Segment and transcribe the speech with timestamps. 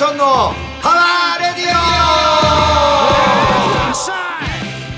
[0.00, 0.24] ションの
[0.80, 1.76] パワーレディオ。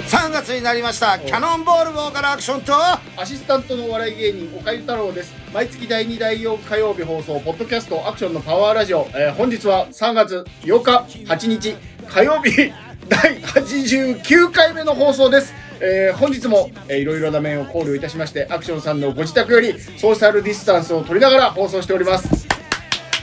[0.07, 1.19] 3月になりました。
[1.19, 2.73] キャノンボールボーカルアクションと。
[2.73, 5.35] アシスタントのお笑い芸人岡ゆ太郎です。
[5.53, 11.75] 毎月第2第4火曜日放送ポッドキャストアクションのパワーラジオ、えー本日は3月8日8日
[12.07, 12.73] 火曜日
[13.09, 15.53] 第89回目の放送です。
[15.81, 22.47] えー本日も、えーいろいろな面を考慮いたしましてアクションさんのご自宅よりソーシャルディスタンスを取りながら放送しております。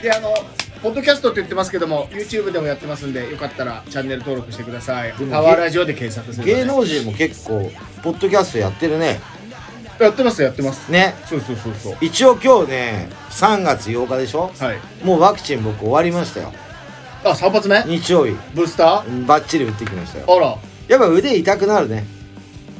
[0.02, 0.34] であの
[0.82, 5.12] ポッドキャストって言ってますけども YouTube でもやってますんでよかったらチャンネル登録してください。
[5.12, 7.70] もパワーラジオで検索する芸能人も結構
[8.02, 9.20] ポッドキャストやってるね。
[9.98, 10.90] やってますやってます。
[10.90, 11.14] ね。
[11.26, 11.96] そうそうそうそう。
[12.00, 14.50] 一応今日ね3月8日でしょ？
[14.58, 14.78] はい。
[15.04, 16.52] もうワクチン僕終わりましたよ。
[17.24, 17.82] あ3発目？
[17.84, 18.32] 日曜日。
[18.54, 19.26] ブースター？
[19.26, 20.24] バッチリ打ってきましたよ。
[20.28, 20.56] あら。
[20.88, 22.06] やっぱ腕痛くなるね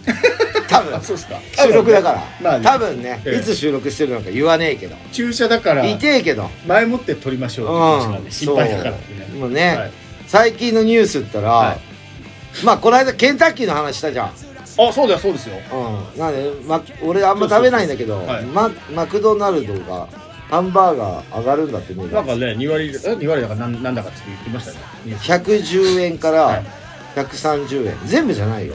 [0.70, 0.94] 多分。
[0.94, 1.40] あそうっすか。
[1.56, 2.64] 収録だから、まあね。
[2.64, 3.40] 多分ね、ええ。
[3.40, 4.96] いつ収録してるのか言わねえけど。
[5.12, 5.84] 注射だから。
[5.84, 6.48] 痛えけど。
[6.66, 8.92] 前もって取りましょうって話なんで心配だから
[9.38, 9.90] もうね、はい。
[10.26, 11.76] 最近のニュースったら、は
[12.64, 14.32] まあこの間ケンタッキーの話したじゃん、あ
[14.92, 15.56] そうだよそうですよ。
[15.72, 18.24] うん、なんで、ま、俺あんま食べないんだけど
[18.54, 20.08] ママクドナルドが
[20.48, 24.78] ハンバーガー上がるんだってねなんかね2割え2割だからなんなんだかって言ってましたね。
[25.04, 26.64] ニュース110円かはらい
[27.16, 27.96] 130円。
[28.06, 28.74] 全部じゃないよ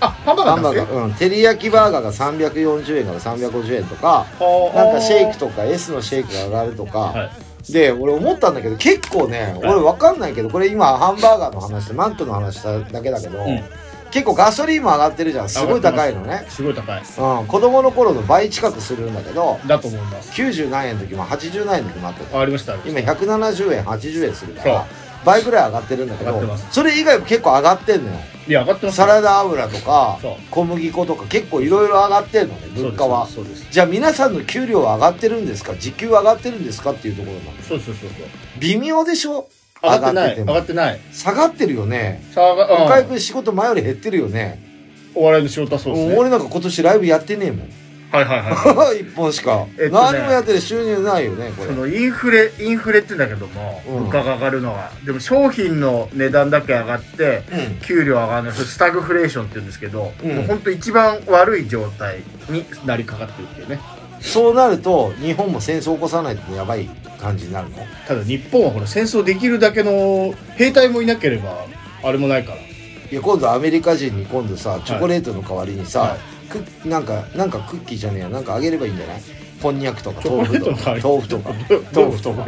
[0.00, 4.76] あハンバーガーうん、照り焼きバーガーが340円から350円とかはあ。
[4.76, 7.72] なんかシェイクとか S のシェイクが上がるとか、はい。
[7.72, 13.62] で俺思ったんだけど結構ね俺わかんないけどこれ今ハンバーガーの話でマックの話しただけだけど、うん。
[14.10, 15.48] 結構ガソリンも上がってるじゃん。
[15.50, 16.62] すごい高いのね、す。
[16.62, 17.02] ごい高い。
[17.02, 20.30] うん、子供の頃の倍近くするんだけどだと思います。
[20.40, 22.74] 90何円の時も80何円の時もあってあありました。
[22.86, 24.86] 今した170円80円するから
[25.24, 30.32] 倍ぐらい上がってるんだけどそれ以外も結構上がってんのよいや上がってますサラダ油とかそう。
[30.50, 33.26] 小麦粉とか結構いろいろ上がってんのね物価は。
[33.26, 35.74] そうですじゃあ皆さんの給料は上がってるんですか？
[35.74, 38.28] 時給上がってるんですかっていうところなのそうですそうですそうそう。
[38.60, 39.48] 微妙でしょ？
[39.82, 41.00] 上がってない上がってない。
[41.12, 42.24] 下がってるよね。
[42.34, 44.66] さあが岡井うん君仕事前より減ってるよね。
[45.14, 46.16] お笑いの仕事はそうですね。
[46.16, 47.68] 俺なんか今年ライブやってねえもん
[48.10, 50.00] はいはいはい 一本しか、えっとね。
[50.12, 51.68] 何もやってる収入ないよねこれ。
[51.68, 53.94] そのインフレインフレって言うんだけども、うん。
[54.04, 54.90] 物価が上がるのは。
[55.04, 57.74] でも商品の値段だけ上がってうん。
[57.82, 60.36] 給料上がるのそれスタグフレーションって言うんですけど、うん。
[60.36, 63.78] もう本当一番悪い状態になりかかってるっていうね。
[64.20, 66.88] そうなると日本も戦争起こさないとやばい
[67.20, 67.76] 感じになるの？
[68.06, 71.66] ただ日本はほら戦争できるだけの兵隊もいなければ
[72.02, 72.58] あれもないから。
[72.58, 78.28] いや今度アメリカ人に今度さチョコレートの代わりにさ、はいクッなんかなんかクッキーじゃねえや。
[78.28, 79.22] なんかあげればいいんじゃない？
[79.62, 80.96] こんにゃくとか豆腐とか。
[81.02, 81.52] 豆腐とか。
[81.92, 82.44] どうどう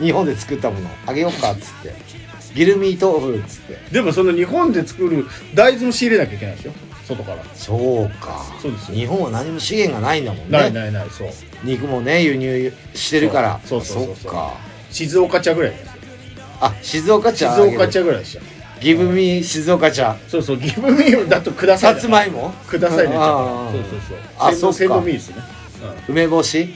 [0.00, 0.88] 日本で作ったもの。
[1.06, 1.94] あげようかっつって。
[2.54, 3.78] ギルミー豆腐っつって。
[3.92, 6.72] でもその日本で作る大豆も仕入れなきゃいけないでしょ
[7.06, 7.44] 外から。
[7.54, 8.44] そうか。
[8.62, 8.96] そうですよ。
[8.96, 10.58] 日本は何も資源がないんだもんね。
[10.58, 11.28] ないないないそう。
[11.64, 13.60] 肉もね輸入してるから。
[13.64, 14.32] そうそうそうそう。
[14.32, 14.54] っか。
[14.90, 15.92] 静岡茶ぐらいですよ。
[16.60, 18.53] あ静岡静茶岡茶ぐらいでした
[18.84, 22.50] ギブミー静岡茶そうそうギブミーだとくださいさつまいも？
[22.68, 24.18] くださいねちあそうそうそう。
[24.38, 24.76] あそうか。
[24.76, 25.36] 鮮度ミーですね、
[26.06, 26.68] 梅干し？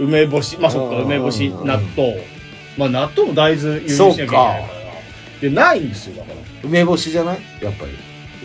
[0.00, 0.56] うん、梅干し。
[0.58, 1.46] まあそ梅干し。
[1.46, 2.26] うん納豆。
[2.76, 4.36] まあ納豆も大豆輸入しなきゃいけないか。
[4.36, 4.68] ら
[5.40, 6.36] でないんですよだから。
[6.64, 7.38] 梅干しじゃない？
[7.62, 7.92] やっぱり。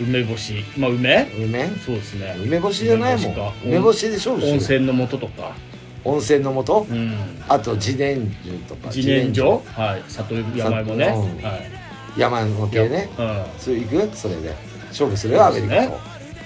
[0.00, 0.64] 梅干し。
[0.76, 1.28] まあ梅？
[1.36, 1.66] 梅？
[1.84, 2.36] そうですね。
[2.40, 3.52] 梅干しじゃないもん。
[3.64, 5.56] 梅干しでしよう温泉の素とか。
[6.04, 7.14] 温泉の素うん。
[7.48, 8.86] あと自然樹とか。
[8.94, 9.60] 自然薯？
[9.72, 10.02] はい。
[10.06, 11.06] 里山芋ね。
[11.08, 11.87] はい
[12.18, 13.08] 山の系ね。
[13.18, 13.44] うん。
[13.58, 14.10] それいく？
[14.14, 14.54] それで。
[14.88, 15.96] 勝負するよアメリカと、ね。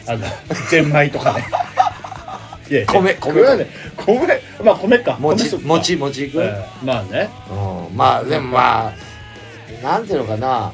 [0.06, 0.26] あの
[0.68, 1.46] ゼンマイとかね。
[2.70, 3.66] いや米米これはね
[3.96, 4.18] 米
[4.62, 5.16] まあ米か。
[5.18, 7.28] 餅餅餅いく、ええまあね。
[7.50, 8.92] うん、まあでもまあ
[9.82, 10.72] なんていうのかな。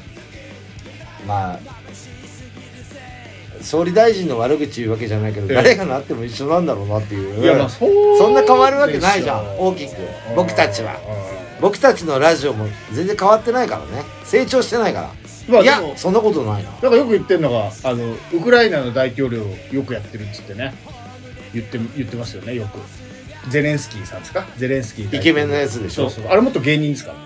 [1.27, 1.59] まあ
[3.61, 5.55] 総理大臣の悪口言うわけじゃないけど、ええ。
[5.55, 7.43] 誰がなっても一緒なんだろうなっていう。
[7.43, 8.17] いやまあそう。
[8.17, 9.59] そんな変わるわけないじゃん。
[9.59, 9.95] 大きく。
[10.35, 10.93] 僕たちは。
[10.93, 14.03] うん僕たちのラジオも全然変わってないからね。
[14.23, 15.11] 成長してないか
[15.49, 16.69] ら、いやまあでもそんなことないな。
[16.69, 20.73] なんかよく言ってるのがあのウクライナの大統領よくやってるっつってね。
[21.53, 22.79] 言って言ってますよねよく。
[23.49, 24.45] ゼレンスキーさんですか？
[24.57, 26.09] ゼレンスキーイケメンのやつでしょ？
[26.09, 26.31] そうそう。
[26.31, 27.23] あれ元芸人ですからね。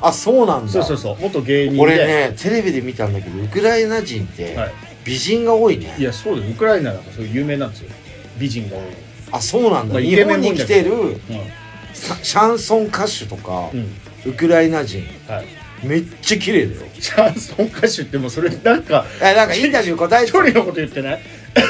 [0.00, 0.72] あそうなんだ。
[0.72, 1.16] そうそうそう。
[1.20, 1.80] 元芸人で。
[1.82, 4.72] 俺ねテレビで見たんだけどウクライナ人ってはい。
[5.02, 7.90] 美人が多いね、いやそうですウクライナなんかそういう有名なんですよ。
[8.38, 8.82] 美人が多い。
[9.32, 11.14] あそうなんだ、まあイ日ケメンも多いんだ本に来てるうん。
[11.14, 11.20] さ
[11.94, 13.88] シャンソン歌手とか、うん。
[14.26, 15.46] ウクライナ人はい。
[15.86, 16.82] めっちゃ綺麗だよ。
[16.98, 21.20] シャンソン歌手ってもうそれなんか えなんかインタビュー答え一て人のこと言ってない？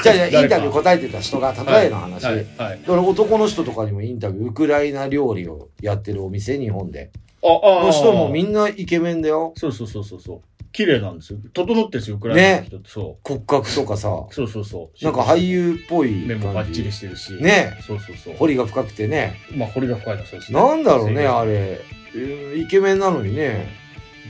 [0.03, 2.47] じゃあじゃあインタビュー答えてた人が例えの話、はいはい。
[2.57, 7.11] だから男の人とかにもインタビューウクライナ料理をやってるお店日本で。
[7.43, 7.85] ああ。
[7.85, 9.53] の人もみんなイケメンだよ。
[9.57, 10.41] そうそうそうそうそう
[10.73, 11.39] 綺麗なんですよ。
[11.53, 14.09] 整ってるんですよウクライナの人って、そ骨格とかさ。
[14.09, 15.05] うそうそうそう。
[15.05, 17.35] なんか俳優っぽい目もバッチリしてるし。
[17.35, 17.79] ね。
[17.87, 18.37] そうそうそう。
[18.37, 19.41] 彫りが深くてね。
[19.55, 20.61] まあ彫りが深いのはそうですね。
[20.61, 21.81] なんだろうねあれ。
[22.15, 23.69] えーイケメンなのにね。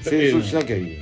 [0.04, 0.98] 清掃しなきゃいい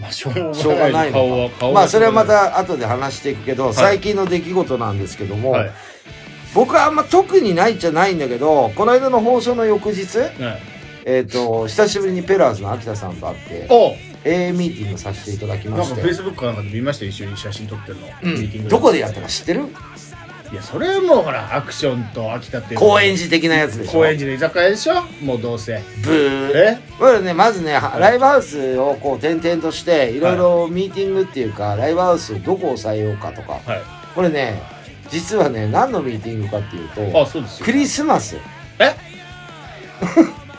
[0.00, 1.12] まあ、しょうがない。
[1.12, 5.70] のまあそれはまた後で話していくけど、最近の出来事なんですけども、はい。
[6.54, 10.30] 僕はあんま特にないじゃないんだけどこの間の放送の翌日はい。
[11.06, 13.94] えっ、と久しぶりにペラーズの秋田さんと会ってお
[14.24, 18.06] AA ミーティングさせていただきなんかフェイスブックかなんかで見ましたよ一緒に写真撮ってるの。
[18.22, 18.32] うん。
[18.34, 19.62] ミーティングどこでやったか知ってる？
[20.52, 22.86] いや、それはもうほら、アクションと秋田っていうの。
[22.88, 23.92] は高円寺的なやつでしょ？
[23.92, 25.02] 高円寺の居酒屋でしょ？
[25.22, 25.80] もうどうせ。
[26.02, 26.50] ブー。
[26.56, 26.78] え？
[26.98, 33.60] これねまずねはライブハウスをこう転々としていろいろミーティングっていうか、ライブハウスをどこを抑えようかとか。
[33.64, 33.82] はい。
[34.14, 34.60] これね
[35.08, 37.64] 実はね何のミーティングかっていうとあ、そうですよ。
[37.66, 38.36] クリスマス。
[38.80, 38.96] え？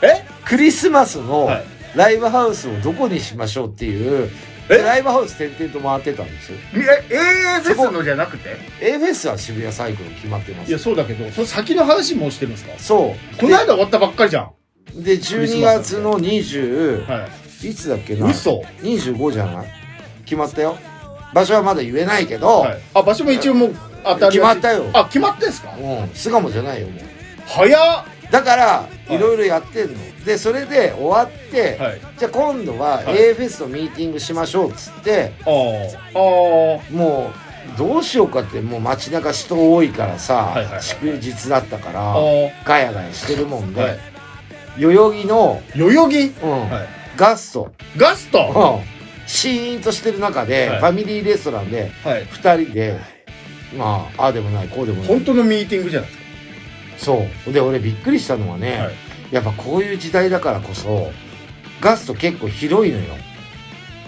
[0.00, 0.24] え？
[0.46, 4.30] クリスマスのはいライブハウスをどこにしましょうっていう、
[4.68, 6.52] ライブハウス転々と回ってたんです。
[6.52, 10.68] よみえ、AA フェスのじゃなくて？A フェスは渋谷サイクル決まってます。
[10.68, 12.72] いや、そうだけど、その先の話もしてるんですか？
[12.78, 13.36] そう。
[13.36, 15.02] この間終わったばっかりじゃん。
[15.02, 17.28] で12月の20、、は
[17.62, 17.74] い。
[17.74, 18.26] つだっけな？
[18.26, 18.62] 嘘。
[18.80, 19.66] 25じゃない？
[20.24, 20.78] 決まったよ。
[21.34, 22.80] 場所はまだ言えないけど、はい。
[22.94, 23.74] あ、場所も一応もう
[24.04, 24.32] 当たる。
[24.32, 24.86] 決まったよ。
[24.94, 25.74] あ、決まってんすか？
[25.76, 26.08] うん。
[26.14, 27.02] 巣鴨じゃないよもう。
[27.46, 28.04] 早っ。
[28.30, 29.14] だからい。
[29.14, 32.00] いろいろやってんの、でそれで終わって、はい。
[32.18, 35.50] じゃあ今度ははい A フェスのミーティングしましょうっつってああ。
[35.50, 37.32] あも
[37.74, 42.14] うどうしようかってもう街中人多いからさ、はいはいはい祝日だったから
[42.64, 43.98] ガヤガヤしてるもんで、はい
[44.78, 45.78] 代々木の、あ。
[45.78, 46.18] 代々木？
[46.42, 46.88] うんはい。
[47.16, 48.80] ガスト、ガスト？
[48.86, 48.92] うん
[49.26, 52.24] シーンとしてる中で、はいファミリーレストランではい。
[52.26, 52.98] 2人で
[53.76, 56.16] まあああでもないこうでもない本当のミーティングじゃないで
[56.98, 58.84] すそうで俺びっくりしたのはね、か。
[58.84, 58.94] はい。
[59.32, 61.10] やっぱこういう時代だからこそ
[61.80, 63.04] ガスト結構広いのよ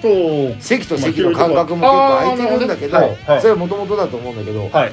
[0.01, 4.93] と、席と席の間隔も結構空いてるんだけど、それはもともとだと思うんだけど、はい。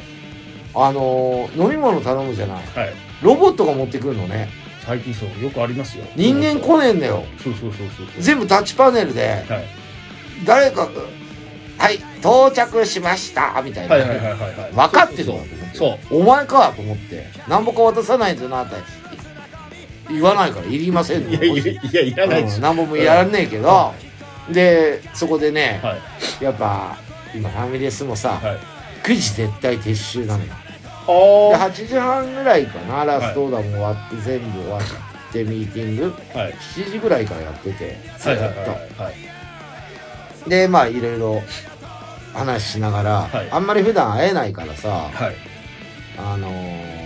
[0.74, 2.94] あのー飲み物頼むじゃないはい。
[3.22, 4.48] ロボットが持ってくるのね
[4.86, 6.06] 最近そう、よくありますよ。
[6.16, 8.08] 人間来ねえんだよそうそうそうそう。
[8.20, 9.66] 全部タッチパネルではい。
[10.46, 10.92] 誰かが
[11.78, 13.96] はい到着しましたみたいな。
[13.98, 16.22] 分かってるわと思ってそう。
[16.22, 18.76] お前かと思って何ぼか渡さないとなって
[20.12, 23.94] 言わないからいりませんいやいやいや、いらないですうん、何ぼもやらねえけど、
[24.52, 25.98] でそこでね、は
[26.42, 26.44] い。
[26.44, 26.98] やっぱ
[27.36, 28.58] 今ファミレスもさ、はい。
[29.04, 30.54] 9時絶対撤収なのよで
[31.56, 36.38] あ8時半ぐらいかなラストオーダーも終わって、全部終わってミーティングあ。
[36.38, 36.54] はい。
[36.54, 40.50] 7時ぐらいからやっててずっと、はいはいはいはい。
[40.50, 41.42] でまあいろいろ
[42.34, 45.36] 話しながら、はいあんまり普段会えないからさ、はい。
[46.18, 47.02] あのー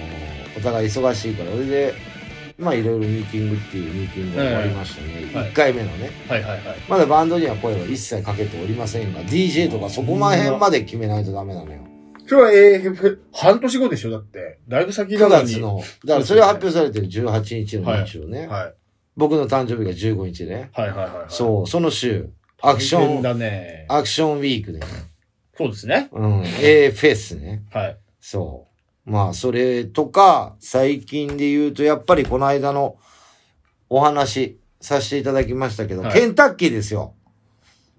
[0.57, 1.93] お互い忙しいからそれで
[2.57, 6.77] まあいろいろミーティングっていうミーティングが終わりましたね、はい1回目のねはいはいはい。
[6.87, 11.81] まだバンドには声は一切かけておりませんが DJ とかそこま辺まで決めないとダメなのよ
[12.27, 14.11] それは、えー、半年後でしょ？
[14.11, 14.59] だって。
[14.67, 15.47] だいぶ先な9のに。
[15.47, 18.73] 月のだからそれが発表されてる18日の日曜ね、はい。
[19.15, 21.25] 僕の誕生日が15日ねはいはいはいはい。
[21.29, 22.29] そうその週
[22.61, 23.85] アクションだね。
[23.89, 24.79] アクションウィークで
[25.57, 26.09] そうですね。
[26.13, 27.97] うん A フェスねはい。
[28.19, 28.64] そう。
[29.05, 32.97] まあ、それとか、最近で言うと、やっぱりこの間の
[33.89, 37.13] お話させていただきましたけど、はいケンタッキーですよ。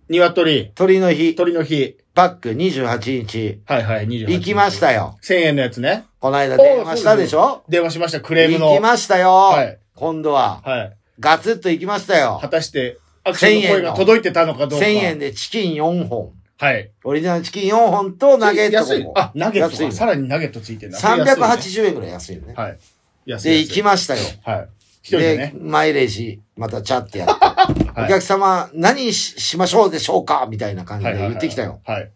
[0.08, 0.72] 鶏。
[0.74, 1.96] 鳥の日、鳥の日。
[2.14, 4.30] パック28日、はいはい、28。
[4.30, 5.18] 行きましたよ。
[5.22, 6.06] 1000円のやつね。
[6.18, 7.62] この間電話したでしょ？
[7.68, 8.70] 電話しました、クレームの。
[8.70, 9.32] 行きましたよ。
[9.32, 9.78] はい。
[9.94, 10.96] 今度は、はい。
[11.20, 12.48] ガツッと行きましたよ果。
[12.48, 15.06] たして、アクションの声が届いてたのかどう1000か。
[15.06, 16.32] 円でチキン4本。
[16.58, 16.90] はい。
[17.04, 18.84] オリジナルチキン4本とナゲット5。
[18.84, 18.96] 本。
[18.96, 19.82] 安いあ、ナゲットか。
[19.84, 20.98] 安さらにナゲットついてるな。
[20.98, 22.54] 安いね380円ぐらい安いよね。
[22.54, 22.78] はい。
[23.26, 23.50] 安い。
[23.50, 24.22] で、行きましたよ。
[24.44, 24.68] はい。
[25.10, 25.54] でね。
[25.58, 27.44] マイレージ、またチャってやって。
[27.94, 30.46] はいお客様、何ししましょうでしょうか？
[30.50, 31.80] みたいな感じで言ってきたよ。
[31.84, 32.10] はい。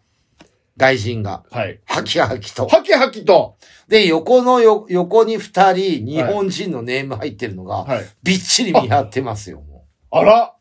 [0.77, 1.43] 外人が。
[1.51, 1.81] はい。
[1.85, 2.67] ハキハキと。
[2.67, 3.57] はきはきと。
[3.89, 8.05] で、横のよ、横に二人、日本人のネーム入ってるのが、はい。
[8.23, 10.19] びっちり見張ってますよ、もう。
[10.19, 10.55] あら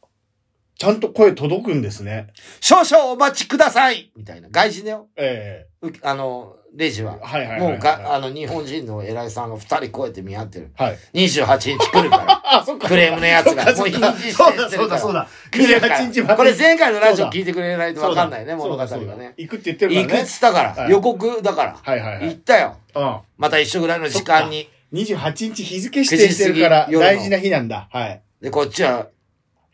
[0.79, 2.27] ちゃんと声届くんですね。
[2.61, 4.47] 少々お待ちくださいみたいな。
[4.49, 5.07] 外人だよ。
[5.17, 7.19] えうあの、レジは。
[7.21, 7.71] えはいはいはいはい。
[7.73, 10.71] もうが、あの、日本人の偉いさんが二人こうやって見張ってる。
[10.77, 10.97] はい。
[11.15, 12.41] 28日来るから。
[12.61, 12.87] あ、そっか。
[12.87, 13.65] クレームのやつが。
[13.75, 14.83] もう日にちそうだ、してる。
[14.83, 15.27] そうだ、そうだ。
[15.51, 16.35] 来るから28日まで。
[16.37, 19.33] これ前回のラジオ聞いてくれないとわかんないね、そう物語だそうだがね。
[19.35, 20.13] 行くって言ってるからね。
[20.13, 21.77] 行くっつったから、はい予告だから。
[21.83, 22.25] はいはいはい。
[22.27, 22.77] 行ったよ。
[22.95, 23.17] うん。
[23.37, 24.69] また一緒ぐらいの時間に。
[24.93, 27.87] 28日日付指定してるから9時過ぎ夜の大事な日なんだ。
[27.91, 28.21] はい。
[28.41, 29.07] で、こっちは、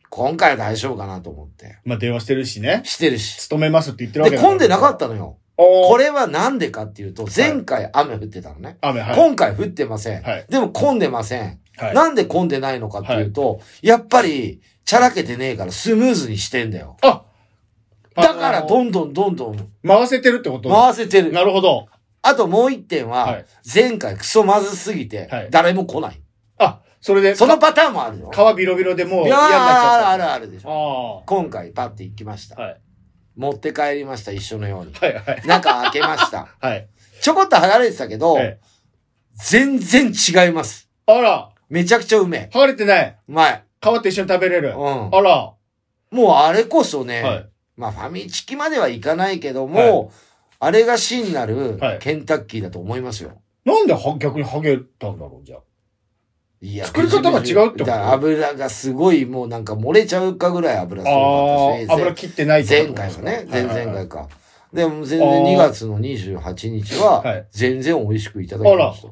[0.10, 1.80] 今回は大丈夫かなと思って。
[1.86, 2.82] まあ電話してるしね。
[2.86, 3.38] してるし。
[3.38, 5.38] 勤めますって言ってるわけで、混んでなかっったのよ。
[5.58, 8.78] これはなんでかっていうと、前回雨降ってたのね。
[8.82, 9.16] 雨、はい。
[9.16, 10.24] 今回降ってません。
[10.24, 11.60] はいでも混んでません。
[11.78, 11.94] はい。
[11.94, 16.98] なんで混んでないのかっていうと、やっぱり、チャラけてねえからスムーズにしてんだよ。
[17.02, 17.24] あ
[18.16, 20.70] だから、どんどんどんどん回せてるってこと？
[20.70, 21.32] 回せてる。
[21.32, 21.88] なるほど。
[22.22, 26.20] あともう一点ははい、前回クソまずすぎてはい、誰も来ない。
[27.06, 28.32] あ、それで、そのパターンもあるよ。
[28.32, 31.24] 皮ビロビロでもうい嫌になっちやーあるゃっあるあるでしょ。
[31.26, 31.26] た。
[31.28, 32.62] 今回パッて行きました。
[32.62, 32.82] はい。
[33.36, 34.94] 持って帰りました、一緒のように。
[34.94, 35.42] はいはい。
[35.46, 36.48] 中開けました。
[36.60, 36.88] はい。
[37.22, 38.76] ちょこっと剥がれてたけど、ええ
[39.38, 40.90] 全然違います。
[41.06, 42.50] あら、めちゃくちゃうめえ。
[42.54, 43.18] 剥がれてない。
[43.28, 43.64] うまい。
[43.82, 44.70] 皮と一緒に食べれる。
[44.70, 45.10] うん。
[45.14, 45.52] あら。
[46.12, 47.50] もうあれこそね、はい。
[47.76, 50.12] まあファミチキまではいかないけども、
[50.60, 53.42] あれが真なるはいケンタッキーだと思いますよ。
[53.66, 55.60] なんでは逆に剥げたんだろう、じゃあ。
[56.66, 57.94] いや作り方が違うってこと？
[57.94, 64.30] 油がすごいもうなんか漏れちゃうかぐらい油すごかったし、油切ってないって前回もね、前々はいはいはい回か。
[64.74, 69.08] でも全然2月の28日ははい、全然美味しくいただきました。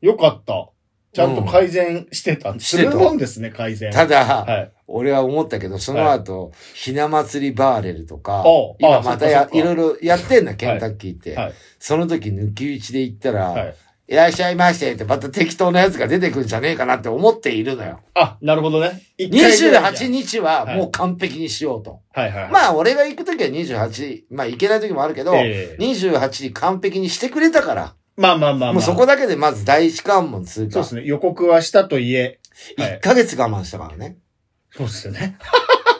[0.00, 0.68] よかった。
[1.12, 2.54] ちゃんと改善してた。
[2.54, 3.92] すしてたるもんですね、改善。
[3.92, 4.72] ただ、はい。
[4.86, 8.44] 俺は思ったけど、その後、ひな祭りバーレルとか
[8.78, 11.34] 今あまたやいろいろやってんだ、ケンタッキーって。
[11.34, 11.52] はい。
[11.78, 13.74] その時抜き打ちで行ったら、は
[14.12, 14.14] い。
[14.14, 18.00] いらっしゃいましてってまた適当なやつが出てくるんじゃねえかなって思っているのよ。
[18.14, 22.00] あ、なるほは一回ぐらいじゃ28日はもう完璧にしようと。
[22.12, 22.52] はいはいはい。
[22.52, 28.72] まあ俺が行く時は28、まあ行けない時もあるけど、ええ28に完璧にしてくれたから、まあまあまあまあ。
[28.74, 30.72] もうそこだけでまず第一関門通過。
[30.72, 31.02] そうですね。
[31.04, 32.38] 予告はしたといえ。
[32.76, 34.18] はい1ヶ月我慢したからね。
[34.70, 35.38] そうですよね。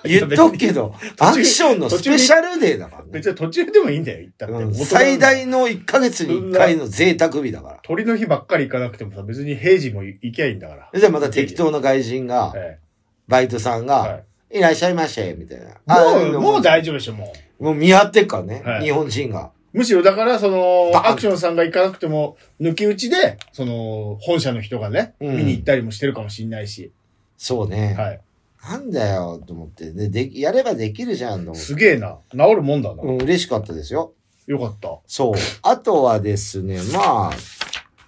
[0.04, 3.08] 言っとくけど、アクションのスペシャルデーだからね。
[3.12, 4.84] 別に途中でもいいんだよ、言ったって。
[4.84, 7.80] 最大の1ヶ月に1回の贅沢日だから。
[7.82, 11.00] 鳥の日ばっかり行かなくてもさ、別に平時も行きゃいいんだから。
[11.00, 12.78] で、また適当な外人が、え
[13.28, 16.30] バイトさんえが、はいらっしゃいませ、みたいな。
[16.32, 17.64] もう、もうだ大丈夫でしょ、もう。
[17.64, 19.50] もう見合ってっからね、はい日本人が。
[19.72, 26.92] むしろだから、その、アクションさんが行かなくても、抜き打ちで、その、本社の人がね、うん見に行ったりもしてるかもしんないし。
[27.38, 27.94] そうね。
[27.98, 28.20] はい。
[28.62, 29.90] なんだよ、と思って。
[29.92, 31.60] で、で、やればできるじゃん、と思って。
[31.60, 32.18] すげえな。
[32.30, 33.02] 治るもんだな。
[33.02, 34.12] うん、嬉しかったですよ。
[34.46, 34.98] よかった。
[35.06, 35.34] そう。
[35.62, 37.30] あとはですね、ま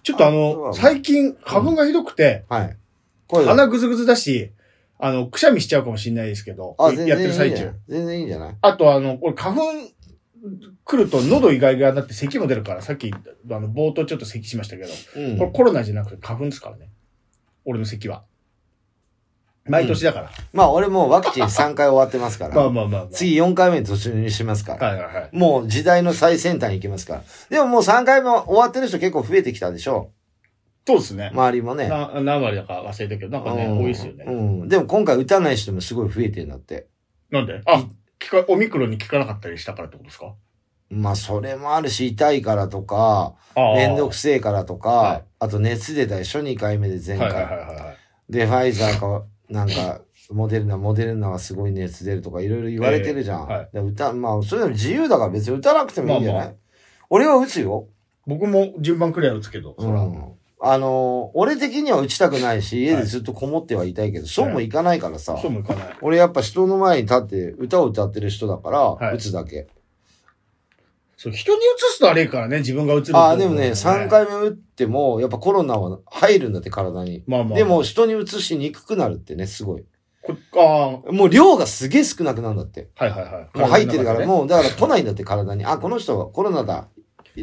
[0.02, 2.76] ちょっとああの、最近、花粉がひどくて、あ、はい。
[3.46, 4.52] 鼻ぐずぐずだし、
[4.98, 7.72] あの、くしゃみしちゃうかもしんないですけど、やってる最中。
[7.88, 8.56] 全然いいんじゃない？
[8.60, 9.62] あとあの、俺花粉
[10.84, 13.16] 来ると喉意外がなって咳も出るから、さっき、あ
[13.60, 16.90] の、冒頭ちょっと咳しましたけど、うんこれコロナじゃなくて花粉ですからね。
[17.64, 18.24] 俺の咳は。
[19.66, 20.30] 毎年だから。
[20.52, 22.54] まあ、俺もうワクチン3回終わってますから。
[22.54, 23.08] まあまあまあまあ。
[23.10, 24.88] 次4回目に突入しますから。
[24.88, 25.30] はいはいはい。
[25.32, 27.22] もう時代の最先端に行きますから。
[27.48, 30.12] でももう3回目終わってる人結構増えてきたでしょ
[30.86, 31.30] そうですね。
[31.32, 31.88] 周りもね。
[31.88, 34.24] な何割だか忘れたけど、なんかね、うん多いですよね。
[34.28, 34.30] う
[34.64, 34.68] ん。
[34.68, 36.88] でも今回打たない人もすごい増えてるんだって。
[37.30, 37.62] なんで？
[37.64, 37.86] あ、
[38.20, 40.34] 聞か、オミクロンに効かなかったりしたからってことですか？
[40.90, 47.32] まあ、それもあるし、痛いからとか、めんどくせえからとか、はいあと熱出たでしょ ?2 回目で前回。
[47.32, 48.32] はいはいはいはい。
[48.32, 53.42] で、ファイザーか、なんか、モデルナ、モデルナはすごい熱出るとかいろいろ言われてるじゃん。
[53.42, 56.54] ええはいで歌、まあ、それでも自由だから別に打たなくてもいいんじゃない、まあま
[57.10, 57.88] 俺は打つよ。
[58.26, 60.00] 僕も順番くらい打つけど、うそら。
[60.00, 60.32] ん。
[60.60, 65.36] あのー俺的には打ちたくないし、家でずっとこもってはいたいけど、そうもいかないからさ。
[65.40, 65.96] そうもいかない。
[66.00, 69.66] 俺やっぱ人の前に立って歌を歌ってる人だから、はい打つだけ。
[71.24, 71.60] そう、人に移
[71.94, 74.10] すとあれからね、自分が移るとああ、でもね、3。
[74.10, 77.24] 回目打っても、やっぱコロナは入るんだって体に。
[77.26, 77.58] まあまあ。
[77.58, 79.84] でも、人に移しにくくなるってね、すごい。
[80.50, 82.88] こ、ああ、もう量がすげえ少なくなるんだって。
[82.94, 83.58] はいはいはい。
[83.58, 84.26] もう入ってるから、う。
[84.26, 85.64] もうだから来ないんだって体に。
[85.64, 86.88] あ、この人はコロナだ。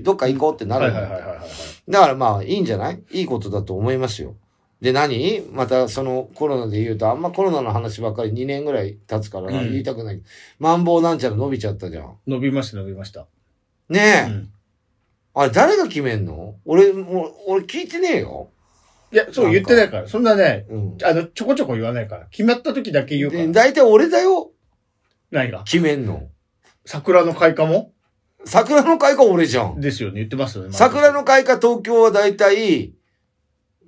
[0.04, 1.02] どっか行こうってなはいるんだ。
[1.02, 1.92] はいはいはいはい。
[1.92, 3.04] だからまあいいんじゃない？
[3.12, 4.36] いいことだと思いますよ。
[4.80, 5.42] で何？
[5.52, 10.22] またそのコロナで言うと、あんまコロナの話ばっかり2年ぐらい経つからうん言いたくない。
[10.60, 12.16] マンボウなんちゃら伸びちゃったじゃん。
[12.26, 13.28] 伸びました伸びました。
[13.92, 14.32] ねえ。
[14.32, 14.50] うん。
[15.34, 16.56] あれ誰が決めんの？
[16.66, 18.50] 俺、もう、俺聞いてねえよ。
[19.12, 20.08] いや、そう言ってないから。
[20.08, 20.98] そんなね、うん。
[21.04, 22.26] あの、ちょこちょこ言わないから。
[22.28, 23.52] 決まった時だけ言うからで。
[23.52, 24.52] 大体俺だよ。
[25.30, 25.64] 何が？
[25.64, 26.30] 決めんの。
[26.86, 27.92] 桜の開花も？
[28.46, 29.80] 桜の開花俺じゃん。
[29.80, 30.16] ですよね。
[30.16, 30.70] 言ってますよね。
[30.72, 32.94] 桜の開花東京は大体、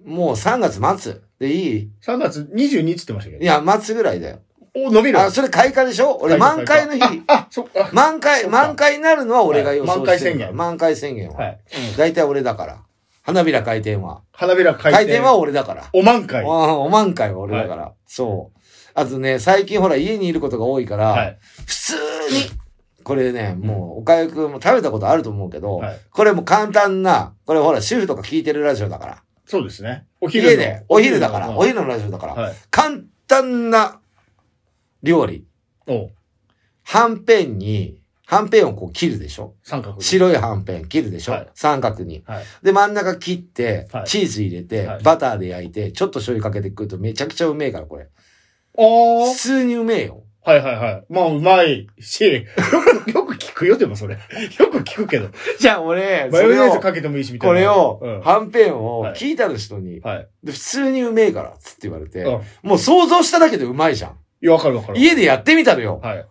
[0.06, 3.44] もう3月末でいい？3月22っつってましたけど。
[3.44, 4.40] いや、末ぐらいだよ。
[4.76, 5.20] お、伸びる。
[5.20, 6.18] あ、それ開花でしょ？
[6.22, 7.24] 俺満開の日。
[7.28, 7.90] あ、あそっか。
[7.94, 10.52] 満開、満開になるのは俺が予想はいしてるから。
[10.52, 11.36] 満開宣言は。
[11.36, 11.60] はい。
[11.98, 12.78] 大体俺だから。
[13.22, 14.22] 花びら開店は。
[14.34, 15.90] 花びら開開店は俺だから。
[15.94, 16.44] お満開。
[16.44, 17.94] はおお満開は俺だから。
[18.06, 18.60] そう。
[18.96, 21.38] あとね、最近ほら家にいることが多いから、い。
[21.66, 22.00] 普通に、
[23.04, 26.00] これね、もう、おかゆくんも食べたことあると思うけど、はい。
[26.12, 29.24] これもう簡単な、これほら、主婦とか聞いてるラジオだから。
[29.46, 30.06] そうですね。
[30.22, 32.56] お昼の家で、お昼だから、のお昼のラジオだから、はい。
[32.70, 34.00] 簡単な
[35.04, 35.46] 料理。
[35.88, 36.10] お
[36.86, 39.56] はんぺんに、はんぺんをこう切るでしょ？
[39.64, 40.00] 三角。
[40.02, 42.24] 白いはんぺん切るでしょ、はい三角に。
[42.26, 42.44] はい。
[42.64, 48.10] で、真ん中切ってはい、チーズ入れて、はいバターで焼いて、ちょっと醤油かけて食うとめちゃくちゃうめえから、これ。
[48.76, 49.32] おー。
[49.34, 50.24] 普通にうめえよ。
[50.46, 51.04] はいはいはい。
[51.10, 52.42] まあ、うまいし、 よ
[53.06, 54.16] く、よくく聞くよ、でもそれ。
[54.16, 54.20] よ
[54.70, 55.30] く聞くけど。
[55.58, 57.54] じゃあ俺、マヨネーズかけてもいいし、みたいな。
[57.54, 60.28] これをうん、はんぺんをはい聞いたの人に、はい。
[60.44, 64.18] で普通にうめえから、つって言われて、うんもう想像しただけでうまいじゃん。
[64.44, 65.00] いや、わかるわかる。
[65.00, 66.02] 家でやってみたのよ。
[66.04, 66.26] はい。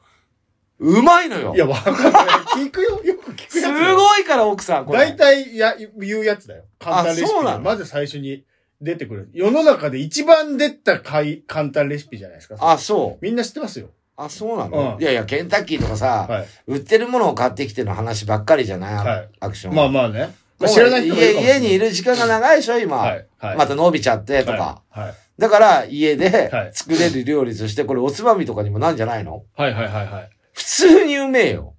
[0.80, 1.58] うまいのよい。
[1.58, 1.96] や、わかる。
[1.96, 3.00] 聞くよ。
[3.04, 3.96] よく聞くすやつだよ。
[3.96, 4.98] ごいから、奥さん、これ。
[4.98, 6.64] 大体、や、言うやつだよ。
[6.78, 7.28] 簡単レシピが。
[7.28, 7.60] あそうなの？
[7.60, 8.44] まず最初に
[8.82, 9.30] 出てくる。
[9.32, 12.56] 世の中で一番出たかい簡単レシピじゃないですか。
[12.60, 13.24] あ、そう。
[13.24, 13.88] みんな知ってますよ。
[14.14, 16.46] あ、そうなの、うんいやいや、ケンタッキーとかさ、はい。
[16.66, 19.74] 売ってるものを買ってきての話ばっかりじゃない、はいアクション。
[19.74, 20.34] まあまあね。
[20.58, 21.60] まあ、知らない人もいるかもしれない。
[21.60, 22.98] 家家にいる時間が長いでしょ、今。
[22.98, 23.26] はい。
[23.38, 23.56] はい。
[23.56, 24.82] また伸びちゃってとか。
[24.90, 25.04] はい。
[25.06, 25.14] はい。
[25.42, 29.42] だから、家ではい作れる料理として、これおつまみとかにもなんじゃないの？
[29.56, 30.30] はいはいはいはい。
[30.52, 31.74] 普通にうめえよ。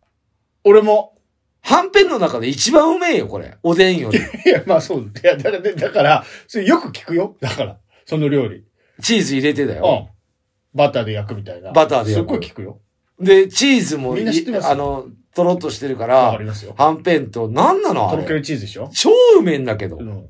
[0.66, 1.18] 俺も、
[1.62, 3.58] はんぺんの中で一番うめえよ、これ。
[3.64, 4.18] おでんより。
[4.46, 5.00] いや、まあそう。
[5.00, 7.38] いや、だから、だから、それよく聞くよ。
[7.40, 8.66] だから、その料理。
[9.02, 9.94] チーズ入れてだうよ。
[9.94, 10.78] ん。
[10.78, 11.72] バターで焼くみたいな。
[11.72, 12.82] バターで焼くすっごい聞くよ。
[13.20, 14.68] で、チーズもみんな知ってます？
[14.68, 16.76] あの、とろっとしてるか、らりますよ。
[16.78, 18.36] はんぺんと、なんなのあとろけれ。
[18.36, 18.90] るチーズでしょ？
[18.94, 19.96] 超うめえんだけど。
[19.98, 20.30] もうん。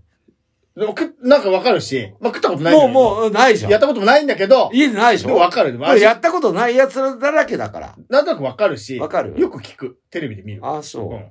[0.76, 3.82] でも、く、なんかわかるし、まあ、食ったことないんだう、けどもう、ないじゃんやっ。
[3.82, 5.28] たこともないんだけど、家でないでしょ？
[5.28, 5.72] でもわかる。
[5.72, 7.96] でもこれやったことないやつらだらけだから。
[8.10, 10.00] なんとなくわかるし、わかるよく聞く。
[10.10, 10.66] テレビで見る。
[10.66, 11.10] ああ、そう。
[11.12, 11.26] うん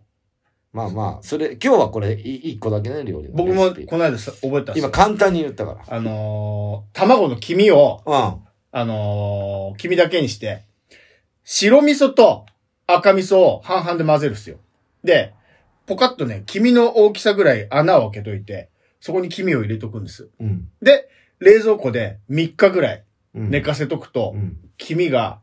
[0.74, 4.90] まあまあ、それ、今日はこれ、い一個だけね、料理の僕もレシピこの間さ覚えたんです今よ。
[4.90, 8.38] 簡単に言ったかあのー、卵の黄身を、ら。
[8.70, 10.62] あのー、黄身だけにして、
[11.44, 12.46] 白味噌と
[12.86, 14.56] 赤味噌を半々で混ぜるっすよ。
[15.04, 15.34] で、
[15.84, 18.70] ポカッとね、黄身の大きさぐらい穴を開けといて、
[19.02, 20.30] そこに黄身を入れとくんです。
[20.40, 20.46] うん。
[20.46, 20.68] うん。
[20.80, 21.08] で、
[21.40, 23.04] 冷蔵庫で3日ぐらい
[23.34, 23.50] うん。
[23.50, 24.56] 寝かせとくとう、ん。
[24.78, 25.40] 黄身が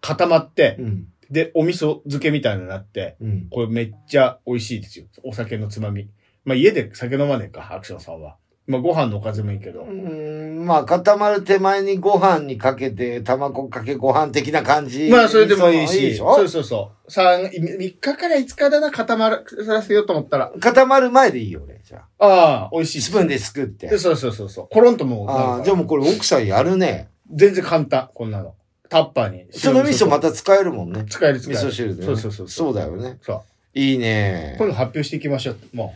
[0.00, 1.06] 固まってう、ん。
[1.30, 3.46] で、お味噌漬けみたいになって、うん。
[3.50, 5.06] これめっちゃ美味しいですよ。
[5.22, 6.10] お酒のつまみ。
[6.44, 8.36] まあ家で酒飲まねえか、アクションさんは。
[8.66, 9.82] まあご飯のおかずもいいけど。
[9.82, 10.64] うん。
[10.64, 15.10] まあ、固まる手前にご飯にかけて、卵かけご飯的な感じ。
[15.10, 16.36] まあそれでもいいし、でしょ？
[16.36, 17.10] そうそうそう。
[17.10, 20.52] 三3日から5日だな、固まらせようと思ったら。
[20.60, 21.80] 固まる前でいいよ、俺。
[21.84, 22.98] じゃああ、美味しあ。
[23.00, 23.02] い。
[23.02, 23.98] スプーンですくってで。
[23.98, 24.68] そうそうそうそう。
[24.70, 27.08] コロンともうああ、じゃあもうこれ奥さんやるね。
[27.34, 28.54] 全然簡単、こんなの。
[28.88, 29.46] タッパーに。
[29.52, 31.04] その味噌またた使えるもんね。
[31.08, 31.58] 使える使える。
[31.58, 32.06] 味噌汁でね。
[32.06, 32.48] そうそうそう。
[32.48, 33.18] そうだよね。
[33.22, 33.42] そう。
[33.74, 34.66] いいね今。
[34.68, 35.56] 度発表していきましょう。
[35.72, 35.94] も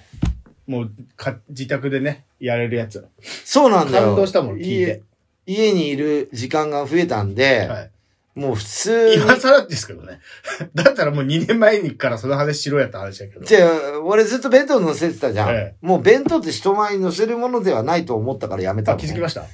[0.66, 3.06] う、もうか、自宅でね、やれるやつ。
[3.44, 4.06] そうなんだよ。
[4.08, 5.02] 感動したもん、聞い家て。
[5.46, 7.90] 家にいる時間が増えたんで、はい。
[8.34, 9.22] もう普通に。
[9.22, 10.20] 今更ですけどね。
[10.74, 13.44] だったらもう2年前にからその話しろやった話だけど。
[13.44, 13.70] じゃあ、
[14.04, 15.50] 俺ずっと弁当乗せてたじゃん。
[15.54, 19.00] えもう弁当って人前に乗せるものではないと思ったからやめたね。
[19.00, 19.44] 気づきました？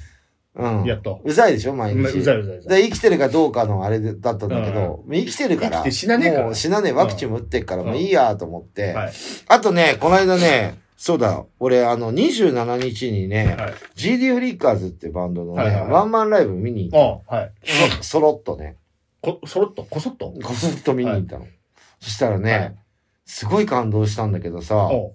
[0.55, 0.83] うん。
[0.83, 1.21] やっと。
[1.23, 2.21] うざいでしょ、毎う日。
[2.23, 2.81] ざいうざいうざい。
[2.81, 5.77] で生きてるかどうかのあれでだったんだけど、生きてるから。
[5.77, 6.91] 生きて死なねえからもう死なねえ。
[6.93, 8.91] ワクチンも打ってっから、うんもういいやと思って。
[8.91, 9.13] はい。
[9.47, 13.73] あとね、この間ね、そうだ、俺あの、27日にね、はい。
[13.95, 17.51] GD フリッカーズってバンドのね、はいはいはいワンマンライブ見に行っあはい。
[17.97, 18.03] た。
[18.03, 18.77] そそろっとね、
[19.21, 20.33] こ、そろっと、こそっと？
[20.43, 21.45] こそっと見に行ったの。
[21.99, 22.75] そしたらね、はい
[23.25, 25.13] すごい感動したんだけどさ、お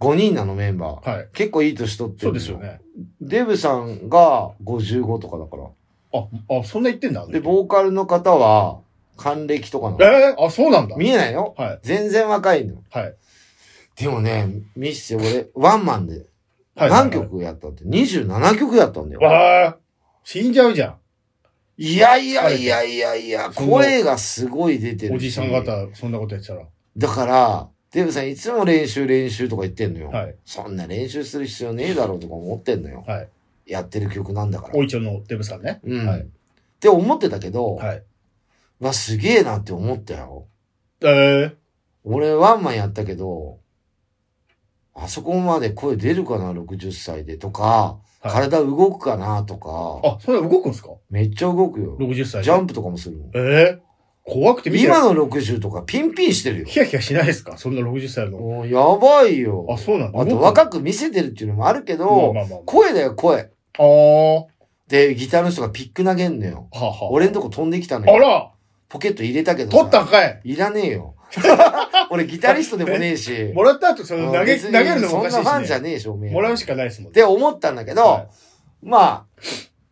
[0.00, 1.10] 5人なのメンバー。
[1.10, 1.28] はい。
[1.34, 2.80] 結構いい年取ってそるのうですよね。
[3.20, 5.64] デブさんが55とかだから。
[6.18, 7.26] あ、あ、そんな言ってんだ？
[7.26, 8.80] で、ボーカルの方は、
[9.18, 10.04] 還暦とかなの。
[10.04, 10.96] えー、あ、そうなんだ。
[10.96, 11.54] 見えないよ。
[11.58, 11.78] はい。
[11.82, 12.76] 全然若いの。
[12.90, 13.14] はい。
[13.98, 16.26] でもね、ミスって俺、ワンマンで
[16.74, 16.90] はい。
[16.90, 19.20] 何曲やったって ?27 曲やったんだよ。
[19.20, 19.76] わあ、
[20.24, 20.96] 死んじゃうじゃ
[21.78, 25.14] いやいやいやいやいや、声がすごい出てる。
[25.14, 26.66] おじさん方、そんなことやってたら。
[26.96, 30.08] だから、デブさんいつも練習練習とか言ってんのよ。
[30.08, 30.34] はい。
[30.44, 33.04] そんな練習する必要ねえだろうとか思ってんのよ。
[33.06, 33.28] はい。
[33.66, 34.74] やってる曲なんだから。
[34.74, 35.80] おいちょのデブさんね。
[35.84, 36.06] うん。
[36.06, 36.26] はい
[36.76, 38.02] って思ってたけど、はい。
[38.80, 40.46] わ、すげえなって思ったよ。
[41.00, 41.54] えー、
[42.04, 43.58] 俺ワンマンやったけど、
[44.98, 50.88] あそこまで声出るかな、60歳でとか、はい体動くかなとか、あ、そんな動くんすか？
[51.10, 51.96] めっちゃ動くよ。
[51.96, 52.42] ?60 歳で。
[52.44, 53.30] ジャンプとかもするもん。
[53.34, 53.78] えー、
[54.24, 56.64] 怖くて見て今の60とかピンピンしてるよ。
[56.66, 57.56] ヒヤヒヤしないですか？
[57.56, 58.38] そんな60歳の。
[58.38, 59.64] もうやばいよ。
[59.70, 60.20] あ、そうなんだ。
[60.20, 62.58] あと若く見せてるっていうのもあるけまあど、まあまあ。
[62.66, 63.48] 声だよ、声。
[63.78, 64.44] あー。
[64.88, 66.68] で、ギターの人がピック投げんのよ。
[66.72, 67.08] はあはあ。
[67.10, 68.14] 俺んとこ飛んできたのよ。
[68.14, 68.50] あら
[68.88, 69.76] ポケット入れたけどさ。
[69.76, 71.14] 取ったんかいいらねえよ。
[72.10, 73.52] 俺ギタリストでもねえし。
[73.54, 75.88] もらった後、その投げ、別投にげるのもおかしいそんなファンじゃしね。
[75.90, 76.32] ねえし、おめえ。
[76.32, 77.12] もらうしかないですもんね。
[77.12, 78.26] って思ったんだけど、は
[78.82, 79.26] ま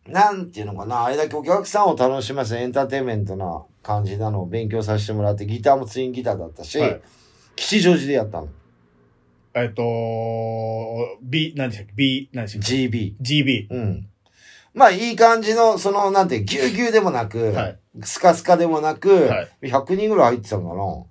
[0.07, 7.01] あ、なんていうのかな、あれだけお客さんを楽しませるエンターテインメントな感じなのを勉強させてもらって、ギターもツインギターだったし、はい
[7.55, 8.49] 吉祥寺でやったの。
[9.53, 13.15] えっと、B、何でしたっけ ?B、何でしたっ GB。
[13.17, 13.67] け ?GB。
[13.71, 14.09] うん。
[14.73, 17.79] まあ、いい感じの、その、なんて、ぎゅうぎゅうでもなく、はい。
[18.03, 21.05] スカスカでもなく、は100人ぐらい入ってたのかあな。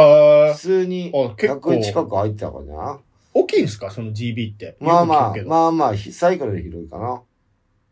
[0.00, 3.00] ー普通に、あ、結構100、近く入ってたかな。
[3.32, 3.90] 大きいんですか？
[3.90, 4.76] その GB って。
[4.80, 7.22] まあまあまあまあ、ひサイクルより広いかな。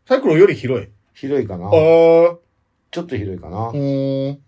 [0.07, 0.89] サイクロンより広い？
[1.13, 1.69] 広いかなあ。
[1.71, 2.37] ー。
[2.91, 3.71] ちょっと広いかなう。
[3.73, 4.39] ーん。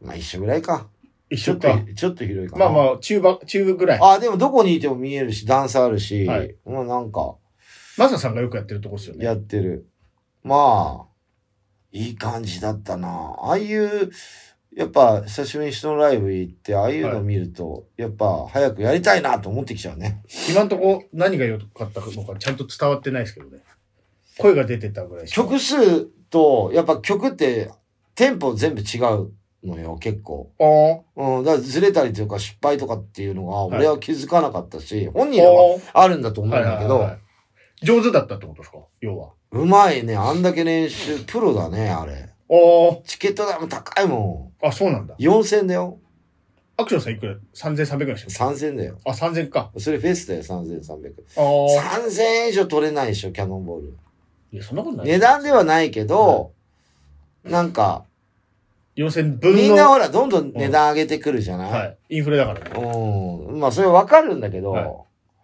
[0.00, 0.88] まあ一緒ぐらいか。
[1.28, 1.78] 一緒か。
[1.78, 2.70] と、ちょっと広いかな。
[2.70, 3.98] まあまあ、中盤、中部ぐらい。
[4.02, 7.36] あ、でもどこにいても見えるし、段差あるし、はいまあなんか、
[7.98, 9.24] マサさんがよくやってるとこですよね。
[9.24, 9.86] やってる。
[10.42, 11.06] まあ、
[11.92, 13.34] いい感じだったな。
[13.38, 14.10] ああいう、
[14.76, 20.22] やっぱ、久しぶりに人のライブ行って、ああいうの見ると、やっぱ、早くやりたいなと思ってきちゃうね。
[20.48, 23.58] 今んとこ何が良かったのかちゃんと伝わってないですけどね。
[24.38, 27.72] 声が出てたぐらい曲数と、やっぱ曲って、
[28.14, 29.32] テンポ全部違う
[29.64, 30.52] のよ、結構。
[30.60, 35.30] あうん、だからずれたりとか失敗とかっていうのが、はい俺は気づかなかったし、本あ。
[35.30, 37.18] 人らはあるんだと思うんはいはいだけど、はいはい
[37.82, 38.76] 上手だったってことですか？
[39.00, 39.30] 要は。
[39.52, 40.14] うまいね。
[40.14, 42.12] あんだけ練習、プロだね、あれ。
[42.12, 44.49] あチケット代も高いもあ。
[44.62, 45.16] あ、そうなんだん。。
[45.18, 45.98] 4000だよ。
[46.76, 48.98] アクションさんいくら ?3300 ぐらいしてる3000だよ。
[49.04, 49.70] あ、3000か。
[49.78, 51.12] それフェスだよ、3300。
[51.36, 52.00] ああ。
[52.00, 53.94] 3000円以上取れないでしょ、キャノンボール。
[54.52, 55.06] いや、そんなことない。
[55.06, 56.52] 値段ではないけど、
[57.44, 58.04] なんか、
[58.96, 59.56] 4000分の。
[59.56, 61.98] みんなほら、どんどん値段上げてくるじゃない、はい。
[62.08, 62.70] インフレだからね。
[62.76, 63.60] うん。
[63.60, 64.90] まあ、それわかるんだけど、はい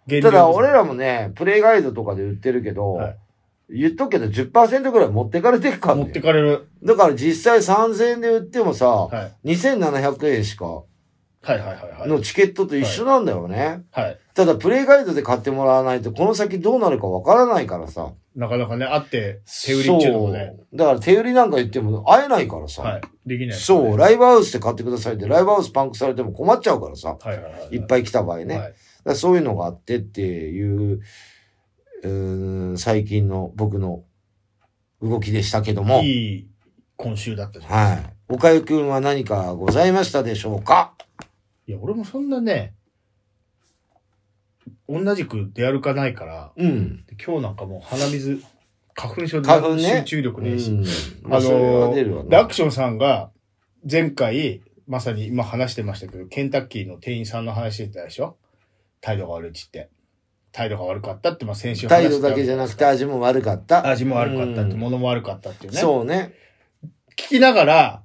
[0.09, 3.17] 原ただ料俺らもね、プレイガイドとかで売ってるけど、はい
[3.69, 6.21] 言っとくけど10%ぐらい持ってかれてるから持ってね。
[6.21, 6.67] かれる。
[6.83, 9.53] だから実際3000円で売ってもさ、はい。
[9.53, 12.09] 2700円しかはいはいはいはい。
[12.09, 13.83] のチケットと一緒なんだよね。
[13.91, 14.19] はい。
[14.33, 18.13] ただプレイガイドで買ってもらわないとこの先どうなるかわからないからさ。
[18.35, 20.53] なかなかね、あって、手売りっていうのもね。
[20.71, 22.83] だから手売りなんか言っても会えないからさ。
[22.83, 23.01] はい。
[23.25, 27.17] できない、そう、ライブハウスで買ってくださいって、ライブハウスパンクされても困っちゃうからさ。
[27.19, 27.75] はいはいはい。
[27.75, 28.57] いっぱい来た場合ね。
[28.59, 28.73] はい。
[29.03, 31.01] だそういうのがあってっていう、
[32.03, 34.03] うーん最近の僕の
[35.01, 36.01] 動きでしたけども。
[36.01, 36.47] いい
[36.95, 37.71] 今週だったじゃん。
[37.71, 38.13] はい。
[38.29, 40.95] おかゆくんは何かございましたでしょうか？
[41.67, 42.73] いや、俺もそんなね、
[44.89, 47.05] 同じく出歩かないから、うん。
[47.05, 48.41] で今日なんかもう鼻水、
[48.95, 50.71] 花粉症で花粉ね集中力ねえし。
[50.71, 50.85] うん。
[51.29, 52.47] まあ、あのーそれは出るわで、アな。
[52.47, 53.31] クションさんが、
[53.89, 58.37] 前回、まさに今話してましたけど、ケンタッキーの店員さんの話してたでしょ？
[59.01, 59.89] 態度が悪いっつって。
[60.51, 63.87] 態度が悪かったって、まあ先週話態度だけじゃなくて味も悪かった。
[63.87, 65.79] 味も悪かったって、うん物も悪かったっていうね。
[65.79, 66.33] そうね。
[67.15, 68.03] 聞きながら、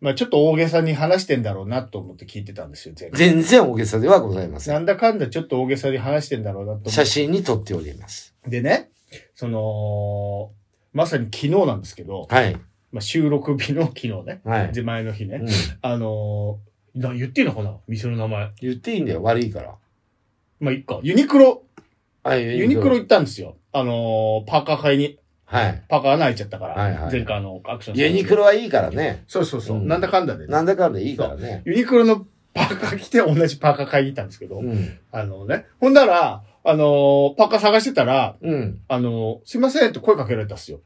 [0.00, 3.18] まあちょっと大げさに話してんだろうなと思って聞いてたんですよ、前回。
[3.18, 4.72] 全然大げさではございませ。
[4.72, 6.90] なんんだかんだちょっと大げさに話してんだろうなと。
[6.90, 8.34] 写真に撮っております。
[8.46, 8.90] でね、
[9.34, 10.52] その、
[10.92, 12.54] まさに昨日なんですけど、はい。
[12.90, 14.72] まあ、収録日の昨日ね、はい。
[14.72, 15.48] で前の日ね、うん
[15.82, 17.76] あのーな言っていいのかな？
[17.86, 18.50] 店の名前。
[18.60, 19.74] 言っていいんだよ、悪いから。
[20.60, 21.00] まあ、いっか。
[21.02, 21.62] ユニクロ、
[22.22, 23.56] はい、ユニクロ行ったんですよ。
[23.72, 25.18] あのーパーカー買いに。
[25.44, 25.84] はい。
[25.88, 26.74] パーカー穴開いちゃったから。
[26.74, 29.24] はいはい前回あの、アクションユニクロはいいからね。
[29.28, 29.78] そうそうそう。
[29.78, 30.52] うんなんだかんだで、ね。
[30.52, 31.62] なんだかんだいいからね。
[31.64, 34.98] ユニクロのパーカー着て同じパーカー買いに行ったんですけど、うん。
[35.12, 35.66] あのね。
[35.80, 38.80] ほんだら、あのーパーカー探してたら、うん。
[38.88, 40.80] あのーすいませんって声かけられたんですよ。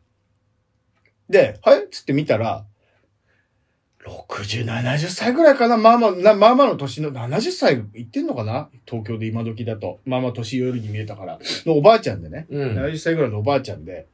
[1.29, 2.65] で、はいっつって見たら、
[4.07, 8.69] 60、70歳ぐらいかなまあまあ、なまあまあの年の、70歳いってんのかな？
[8.85, 10.01] 東京で今時だと。
[10.05, 11.39] まあまあ年寄りに見えたから。
[11.67, 12.47] のおばあちゃんでね。
[12.51, 12.79] うん。
[12.79, 14.09] 70歳ぐらいのおばあちゃんで。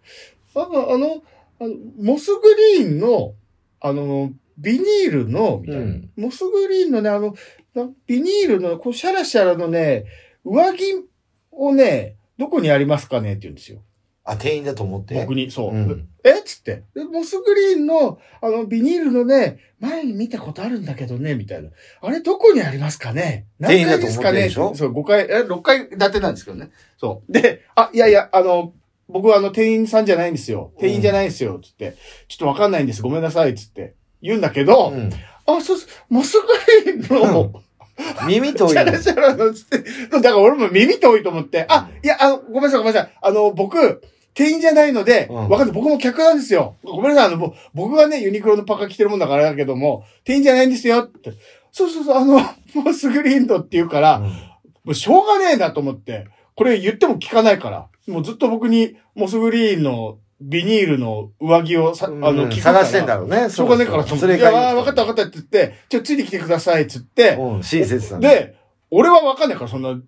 [0.54, 1.22] あの、あの、
[1.60, 2.40] あのモスグ
[2.78, 3.34] リーンの、
[3.80, 5.82] あの、ビニールの、みたいな。
[5.82, 7.34] うんモスグリーンのね、あの、
[7.74, 10.04] なビニールの、こう、シャラシャラのね、
[10.44, 11.08] 上着
[11.52, 13.32] をね、どこにありますかね？
[13.32, 13.80] って言うんですよ。
[14.30, 15.14] あ、店員だと思って。
[15.14, 15.74] 僕に、そう。
[15.74, 16.08] うん。
[16.22, 16.38] え？
[16.38, 16.82] っつって。
[16.94, 21.70] でモスグリーンの、あの、ビニールのね、前に見たことあるんだけどね、みたいな。
[22.02, 23.46] あれ、どこにありますかね？
[23.58, 24.74] 店員だとです思ってるでしょ？
[24.74, 26.70] そう、5階、え、6階建てなんですけどね。
[26.98, 27.32] そう。
[27.32, 28.74] で、あ、いやいや、あの、
[29.08, 30.72] 僕はあの、店員さんじゃないんですよ。
[30.78, 31.58] 店員じゃないんですよ。
[31.64, 31.96] つって。
[32.28, 33.00] ちょっとわかんないんです。
[33.00, 33.54] ごめんなさい。
[33.54, 33.94] つって。
[34.20, 35.10] 言うんだけど、うん。
[35.46, 36.46] あ、そうそう、モスグ
[36.84, 37.52] リーンの、うん
[38.28, 38.68] 耳遠いの。
[38.68, 39.78] シャラシャラのつって、
[40.10, 43.12] だから俺も耳遠いと思って、あ、いや、あの、ごめんなさい、ごめんなさい。
[43.20, 44.02] あの、僕、
[44.38, 45.48] 店員じゃないので、うん。
[45.48, 45.74] わかんない。
[45.74, 46.76] 僕も客なんですよ。
[46.84, 51.00] ごめんなさい、あの、ぼ僕がね、ユニクロのパーカー着てるもんだからだけども、店員じゃないんですよ。
[51.00, 51.32] って。
[51.72, 52.40] そうそうそう、あの、
[52.74, 54.30] モスグリーンドって言うから、も
[54.92, 62.20] うしょうがねえなと思って、これ言っても聞かないから、もうずっと僕にモスグリーンのビニールの上着をさ、あうん。
[62.20, 62.84] の、聞くから。
[62.84, 63.50] 探してんだろうね。
[63.50, 68.20] しょうがねえからと思って、いや、わかったわかったって言って、ちょ、ついてきてくださいって言って、うん、親切だ。
[68.20, 68.54] で、
[68.90, 69.98] 俺はわかんないから、そんな、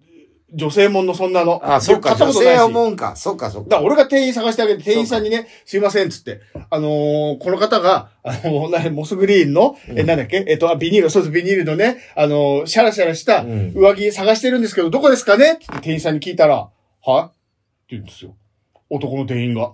[0.52, 1.60] 女性もんのそんなの。
[1.64, 2.32] あ、そっか、女。
[2.32, 3.14] 性もんか。
[3.16, 3.70] そっか、そっか。
[3.70, 6.40] から俺が店員探してあげて、店員さんにね、すいません、つって。
[6.70, 10.44] あのーこの方が、あのーなモスグリーンの、え、うんなんだっけ？
[10.48, 15.54] えっと、あ、ビニール、そうです、ビニールのね、あのーシャラシャラしたうん上着探してるんですけど、どこですかね？
[15.54, 16.68] って店員さんに聞いたら、
[17.04, 17.24] は？
[17.26, 17.34] って
[17.90, 18.34] 言うんですよ。
[18.88, 19.72] 男の店員が。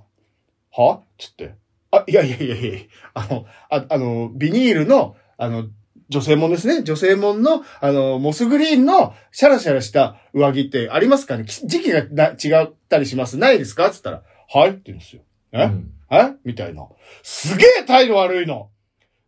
[0.72, 1.00] は？
[1.18, 1.54] つって。
[1.90, 2.80] あ、いやいやいやいや
[3.14, 5.64] あの、ああの、ビニールの、あの、
[6.08, 6.82] 女性もんですね。
[6.82, 11.44] 女性もんの、あの、モスグリーンのシャラシャラした上着ってありますかね？
[11.44, 13.38] き時期がな違ったりします？
[13.38, 13.90] ないですか？
[13.90, 15.22] つったら、はいって言うんですよ。
[15.52, 16.34] え、うんえ？
[16.44, 16.86] みたいな。
[17.22, 18.70] すげえ態度悪いの。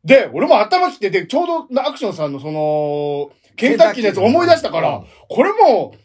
[0.04, 5.98] で、俺も頭きてて、ちょうどアクションさんのその、ケンタッキーのやつ思い出したから、これもう、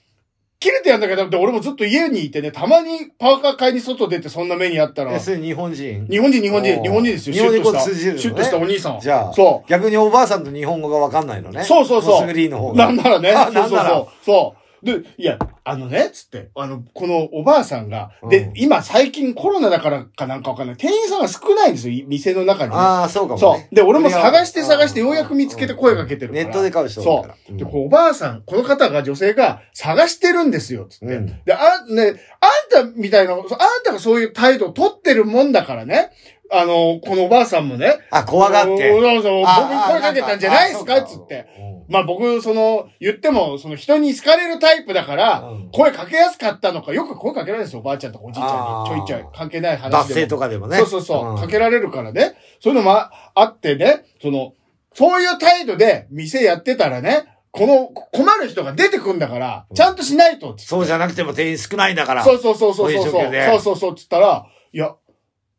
[0.63, 6.07] 切れてやんだけど、で俺もずっと家にいてね、たまにパーカー買いに外出てそんな目にあったらえ、、それ日本人？
[6.09, 7.35] 日本人、日本人、日本人ですよ。
[7.35, 8.99] 日本語シュッと通じるのねシュッとしたお兄さん。
[9.01, 11.65] じゃあそ逆におばあさんと日本語がわかんないのね。
[11.65, 12.75] そうそうそうモスグリーンの方う。
[12.75, 12.85] が。
[12.85, 13.31] なんならね。
[13.35, 14.07] あそうそうそう。
[14.23, 14.62] そう。
[14.83, 20.75] で、いや、あのね、つって、あの、このおばあさんが、でうん、今最近コロナだからかなんかわかんない。
[20.75, 22.75] 店員さんが少ないんですよ、い店の中にね。
[22.75, 23.39] ああ、そうかも、ね。
[23.39, 23.75] そう。
[23.75, 26.33] で、俺も探して探してようやく見つけて声かけてる。
[26.33, 27.35] ネットで買う人多いから。
[27.55, 31.05] で、こうおばあさん、この方が女性が探してるんですよ、つって。
[31.15, 33.43] うんで、あ、ね、あんたみたいな、あん
[33.85, 36.11] たがそういう態度を取ってるもんだからね。
[36.51, 37.97] あの、このおばあさんもね。
[38.11, 38.91] あ、怖がって。
[38.91, 40.95] おそうそう僕あ声かけたんじゃないですか？
[40.95, 41.47] あつって。。
[41.87, 48.99] うんまあ僕、その、言っても、その人に好かれるタイプだから、うん声かけやすかったのか、よく声かけられるんですよ、おばあちゃんとかおじいちゃんに。
[48.99, 50.03] ちょいちょい、関係ない話でも。
[50.03, 50.77] 脱税とかでもね。
[50.77, 52.35] そうそうそう、んかけられるからね。
[52.59, 54.53] そういうのもああってね、その、
[54.93, 60.55] そういう態度で店やってたらね、この困る人が出てくんだから、ちゃんとしないと。
[60.57, 62.23] そうじゃなくても店員少ないんだから。
[62.23, 63.03] そうそうそうそうそう。
[63.03, 63.95] こうそうそうそう。
[63.95, 64.95] つったら、いや、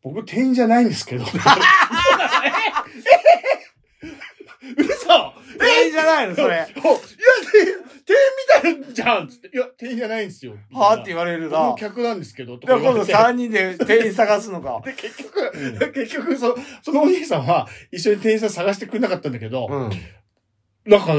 [0.03, 1.25] 僕店員じゃないんですけど。
[4.77, 5.34] 嘘
[5.75, 6.55] 店員じゃないのそれ。
[6.55, 6.75] いや、店
[8.05, 8.17] 店
[8.71, 9.49] 員みたいじゃんつって。
[9.49, 10.55] いや、店員じゃないんですよ。
[10.73, 11.75] はあって言われるな僕も。
[11.77, 12.59] 客なんですけど。
[12.59, 14.81] とでも今度か言われて3人で店員探すのか。
[14.85, 19.91] で、結局、結局、そ、そのお兄さんは一緒に店員さん探してくれなかったんだけど、うん。
[20.87, 21.15] なんか、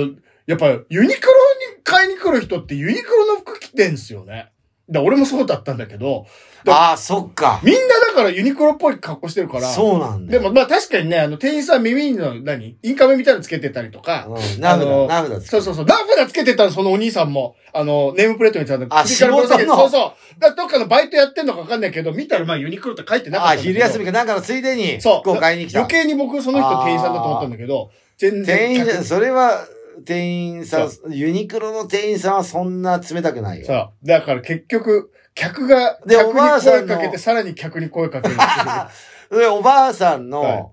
[0.45, 1.33] やっぱユニクロ
[1.75, 4.51] に買いに来る人ってユニクロの服着てんすよね。
[4.89, 6.27] だ俺もそうだったんだけど、
[6.67, 7.59] ああ、そっか。
[7.63, 9.67] みんなだからユニクロっぽい格好してるから。
[9.67, 10.41] そうなんだよ。
[10.41, 12.77] でも、まあ確かにね、あの、店員さん耳の何？
[12.81, 15.85] インカメみたいなのつけてたりとか、うん、ナフあのだ、ナフだそうそうそう。
[15.85, 17.55] ナフダつけてたの、そのお兄さんも。
[17.73, 19.75] あの、ネームプレートにちゃんとあ仕事の？
[19.75, 20.39] そうそう。
[20.39, 23.73] だどっかのバイトやってんのかわかんないけど、見たらまあユニクロって書いてなかああ、ったんだけど。
[23.73, 26.03] 昼休みかなんかのついでにそう服を買いに来た余。
[26.03, 28.57] 計に僕その人店員さんだと思ったんだけど、全然。
[28.57, 29.67] 店員じゃ、客それは、
[30.03, 33.65] 店員さん、ユニクロの店員さんはそんな冷たくないよ。
[33.65, 34.07] そう。
[34.07, 38.35] だから結局、客が、でおばあさんの声かけて、さらに客に声かける。
[39.39, 40.65] で、おばあさんの、はい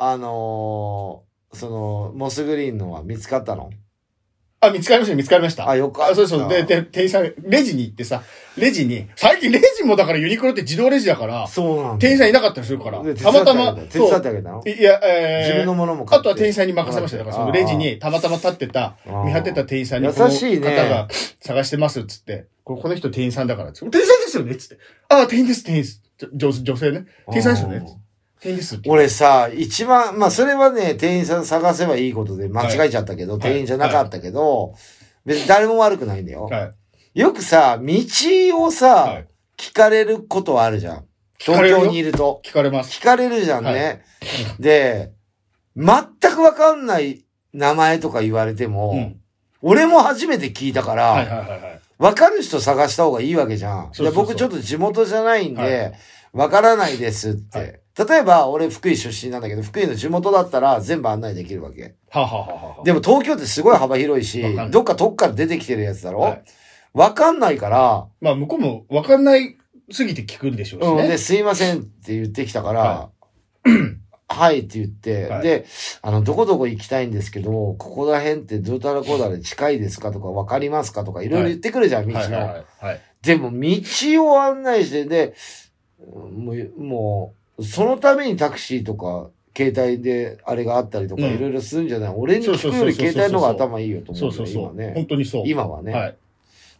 [0.00, 3.70] あのーその、モスグリーンのは見つかったの？
[4.60, 5.68] あ、見つかりました、見つかりました。
[5.68, 6.12] あ、よかった。
[6.12, 6.48] あ、そうそう。
[6.48, 8.22] で、で、店員さん、レジに行ってさ、
[8.56, 11.98] レジに、最近レジもだからユニクロって自動レジだから、そうなんだ。
[11.98, 14.62] 店員さんいなかったりするから、でたまたま、手伝ってあげたの？
[14.66, 17.18] いや、えー、自分のものも買ってあとは店員さんに任せました。
[17.18, 21.08] だからそのレジにたまたま立ってた、見張ってた店員さんに、優しいねこの方が
[21.40, 24.78] 探してますっつって、ここの人店員さんだからっつって、店員さんですよねっつって。
[25.08, 26.02] ああ、店員です、店員です。
[26.34, 27.04] 女女性ね。
[27.28, 27.86] 店員さんですよね。
[28.86, 34.74] 俺さ、一番、まあそれはね、店員さん探せばいいことで間違えちゃったけど、はい店員じゃなかったけど、
[35.24, 36.44] 別に誰も悪くないんだよ。
[36.44, 36.72] は
[37.14, 37.20] い。
[37.20, 37.94] よくさ、道
[38.62, 41.04] をさ、はい聞かれることはあるじゃん。
[41.38, 42.40] 東京にいると。
[42.44, 42.98] 聞かれます。
[42.98, 44.04] 聞かれるじゃんね。
[44.22, 45.12] はで、
[45.76, 45.96] 全
[46.32, 49.20] くわかんない名前とか言われても、うん。
[49.60, 51.80] 俺も初めて聞いたから、はいはいはいはい。
[51.98, 53.92] わかる人探した方がいいわけじゃん。
[54.14, 55.92] 僕ちょっと地元じゃないんはで、
[56.32, 57.82] わからないですって。
[57.98, 61.96] はい例えば、俺福井出身なんだけど、福井の地元だったら全部案内できるわけ。
[62.10, 66.44] はあ、はあはあはあ、でも東京ってすごい幅広いしどっか遠くから出てきてるやつだろ、はい。
[66.94, 69.56] わかんないから、まあ向こうも分かんない
[69.90, 71.08] すぎて聞くんでしょうしうん、ね。
[71.08, 73.10] で、すいませんって言ってきたから、は
[74.28, 75.42] はい、って言って、はい。
[75.42, 75.66] で、
[76.02, 82.18] あの、どこどこ行きたいんですけど、ここら辺ってどうたらこうだら近いですかとか、わかりますかとか、いろいろ言ってくるじゃん、道の。
[82.20, 82.42] はいはい。
[82.42, 83.00] はいはい。
[83.22, 85.34] でも、道を案内して、で、
[85.98, 94.62] もう、もう、そのためにタクシーとか、携帯であれがあったりとか、うんいろいろするんじゃない、俺に聞くより携帯の方が頭いいよと思ううんそうそう。
[94.62, 94.92] 今ね。
[94.94, 95.42] 本当にそう。
[95.46, 95.92] 今はね。
[95.92, 96.16] はい。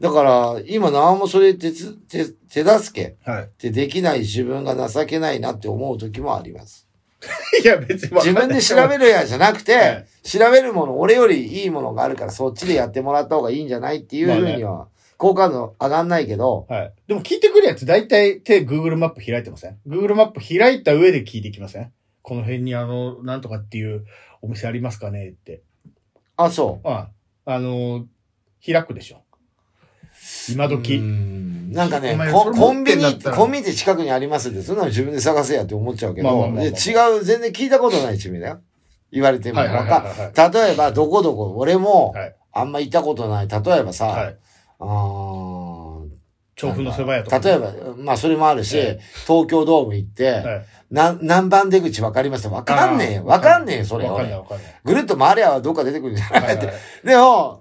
[0.01, 3.43] だから、今何もそれ手つ手、手助けはい。
[3.45, 6.87] ってできない自分が情けないなって思う時もあります。
[7.64, 14.88] いや、別に分自分で調べるやじゃなくて、はい調べるもの、俺よりいいものがあるからそっちでやってもらった方がいいんじゃないっていうふうには、
[15.19, 16.93] 好感度上がんないけど、はい。
[17.09, 21.93] でも聞いてくるやつ、大体手 Google マップ開いてません ?Google マップ開いた上で聞いてきません？
[22.23, 24.07] この辺にあの、なんとかっていう
[24.43, 25.63] お店ありますかねって。
[26.37, 27.09] あ、そあ
[27.45, 28.07] あの、
[28.65, 29.23] 開くでしょ。
[30.49, 30.69] 今う。
[30.69, 30.99] う時。
[30.99, 32.17] んなんかね
[32.55, 38.61] コンビニ、コンビニって近くにありますって、そんなの自分で探せやって思っちゃうけど、まあまあまあまあで違う、全然聞いたことない地名だよ。
[39.11, 39.59] 言われても。
[39.59, 43.49] はいはいはいわはいか例えば、どこどこ、俺もはい、あんま行ったことない。
[43.49, 44.37] 例えばさ、はい。
[44.79, 46.09] あー
[46.57, 47.38] 調布の蕎麦屋とか。
[47.38, 50.64] 例えば、まあそれもあるし、はい東京ドーム行って、はい。
[50.91, 52.49] な何番出口わかります？
[52.49, 53.25] わかんねえよ。
[53.27, 54.11] わかんねえよ、それ俺。
[54.11, 54.81] わかんないわかんない。
[54.85, 56.57] ぐるっと回りゃどっか出てくるんじゃない？
[56.57, 56.67] って。
[56.67, 57.61] はいはい でも、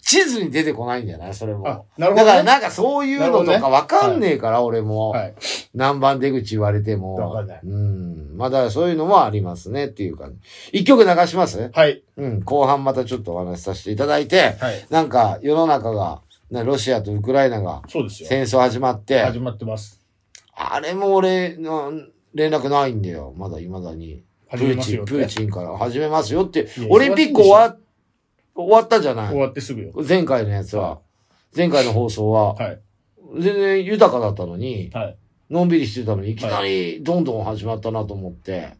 [0.00, 1.64] 地図に出てこないんじゃないそれあも。、
[1.98, 2.14] なるほど、ね。
[2.16, 5.10] だからなんかそういうのとかわかんねえから、俺も。
[5.10, 5.34] はい。
[5.74, 7.14] 何番出口言われても。
[7.16, 8.36] わかんないうん。
[8.36, 10.28] まあだからそういうのもありますねっていうか、
[10.72, 11.70] 一曲流します？
[11.72, 12.02] はい。
[12.16, 12.40] うん。
[12.42, 14.86] 後半またちょっとお話しさせていただいて、はい。
[14.90, 18.28] なんか世の中が、ね、ロシアとウクライナがそうですよ。
[18.28, 20.00] 戦争始まって、始まってます。
[20.54, 21.92] あれも俺の
[22.34, 23.34] 連絡ないんだよ。
[23.36, 24.22] まだ未だに。
[24.50, 27.76] プ始めーチン、ますよってプーチンから始めますよっていや、オリンピック終わ、
[28.54, 29.92] 終わったじゃな終いわってすぐよ。
[30.08, 31.00] 前回のやつは。
[31.54, 32.80] 前回の放送は、はい。
[33.38, 35.16] 全然豊かだったのに、はい。
[35.50, 38.74] のんびりしてたのに、いきなりどんどん始まったなと思って。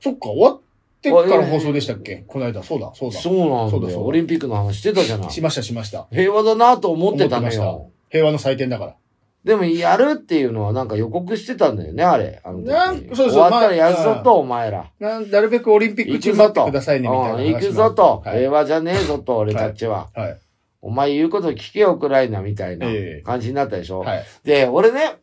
[0.00, 0.60] そっか、終わっ
[1.00, 2.62] てから放送でしたっけこの間。
[2.62, 3.18] そうだ、そうだ。
[3.18, 3.98] そうなんだそうだ。
[3.98, 5.40] オリンピックの話してたじゃないし。
[5.40, 6.06] ました、しました。
[6.10, 7.90] 平和だなと思ってたのよ。
[8.08, 8.96] 平和の祭典だから。
[9.44, 12.40] でも、やるっていうのはなんか予告してたんだよね、あれ。
[12.42, 14.90] あなんそうそう終わったらやるぞと、お前ら。
[14.98, 16.18] ななるべくオリンピック。
[16.18, 18.22] 中待ってくださいね、みたいな行くぞと。
[18.24, 18.38] はい。
[18.38, 20.08] 平和じゃねえぞと、俺たちは。
[20.14, 20.38] はい。
[20.82, 22.88] お前言うこと聞けよ、ウクライナみたいな
[23.24, 24.00] 感じになったでしょ。
[24.00, 24.24] はい。
[24.42, 25.16] で、俺ね、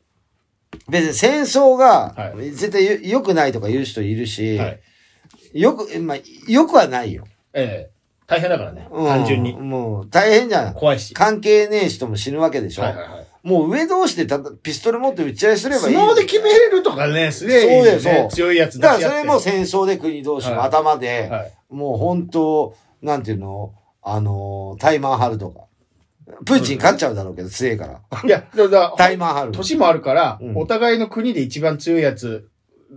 [0.89, 4.79] 別に戦争が、絶対良くないとか言う人いるし、はい。
[5.53, 7.25] よく、まあ、よくはないよ。
[7.53, 7.93] ええ。
[8.25, 8.87] 大変だからね。
[8.91, 9.53] うん単純に。
[9.53, 10.73] もう、大変じゃん。
[10.73, 11.13] 怖いし。
[11.13, 12.83] 関係ねえ人も死ぬわけでしょ。
[12.83, 13.27] はいはいはい。
[13.43, 15.95] もう上同士でただピストル持って撃ち合いすればいい。
[15.95, 18.27] 相撲で決めれるとかね、すげえいいよそうだよそうね。
[18.31, 19.17] 強いやつ出だからし合って。
[19.19, 21.51] それも戦争で国同士の頭で、はい。
[21.69, 25.65] もう本当、なんていうの、あの、タイマン張るとか。
[26.45, 28.01] プーチン勝っちゃうだろうけど、強いから。
[28.23, 29.51] いや、だからタイマン張る。
[29.51, 32.49] 年もあるから、うんお互いの国で一番強いやつ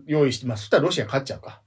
[0.06, 0.60] 用意してます。
[0.60, 1.60] そしたらロシア勝っちゃうか。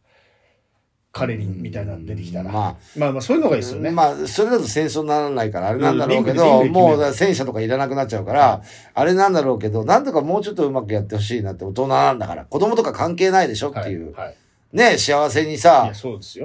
[1.12, 2.52] カレリンみたいなの出てきたら。
[2.52, 3.91] ままあまあ、そういうのがいいですよあ、ね。
[3.91, 8.62] まあ、それだと戦争にならないから、あれなんだろうけうんど、もう戦車とかいらなくなっちゃうから、
[8.93, 13.91] あれなんだろうけど、なんとかもうちょっとうまくやってほしいなって大人なんだから、子供とか関係ないでしょってはい。
[13.91, 14.13] いう。
[14.13, 14.36] はい。
[14.72, 15.91] ね、幸せにいさ。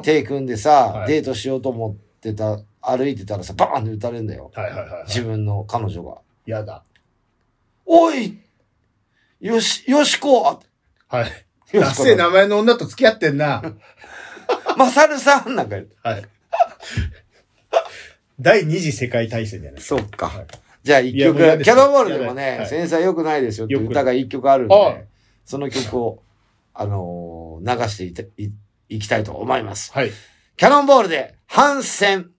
[0.03, 4.51] 手組んでさ、はいデートしようと思ってた、歩いてたらさ、バーンって撃たれるんだよ。
[5.07, 6.17] 自分の彼女が。
[6.47, 6.83] やだ。
[7.85, 8.39] おい
[9.41, 10.59] よし、よしこ
[11.09, 11.77] はい。
[11.77, 13.63] よしこ名前の女と付き合ってんな。
[14.77, 15.97] まさるさんなんか言って。
[16.03, 16.25] はい。
[18.41, 20.29] 第二次世界大戦じゃないそっか。
[20.29, 20.47] はい
[20.85, 25.07] じゃあ一曲、キャノンボールでもやね、だ繊細良くないですよってよく歌が一曲あるんあで、
[25.47, 26.23] その曲を、
[26.75, 28.51] あのー流していてい
[28.91, 29.91] いきたいと思います。
[29.95, 30.11] はい。
[30.59, 32.34] キャノンボールで、反戦。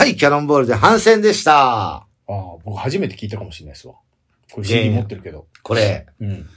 [0.00, 1.52] はい、キャノンボールで反戦でした。
[1.52, 3.96] ああ、僕初めて聞いたかもしれないですわ。
[4.50, 5.46] これ CD 持ってるけど。
[5.62, 6.48] これ、うん。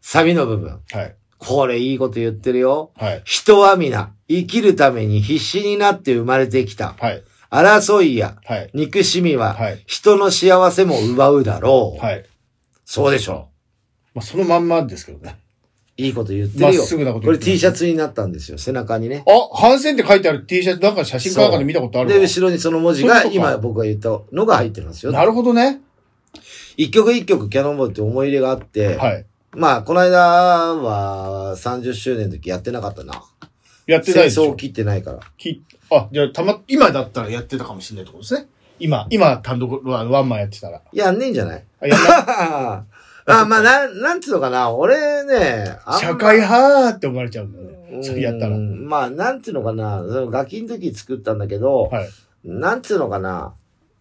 [0.00, 0.80] サビの部分。
[0.90, 1.14] はい。
[1.38, 2.90] これいいこと言ってるよ。
[2.96, 3.22] はい。
[3.24, 6.96] 人は皆、生きるために必死になって生まれてきた。
[6.98, 7.22] はい。
[7.48, 8.70] 争いやはい。
[8.74, 12.04] 憎しみははい、人の幸せも奪うだろう。
[12.04, 12.24] はい。
[12.84, 13.50] そうでしょ
[14.14, 15.38] まあ、そのまんまですけどね。
[15.98, 16.02] う。
[16.02, 16.84] いいこと言ってまっるよ。
[16.84, 18.58] すぐなことこれ言って T シャツになったんですよ。
[18.58, 19.24] 背中にね。
[19.26, 25.12] あ、反戦って書いてある T シャツ、なんか写真かなんかで見たことあるわで、後ろにその文字がそういうことか今僕が言ったのが入ってますよ。
[25.12, 25.80] なるほどね。
[26.76, 29.24] 一曲一曲キャノンボールって思い入れがあって、はい。
[29.52, 30.18] まあ、この間
[30.74, 33.22] は30周年の時やってなかったな。
[33.86, 34.54] やってないでしを。
[34.56, 35.20] 切ってないから。
[35.38, 38.48] きあ、じゃあ、たま、今だったらやってたかもしれないってことですね。
[38.80, 40.80] 今、今、単独ワワンマンやってたら。
[40.92, 41.62] やんねえんじゃない？
[41.80, 42.06] あやんな
[42.72, 42.84] あ、
[43.26, 44.70] まあ、なん、なんつうのかな。
[44.70, 48.02] 俺ね、あんま社会派って思われちゃうんだよね。
[48.02, 48.56] それやったら。
[48.56, 49.98] うんまあ、なんつうのかな。
[49.98, 52.08] そのガキの時作ったんだけど、はい。
[52.44, 53.54] なんつうのかな。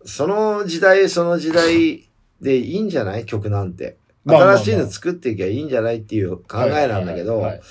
[0.05, 2.09] その時代、その時代
[2.41, 3.26] でいいんじゃない？
[3.26, 3.97] 曲なんて。
[4.26, 7.61] 新しいの作っていけばいいんじゃないっていう考えなんだけど、はい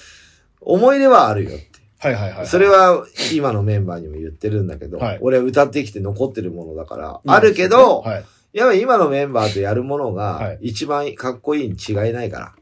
[0.61, 1.67] 思い出はあるよって。
[1.99, 2.47] はいはいはい。
[2.47, 8.25] それは今のメンバーにも言ってるんだけど、はい俺は歌ってきて残ってるものだから、まあるけど、はい。
[8.53, 12.55] やっぱり今のメンバーとやるものはいが一番かっこいいに違いないから。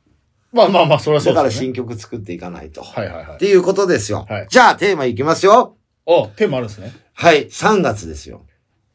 [0.53, 1.67] まあまあまあ、それはそだからうですね。
[1.67, 2.83] 新曲作っていかないと。
[2.83, 3.39] はいはいはいっ。
[3.39, 4.27] ていうことですよ。
[4.29, 5.77] はいじゃあテーマいきますよ。
[6.07, 6.93] お、テーマあるんですね。
[7.15, 8.45] はい、3月ですよ。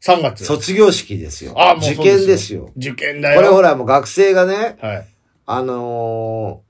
[0.02, 0.44] 3月。
[0.44, 1.54] 卒業式ですよ。
[1.56, 2.72] あもう受験ですよ。
[2.76, 3.36] 受験だよ。
[3.36, 5.06] これほらもう学生がね、はい。
[5.46, 6.66] あのー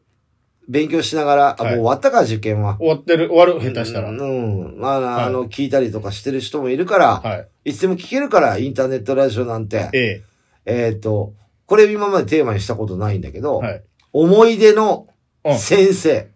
[0.68, 2.76] 勉強しながら、あ、はいもう終わったか、受験は。
[2.78, 4.10] 終わってる、終わる、下手したら。
[4.10, 7.70] うん、うんまあ、はいあの、聞いたりとかしてる人もいるから、はい。
[7.70, 9.90] いつでも聞けるから、インターネットラジオなんて。
[9.92, 10.22] え
[10.66, 10.88] え。
[10.88, 11.34] えっ、と、
[11.66, 13.82] これ今までテーマにしたことないんだけど、はい。
[14.12, 15.08] 思い出の
[15.44, 16.28] うん先生。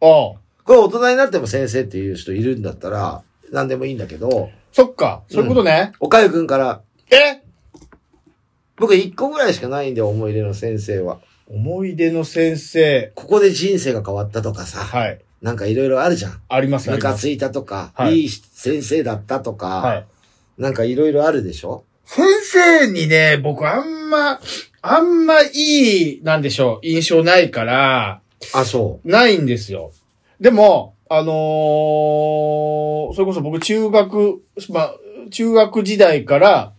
[0.00, 0.38] ああ。
[0.64, 5.22] これ大人になっても先生っていう人いるんだったら、何でもいいんだけど、そっか。
[5.28, 5.92] そういうことね。
[6.00, 7.42] おかゆくんから、え？
[8.76, 11.20] 僕一個ぐらいしかないんだよ、思い出の先生は。
[11.50, 13.12] 思い出の先生。
[13.14, 15.20] ここで人生が変わったとかさ、はい。
[15.40, 16.40] なんかいろいろあるじゃん。
[16.48, 16.90] あります。
[16.90, 20.06] ムカついたとか、はいいい先生だったとか、はい。
[20.58, 21.84] なんかいろいろあるでしょ？
[22.04, 24.40] 先生にね、僕あんま、
[24.82, 28.20] あんまいい、なんでしょう、印象ないから、
[28.54, 29.92] あ、そないんですよ。
[30.40, 34.94] でも、あのーそれこそ僕中学、まあ、
[35.30, 36.72] 中学時代から、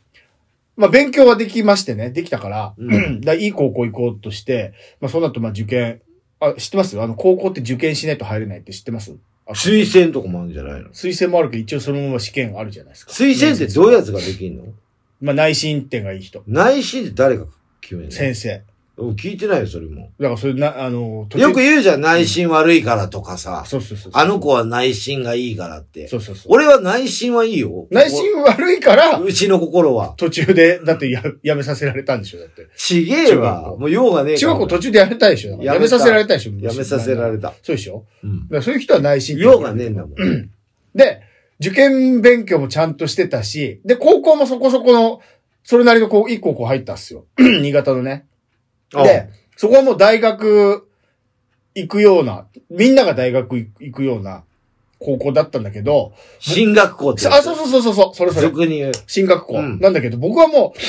[0.79, 2.83] まあ勉強はできましてね、できたから、う
[3.21, 6.01] だいい高校行こうとして、まあその後まあ受験、
[6.39, 6.99] あ、知ってます？
[7.01, 9.13] あの高校って受験しないと入れないって知ってます？
[9.49, 10.89] 推薦とかもあるんじゃないの？
[10.89, 13.11] 推薦もあるけど一応そのまま試験あるじゃないですか。
[13.11, 14.63] 推薦ってどういうやつができんの？
[15.21, 16.43] まあ内申点がいい人。
[16.47, 17.45] 内心って誰が
[17.81, 18.11] 決めるの？
[18.13, 18.61] 先生。
[18.99, 20.11] うん聞いてないよ、それも。
[20.19, 23.63] だからそれな、あの、よく言うじゃん、内心悪いからとかさ。
[23.65, 24.11] そうそうそう。
[24.15, 26.07] あの子は内心がいいからって。
[26.07, 26.53] そうそうそう。
[26.53, 27.87] 俺は内心はいいよ。
[27.91, 30.13] 内心悪いから、うちの心は。
[30.17, 32.67] 途中で、だってや、やめさせられたんでしょだって。
[32.75, 33.71] ちげえわ。
[33.71, 34.37] 校もう用がねえ。
[34.37, 37.53] 中学校途中でやめたでしょやめさせられたでしょやめさせられた。
[37.63, 38.39] そうでしょうん。
[38.43, 40.15] だからそういう人は内心用がねえんだもん。
[40.95, 41.21] で、
[41.59, 45.21] 受験勉強もちゃんとしてたし、で、高校もそこそこの、
[45.63, 47.25] それなりのこう、いい高校入ったっすよ。
[47.37, 48.25] 新潟のね。
[48.91, 50.87] で、そこはもう大学
[51.75, 54.43] 行くような、みんなが大学行くような
[54.99, 57.27] 高校だったんだけど、進学校って。
[57.27, 58.47] あ、そうそうそうそうそれそれ。
[58.47, 58.91] 俗に言う。
[59.07, 59.59] 進学校。
[59.59, 60.79] うんなんだけど、僕はもう、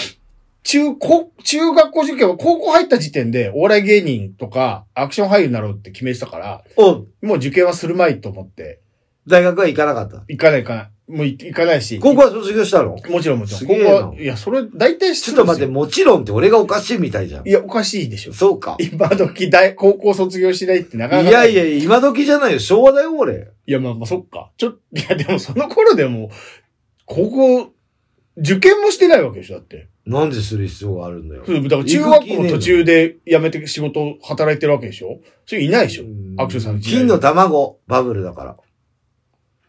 [0.63, 8.80] 中、高、中学校受験は高校入った時点で、お笑い芸人とか、アクション俳優になろうって決めてたから、お、もう受験はするまいと思って、
[9.27, 10.25] 大学は行かなかった？
[10.29, 10.91] 行かない行かない。
[11.09, 11.99] もう行行かないし。
[11.99, 12.97] 高校は卒業したの？
[13.09, 13.61] もちろんもちろん。
[13.61, 17.51] すげえな高校は、いや、それ、大体ちょっと待って、もちろんって俺がおかしいみたいじゃんい。
[17.51, 18.33] や、おかしいでしょ。
[18.33, 18.77] そうか。
[18.79, 21.29] 今時大、高校卒業しないってなかなか。
[21.29, 22.61] いやいや、今時じゃないよ。
[22.61, 23.49] 昭和だよ、俺。
[23.67, 24.53] いや、まあまあ、そっか。
[24.57, 26.31] ちょ、いや、でもその頃でも、
[27.07, 27.73] 高校、
[28.37, 29.89] 受験もしてないわけでしょ、だって。
[30.07, 31.43] なんでする必要があるんだよ。
[31.45, 36.05] そうだから中学校の途中で辞めて仕事働いてるわけでしょそれいないでしょ
[36.43, 38.57] アクションさんの時代金の卵、バブルだから。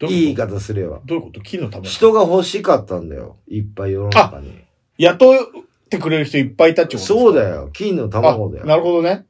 [0.08, 1.00] いい言い方すれば。
[1.04, 1.40] どういうこと？
[1.40, 3.36] 金のため人が欲しかったんだよ。
[3.48, 4.52] いっぱい世の中に。
[4.98, 5.36] 雇っ
[5.88, 7.70] てくれる人いっぱいいたってことそうだよ。
[7.72, 8.78] 金の卵だあなよ。
[8.80, 9.26] るほどね。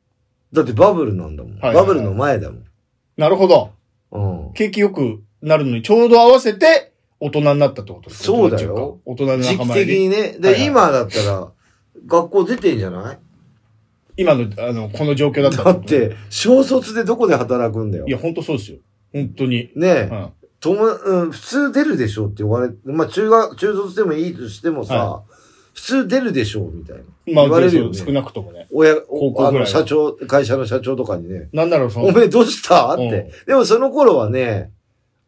[0.53, 1.53] だってバブルなんだもん。
[1.55, 2.65] はいはいはいバブルの前だもん。
[3.17, 3.73] なるほど。
[4.11, 4.53] うん。
[4.55, 8.25] 景気良くなるのにちょうど合わせて大人になったってことですか？
[8.25, 9.73] そうだよ大人の時期。
[9.73, 10.17] 的にね。
[10.21, 11.53] はいで、はい今だったら、
[12.07, 13.19] 学校出てんじゃない？
[14.19, 18.11] 今の、あの、この状況だっただって、小卒でどこで働くんだよい。
[18.11, 18.79] や、本当そうですよ。
[19.11, 19.71] 本当に。
[19.75, 20.09] ねえ。
[20.13, 20.33] うん。
[20.63, 25.23] とも、うん、普通出るでしょって言われ、まあ中学、中卒でもいいとしてもさ、は
[25.75, 27.03] 普通出るでしょみたいな。
[27.35, 28.67] まあ、言われるよね少なくともね。
[28.73, 32.95] 親、あの、社長、会社の社長とかにね、なんだろう、その、おめえどうした？
[32.95, 33.31] っうんて。
[33.47, 34.71] でもその頃はね、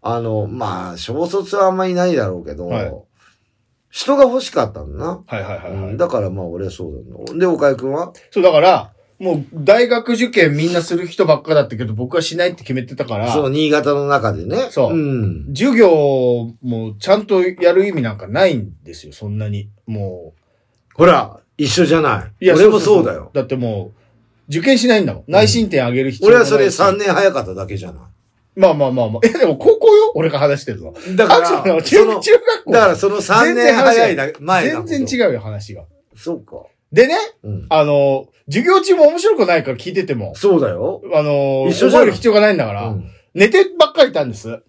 [0.02, 2.94] あの、まあ、小卒はあんまりいないだろうけど、はい
[3.90, 5.22] 人が欲しかったんだな。
[5.24, 7.38] はいはいはい、はいうんだからまあ俺はそうだな。
[7.38, 8.12] で、岡井くんは？
[8.32, 8.92] そう、だから、
[9.24, 14.68] もう、大学受験みんなする人ばっかだったけど、僕はしないって決めてたから、そう、新潟の中でね。
[14.70, 15.46] そううん。
[15.48, 19.70] 授業もちゃんとやる意味なんかないんですよ、そんなに。
[19.86, 20.34] も
[20.94, 22.44] ほら、一緒じゃない。
[22.44, 22.44] う。
[22.44, 23.30] い俺もそうだよ。
[23.32, 24.00] だってもう、
[24.48, 25.24] 受験しないんだもん。
[25.26, 28.02] 内申点上げる必要俺はそれもないし3年早かっただけじゃない。
[28.56, 29.26] まあまあまあまあ。
[29.26, 30.92] え、でも高校よ俺が話してるの。
[31.16, 31.50] だから、
[31.80, 32.72] 中その、中学校。
[32.72, 35.84] だからその3年早いだ前だ全然違うよ、話が。
[36.14, 36.66] そうか。
[36.94, 37.66] でね、うん。
[37.68, 41.02] あの、授業中も面白くないから聞いてても、そうだよ。
[41.12, 43.10] あの、一緒覚える必要がないんだから、うん。
[43.34, 44.62] 寝てばっかりいたんです。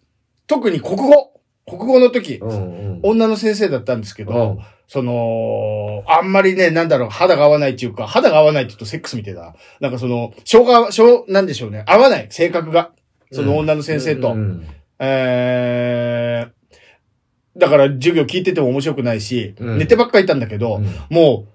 [0.47, 1.31] 特に国語。
[1.67, 2.99] 国語の時、うんうん。
[3.03, 9.55] 女の先生だったんですけど、うんその、あんまりね、なんだろう、肌が合わないっていうか、肌が合わないって言うとセックスみたいな。
[9.79, 11.83] なんかその、性が、性、なんでしょうね。
[11.87, 12.91] 合わない、性格が。
[13.31, 14.33] その女の先生と。
[14.33, 14.67] うん
[14.99, 21.54] えー、だから授業聞いてても面白くないし、うん寝てばっかりいたんだけど、うんもう、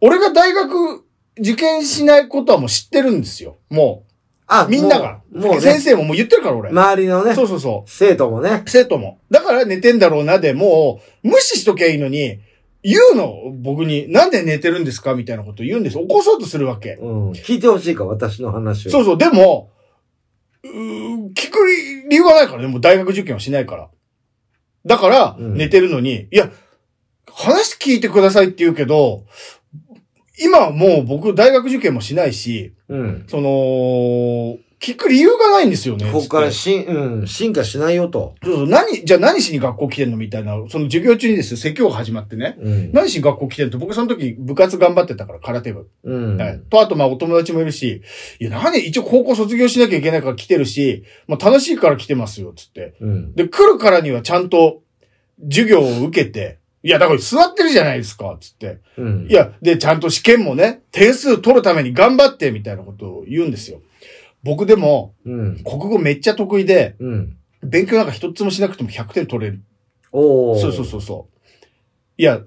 [0.00, 1.04] 俺が大学
[1.38, 3.58] 受験しないことはもう知ってるんですよ。
[3.68, 4.04] も
[4.46, 5.20] あう、みんなが。
[5.32, 6.70] もうね先生ももう言ってるから俺。
[6.70, 8.68] 周りのねそ、うそうそ生徒もねう。。
[8.68, 9.20] 生徒も。
[9.30, 12.40] だから寝てんだろうなで、もう、無視しときゃいいのに、
[12.82, 15.98] 言うの僕に、なんで寝てるんですかみたいなこと言うんです。
[15.98, 16.94] 起こそうとするわけ。
[16.94, 17.30] うん。
[17.32, 18.90] 聞いてほしいか、私の話を。
[18.90, 19.70] そうそう、でも、
[20.64, 21.58] うー聞く
[22.08, 23.88] 理由がないからね、もう大学受験はしないから。
[24.84, 26.50] だから、うん寝てるのに、いや、
[27.32, 29.24] 話聞いてくださいって言うけど、
[30.40, 33.24] 今はもう僕大学受験もしないし、うん。
[33.28, 36.10] その、聞く理由がないんですよね。
[36.10, 38.34] ここからしん、うん、進化しないよと。
[38.42, 42.56] そうそう、何、じゃあ何しに学校来てんのみたいな、その授業中にですよ、説教が始まってね。
[42.58, 42.92] うん。
[42.92, 45.90] 何しに学校来てんのって、僕その時部活頑張ってたから、空手部。
[46.04, 46.36] うん。
[46.38, 46.60] はい。
[46.70, 48.00] と、あと、まあ、お友達もいるし、
[48.40, 52.94] いや、何一応高校卒業しなきゃいけないから来てるし、まあ、楽しいから来てますよ、つって。
[53.00, 53.34] うん。
[53.34, 54.80] で、来るからにはちゃんと
[55.42, 58.78] 授業を受けて、いや、だから座ってるじゃないですか、つって。
[58.96, 59.26] うん。
[59.28, 63.82] いや、で、ちゃんと試験もね、点数取るために頑張って、みたいなことを言うんですよ。
[64.42, 65.56] 僕でも、うん。
[65.64, 67.36] 国語めっちゃ得意で、うん。
[67.62, 69.60] 勉強なんか一つもしなくても100点取れる。
[70.12, 71.40] おーそうそうそうそう。
[72.16, 72.40] いや、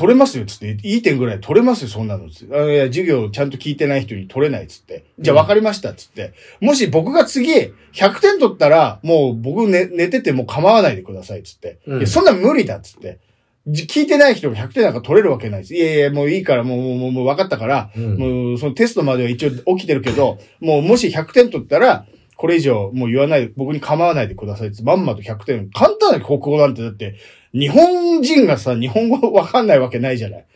[0.00, 0.78] 取れますよ、つって。
[0.82, 2.30] いい点ぐらい取れますよ、そんなの。
[2.30, 5.04] つってあいや、授業ちゃんと聞いてない人に取れない、つって。
[5.18, 6.32] じゃあ分かりました、つって。
[6.58, 7.52] もし僕が次、
[7.92, 11.80] 100点取ったら、もう僕寝寝てても構わないでください、つって。
[11.86, 13.18] うんいや、そんな無理だ、つって。
[13.66, 15.74] じ聞いてない人が100点なんか取れるわけないです。
[15.74, 25.70] いやいや、もういいから、もう、もう、もうもう分かったから、うんもう、そのテストまでは一応起きてるけど、もうもし100点取ったら、これ以上もう言わない、僕に構わないでくださいって、まんまと100点。
[25.70, 27.16] 簡単な国語なんてだって、
[27.52, 30.46] 日本人がさ、日本語わかんないわけないじゃない。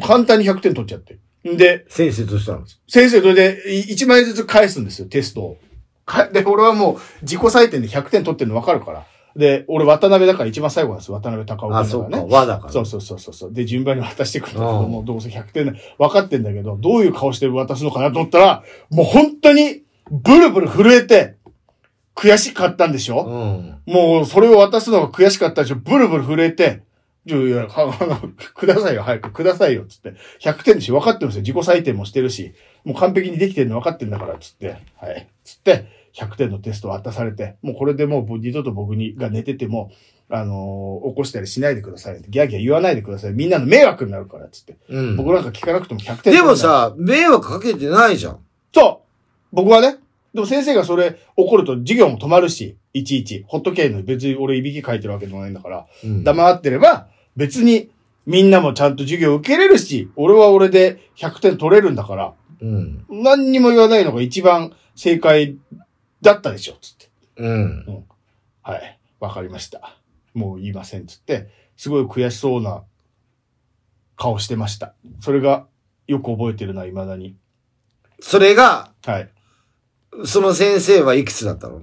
[0.00, 1.18] 簡単に100点取っちゃって。
[1.48, 2.64] んで、先生としたの？
[2.88, 5.58] 先生それで1枚ずつ返すんですよ、テストを。
[6.06, 9.06] か で、俺はもう自己採点で100点取ってるの分かるから。
[9.36, 12.16] で、俺渡辺だから一番最後なんですよ、渡辺隆夫あ、君だからね。
[12.20, 12.36] そうか。
[12.36, 12.72] 和だから。
[12.72, 13.52] そうそうそうそう。
[13.52, 21.36] で、順番に渡してくるんだけど、うんもうどうせ100点だ分かってんだけど、どういう顔して渡すのかなと思ったら、もう本当に、ブルブル震えて、
[22.14, 23.24] 悔しかったんでしょ、
[23.86, 23.92] うん。
[23.92, 25.76] もう、それを渡すのが悔しかったでしょ？
[25.76, 26.82] ブルブル震えて、
[27.26, 27.66] じゃあいや、
[28.54, 30.14] くださいよ、早く、くださいよ、つって。
[30.40, 30.98] 100点でしょ？
[31.00, 31.42] 分かってるんですよ。
[31.42, 32.52] 自己採点もしてるし、
[32.84, 34.76] もう完璧にできてるの分かってんだから、つって。
[35.00, 35.26] はい。
[35.42, 39.90] つって、100点のテスト渡されて、もうこれでもう二度と僕にが寝てても、
[40.30, 42.22] あのー起こしたりしないでください。
[42.28, 43.32] ギャーギャー言わないでください。
[43.32, 44.76] みんなの迷惑になるから、つって。
[44.88, 45.16] うん。
[45.16, 48.38] 僕なんか聞かなくても100点でも、さ、迷惑かけてないじゃん。
[48.72, 49.02] そ
[49.52, 49.96] う僕はね。
[50.34, 53.44] でも先生がそれ怒ると授業も止まるし、いちいち。
[53.46, 55.86] ほっとけんのに別に俺いびき書いてるわけでもないんだから。
[56.02, 57.06] うん黙ってれば、
[57.36, 57.90] 別に
[58.26, 63.04] みんなもちゃんと授業受けれるし、俺は俺で100点取れるんだから、うん。
[63.08, 65.56] 何にも言わないのが一番正解
[66.20, 67.10] だったでしょ、つって。
[67.36, 68.04] うん。
[68.62, 68.98] はい。
[69.20, 69.96] わかりました。
[70.34, 72.82] もう言いません、つって、すごい悔しそうな
[74.16, 74.94] 顔してました。
[75.20, 75.66] それが
[76.06, 77.36] よく覚えてるな、未だに。
[78.20, 79.30] それが、はい。
[80.24, 81.80] その先生はいくつだったの？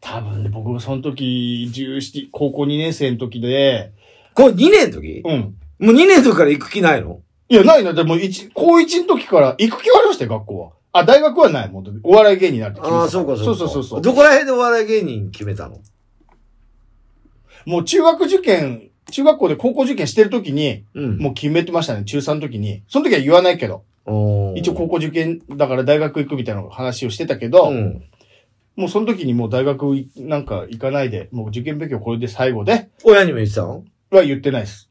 [0.00, 3.92] 多分ね、僕もその時、17、高校2年生の時で、
[4.34, 5.22] これ2年の時？
[5.24, 5.56] うん。
[5.78, 7.20] もう2年の時から行く気ないの？
[7.48, 7.94] いや、ないな。
[7.94, 10.72] でも、一、高1の時から行く気はありましたよ、学校は。
[10.92, 11.70] あ、大学はない。
[11.70, 13.44] もう、お笑い芸人になるって決めてたああ、そうか、そうか。
[13.44, 14.02] そうそうそうそう。
[14.02, 15.80] どこら辺でお笑い芸人決めたの？
[17.66, 21.18] もう中学受験、中学校で高校受験してる時に、うん。
[21.18, 22.82] もう決めてましたね、中3の時に。
[22.88, 23.82] その時は言わないけど。
[24.04, 28.04] おー一応高校受験だから大学行くみたいな話をしてたけど、うん。
[28.76, 33.84] もうその時にもう大学いなんか行かないで、もう受験勉強これで最後で、親にも言ってたの？
[34.10, 34.88] は言ってないです。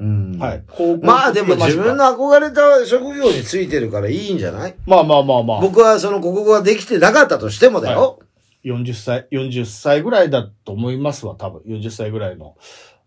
[0.00, 0.38] うん。
[0.38, 0.64] はい。。
[1.02, 2.10] まあでも自分の。
[2.10, 4.74] の憧れた職業についてるからいいんじゃない？
[4.86, 5.60] まあまあまあまあ。
[5.60, 8.18] 僕はその国語ができてなかったとしてもだよ。
[8.64, 11.62] 40歳、40歳ぐらいだと思いますわ、多分。
[11.66, 12.56] 40歳ぐらいの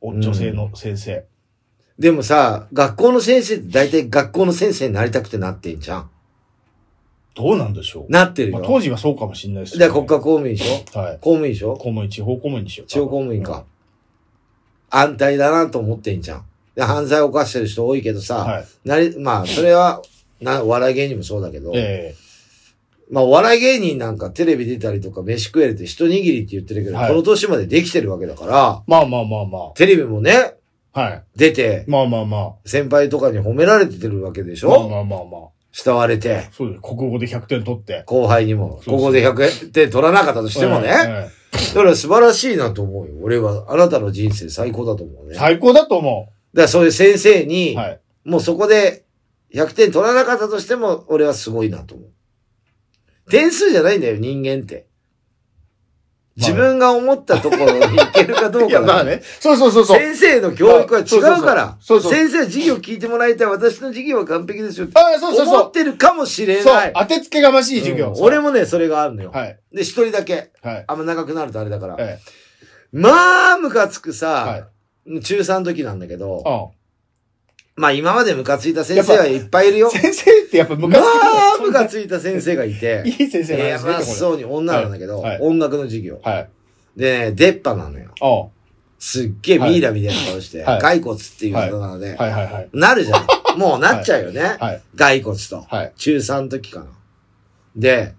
[0.01, 1.25] 女性の先生。
[1.99, 6.09] でもさ、学校の先生って大体学校の先生になりたくてなってんじゃん。
[7.35, 8.11] どうなんでしょう。
[8.11, 8.59] なってるよ。
[8.59, 10.99] まあ、当時はそうかもしれないですで、国家公務員でしょ？
[10.99, 11.17] はい。
[11.19, 11.73] 公務員でしょ？
[11.73, 12.87] 公務員、地方公務員にしよう。
[12.87, 13.65] 地方公務員か。
[14.89, 16.45] 安泰だなと思ってんじゃん。
[16.75, 18.65] で、犯罪を犯してる人多いけどさ、はい。
[18.85, 20.01] なり、まあ、それは、
[20.41, 22.15] な、お笑い芸人もそうだけど、え
[23.11, 30.53] まあ、お笑い芸人なんかテレビ出たりとか飯食えるって一握りって言ってるけど、はいこの年までできてるわけだから、まあまあまあまテレビもね、あ。
[30.93, 31.23] はい。
[31.35, 34.67] 出て、まあまあま先輩とかに褒められてるわけでしあ。
[34.67, 35.53] まあょ、まあまあまあ。
[35.71, 36.81] 慕われて、そうです。
[36.81, 38.03] 国語で100点取って。
[38.05, 43.15] 後輩にも、そうそうここで100点取らなかったとしてもね、ええだから素晴らしいなと思うよ。
[43.21, 45.33] 俺は、あなたの人生最高だと思うね。
[45.33, 46.29] だか最高だと思
[46.63, 47.77] らそういう先生に、う。
[47.77, 47.99] はい。
[48.23, 49.05] もうそこで
[49.53, 53.31] 100点取らなかったとしても、俺はすごいなと思う。
[53.31, 54.87] 点数じゃないんだよ、人間って。
[56.35, 59.21] 自分が思ったところに行けるかどういや、かまあね。
[59.39, 59.99] そうそうそうそう。
[59.99, 61.03] 先生の教育は違
[61.39, 61.77] うから。
[61.79, 63.47] そうそう先生は授業聞いてもらいたい。
[63.47, 64.87] 私の授業は完璧ですよ。
[64.95, 65.59] ああ、そうそうそう。
[65.61, 66.93] 思ってるかもしれそうない。。
[66.95, 68.13] 当てつけがましい授業。
[68.17, 69.31] 俺もね、それがあるのよ。
[69.31, 69.59] はい。
[69.71, 70.51] で、一人だけ。
[70.63, 70.85] はい。
[70.87, 71.97] あんま長くなるとあれだから。
[71.99, 72.43] ええ。
[72.91, 74.67] まあ、ムカつくはさ、
[75.05, 76.82] 中3の時なんだけど、う
[77.75, 79.91] まあ今までムカついた先生はいっぱいいるよん。。
[79.91, 81.89] 先生ってやっぱムまカつあ、ムカく。
[81.89, 84.03] ついた先生がいて、 いい先生なんえですね。
[84.03, 86.19] そうに女なんだけど、はいはい音楽の授業。
[86.23, 86.49] はい。
[86.95, 88.11] でね、出っ歯なのよ。
[88.21, 88.47] あ
[88.99, 92.69] すっげえミイラみたいな顔して、はい骸骨っていうことなので、はいはいはい。
[92.73, 93.25] なるじゃん。
[93.57, 94.55] もうなっちゃうよね。
[94.59, 94.81] はい。
[94.95, 95.65] 骸骨と。
[95.67, 95.93] はい。
[95.97, 96.85] 中3の時かな。
[97.75, 98.13] で、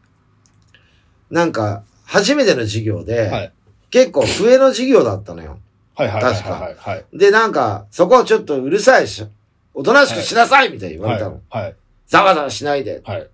[1.30, 3.52] なんか、初めての授業で、はい
[3.90, 5.60] 結構笛の授業だったのよ。
[5.94, 7.04] はいはいはい確かはいはい。
[7.12, 9.24] で、なんか、そこをちょっとうるさいし、
[9.74, 11.40] おとなしくしなさいみたいに言われたの。
[11.50, 11.76] はい。
[12.06, 13.02] ざわざわしないで。
[13.04, 13.28] はい。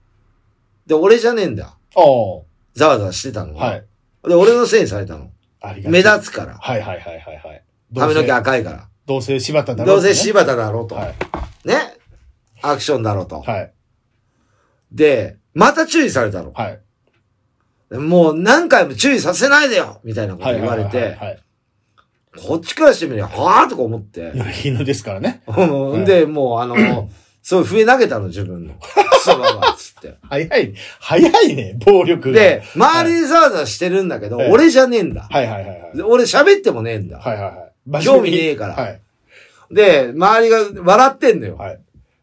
[0.87, 1.77] で、俺じゃねえんだ。
[1.95, 3.67] おざわざわしてたのは。
[3.67, 3.85] はい。
[4.27, 5.31] で、俺のせいにされたの。
[5.61, 5.93] ありがとう。
[5.93, 6.57] 目立つから。
[6.57, 7.63] はいはいはいはいはい。
[7.95, 8.79] 髪の毛赤いから。
[8.79, 10.95] せどうせ柴田だろどうせね柴田だろうと。
[10.95, 11.15] はい。
[11.65, 11.97] ね？
[12.63, 13.41] アクションだろうと。
[13.41, 13.73] はい。
[14.93, 16.53] で、また注意されたの。
[16.53, 16.81] はい。
[17.97, 20.61] もう何回も注意させないでよみたいなことはい。
[20.61, 21.43] 言われて、はい。
[22.39, 24.33] こっちからしてみれば、はぁとか思って。
[24.65, 25.43] 犬ですからね。
[25.47, 26.77] うんで、もうあの、
[27.43, 28.75] そう、笛投げたの、自分の。
[28.75, 30.15] クソババアつって。
[30.29, 30.75] 早い。
[31.01, 32.39] 早いね、暴力が。
[32.39, 35.27] で、周りでざわざわしてるんだけど、はい俺じゃねえんだ。
[35.29, 37.19] はいはいはい俺喋ってもねえんだ。
[37.19, 37.41] はいは
[37.87, 38.05] いはい。
[38.05, 39.01] 興味ねえからはい。
[39.73, 41.57] で、周りが笑ってんのよ。
[41.57, 41.81] はい。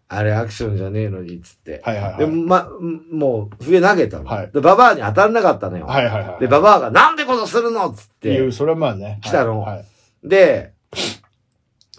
[0.09, 1.79] あれアクションじゃねえのに、つって。
[1.79, 2.27] で、はいはいはい。
[2.27, 2.69] ま、
[3.11, 4.25] もう、笛投げたの。
[4.25, 5.85] はいで、ババアに当たんなかったのよ。
[5.85, 6.39] はいはいはい。
[6.39, 8.53] で、ババアが、なんでことするのつってっていう、。
[8.53, 9.19] それはまあね。
[9.21, 9.75] 来たのはい。
[9.77, 9.85] はい
[10.27, 10.73] で、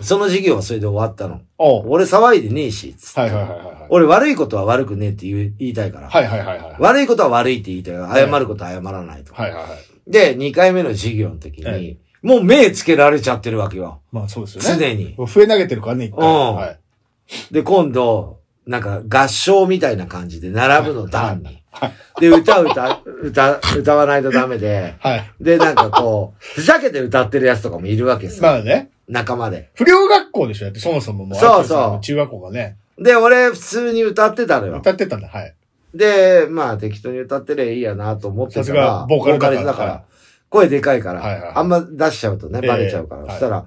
[0.01, 1.41] その授業はそれで終わったの。
[1.59, 3.21] 俺騒いでねえし、つって。
[3.21, 3.87] はいはいはいはいはい。
[3.91, 6.09] 俺悪いことは悪くねえって言いたいから。
[6.09, 6.77] はいはいはいはい。
[6.79, 9.35] 悪いことは悪いって言いたいから、謝ることは謝らないと。
[9.35, 10.11] はいはいはい。
[10.11, 14.01] で、2回目の授業の時えに、もう目つけられちゃってるわけよ。
[14.13, 14.79] まあそうですよね。
[14.79, 15.17] 常に。
[15.27, 16.27] 笛投げてるからね、一回。
[16.27, 16.79] うんはい。
[17.51, 21.58] で、今度、なんか合唱みたいな感じで並ぶの段に。
[21.71, 22.21] はい。
[22.21, 25.31] で、歌歌、歌、歌わないとダメで、はい。
[25.41, 28.43] で、なんかこう、ふざけて歌ってるやつとかもいるわけさ。
[28.43, 28.91] まあね。
[29.09, 29.71] 仲間で。
[29.75, 31.39] 不良学校でしょだってそもそももう。
[31.39, 32.77] そうそう中学校がね。
[32.99, 34.79] で、俺普通に歌ってたのよ。
[34.79, 35.29] 歌ってたんだ。
[35.29, 35.55] はい。
[35.95, 40.05] で、まあ適当に歌ってりゃいいやなと思ってさすたらが、ボーカルだからリストだから、
[40.51, 43.67] 声でかいから、はいはいあんま出しちゃうとね、ええバレちゃうから、はいそしたら、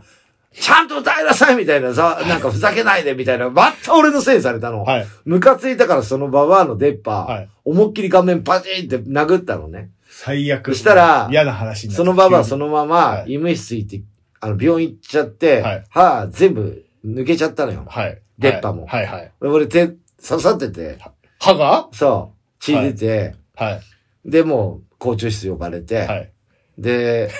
[0.54, 4.84] ちゃんと歌いなさいみたいなさ、なんかふざけないでみたいな、また俺のせいにされたの。
[4.84, 5.08] はい。
[5.26, 7.50] ムカついたからそのババアの出っ歯、はい。
[7.64, 9.92] 思いっきり顔面パチンって殴ったのね。
[10.10, 10.74] 最悪。
[10.74, 14.02] そしたら嫌な話そのババアそのままは、い医務室行って、
[14.42, 17.86] あの、病院行っちゃって、はい歯全部抜けちゃったのよ。
[17.88, 18.22] はい。
[18.38, 19.32] 出っ歯もはいはい。
[19.40, 20.98] 俺手刺さってて、
[21.40, 21.88] 歯が？
[21.94, 23.80] そう、血出て、は
[24.26, 24.30] い。
[24.30, 26.32] で、もう、校長室呼ばれて、はい。
[26.78, 27.32] で、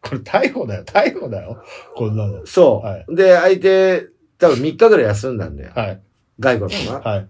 [0.00, 1.62] これ逮捕だよ、逮捕だよ。
[1.94, 2.46] こんなの。
[2.46, 2.86] そう。
[2.86, 4.06] はいで、相手、
[4.38, 5.72] 多分3日ぐらい休んだんだよ。
[5.74, 6.00] はい。
[6.40, 7.10] 骸骨かな。
[7.10, 7.28] はい。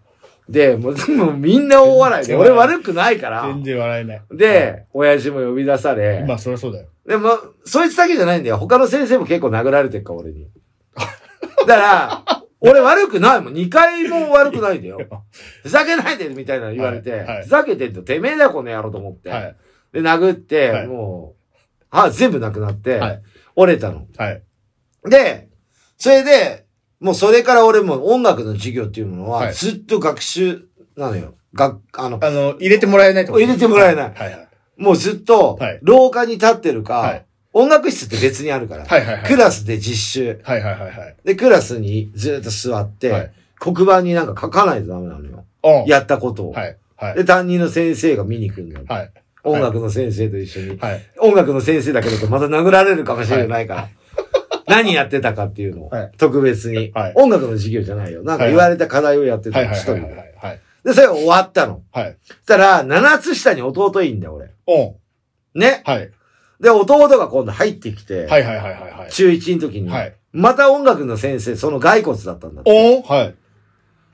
[0.49, 3.64] で、もう、もうみんな大笑いで、俺悪くないから全。
[3.64, 4.23] 然笑えない。
[4.33, 6.89] で、親父も呼び出され、まあ、そりゃそうだよ。
[7.07, 7.31] でも、
[7.64, 8.57] そいつだけじゃないんだよ。
[8.57, 10.47] 他の先生も結構殴られてるから、俺に。
[11.66, 13.53] だから、俺悪くないもん。
[13.53, 14.99] 2回も悪くないんだよ。
[15.62, 19.31] ふざけないでみたいなの言われて、はいはいふざけてんとてめえだよ、この野郎と思って。
[19.31, 19.57] はい。
[19.93, 21.35] で、殴って、はいも
[21.93, 23.22] う、歯全部なくなって、はい
[23.57, 24.07] 折れたの。
[24.16, 24.43] はい。
[25.11, 25.49] で、
[25.97, 26.64] それで、
[27.01, 31.34] もうそれから俺も音楽の授業っていうものははいずっと学習なのよ。
[31.55, 33.39] 学、あの、あの、入れてもらえないと？
[33.39, 34.49] 入れてもらえないはいはい。
[34.76, 37.24] もうずっとはい、廊下に立ってるか、はい
[37.55, 39.24] 音楽室って別にあるから、はいはいはい。
[39.24, 40.41] クラスで実習。
[40.45, 41.16] はいはいはいはい。
[41.24, 45.45] で、クラスにずっと座って、はい黒板になんか書かないとダメなのよ。
[45.62, 46.53] おやったことを。
[46.53, 46.76] はい。
[46.95, 47.14] はい。
[47.16, 48.84] で、担任の先生が見に来るんだよ。
[48.86, 49.11] はい。
[49.45, 50.78] 音楽の先生と一緒に。
[50.78, 51.03] はい。
[51.20, 53.89] 音楽の先生だけだとまた殴られるかもしれないから。
[54.66, 58.22] 何やってたかっていうのを、はい特別に、はい音楽の授業じゃないよ。
[58.22, 60.01] なんか言われた課題をやってた一人で。
[60.01, 60.34] はいはい。
[60.36, 60.61] はい。
[60.84, 61.82] で、それが終わったの。
[61.93, 62.16] はい。
[62.22, 64.51] そしたら、七つ下に弟いいんだよ、俺。
[64.66, 64.95] おん。
[65.55, 65.82] ね。
[65.84, 66.11] はい。
[66.61, 69.11] で、弟が今度入ってきて、はいはいはいはいはい。
[69.11, 70.14] 中1の時に、はい。
[70.32, 72.70] また音楽の先生、その骸骨だったんだって。
[72.70, 73.34] おんはい。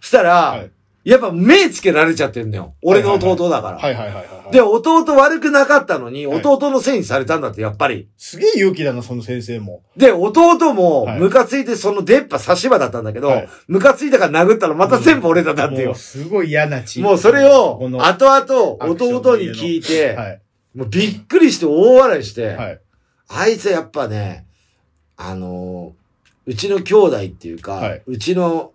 [0.01, 0.71] したら、はい
[1.05, 2.75] やっぱ目つけられちゃってんだよ。
[2.83, 3.79] 俺の弟だから。
[3.79, 4.53] はいはいはいはい。
[4.53, 8.09] で、、弟悪くなかったのに、はい弟のせいにされたんだって、やっぱり。
[8.17, 9.83] すげえ勇気だな、その先生も。
[9.99, 15.95] で、弟も、はいムカついて、その出っ歯差し歯だったんだけど、はいムカついたから殴ったらまた全部折れたんだってよもう。
[15.97, 20.41] すごい嫌なチームもうそれをこ、の後々、弟に聞いて、はい。
[20.75, 22.81] もうびっくりして大笑いして、はい。
[23.29, 24.47] あいつはやっぱね、
[25.19, 26.05] あのー
[26.47, 28.74] うちの兄弟っていうか、はいうちの、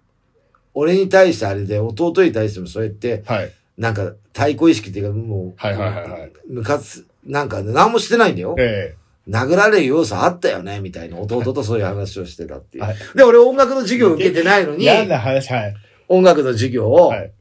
[0.74, 3.52] 俺に対してあれで、弟に対してもそうやって、はい。
[3.78, 8.56] なんか、対抗意識っていうか、もう、はいはいはいはいムカつ、なんか、何もしてないんだよ。
[8.58, 8.96] え
[9.30, 12.84] 殴られる要素あったよね、みたいな弟とそういう話をしてたっていう。
[12.84, 15.76] はいで、俺音楽の授業受けてないのに、え嫌な話、はい。
[16.08, 17.32] 音楽の授業をはい。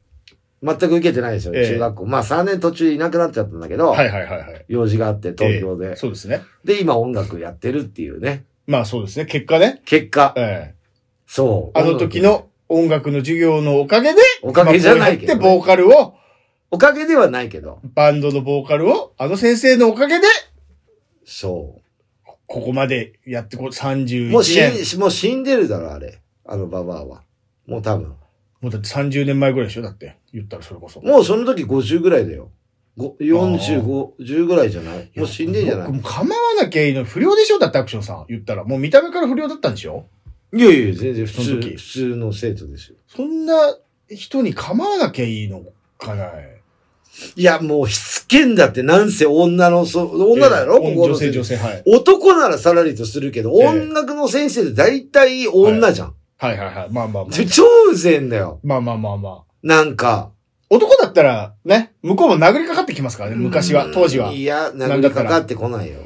[0.61, 2.05] 全く受けてないんですよ、ええ中学校。
[2.05, 4.65] まあ3年途中いなくなっちゃったんだけど、はいはいはいはい。
[4.67, 6.41] 用事があって東京で、ええそうですね。
[6.63, 8.45] で、今音楽やってるっていうね。
[8.67, 9.25] まあそうですね。
[9.25, 9.81] 結果ね。
[9.85, 10.75] 結果、ええ
[11.25, 11.79] そう。
[11.79, 16.15] あの時の音楽の授業のおかげで、おかげじゃないけどねボーカルを、
[16.71, 20.27] おかげではないけど、バンドのボーカルを、あの先生のおかげで、
[21.25, 21.79] そ
[22.45, 23.69] ここまでやってこう、う。
[23.69, 26.19] 31もう死もう死んでるだろ、あれ。
[26.45, 27.23] あのババアは。
[27.67, 28.07] もう多分。
[28.61, 30.17] もうだって30年前ぐらいでしょだって。
[30.33, 30.99] 言ったらそれこそ。
[31.01, 32.51] もうその時50ぐらいだよ。
[32.97, 35.11] ご45、10ぐらいじゃない？
[35.15, 35.91] もう死んでんじゃない？
[35.91, 38.25] もう構わなきゃいいのに不良でしょだってアクションさん。
[38.27, 38.63] 言ったら。
[38.63, 40.05] もう見た目から不良だったんでしょ？
[40.53, 42.97] いやいや、全然普の時普通の生徒ですよ。
[43.07, 43.77] そんな
[44.09, 45.63] 人に構わなきゃいいの
[45.97, 46.31] かな
[47.35, 51.83] いや、もうしつけんだって、なんせ女の、そ女だろ、ええここの女性女性、はい。
[51.85, 56.15] 男ならさらりとするけど、ええ音楽の先生って大体女じゃん。
[56.37, 56.89] はいはいはい。
[56.89, 57.33] まあまあまあ。
[57.45, 58.59] 超うぜえんだよ。
[58.63, 59.43] まあまあまあまあ。
[59.61, 60.31] なんか。
[60.71, 64.31] 男だったら、ね、向こうも殴りかかってきますからね、昔は、当時は。
[64.31, 65.99] いや、殴りかかってこないよ。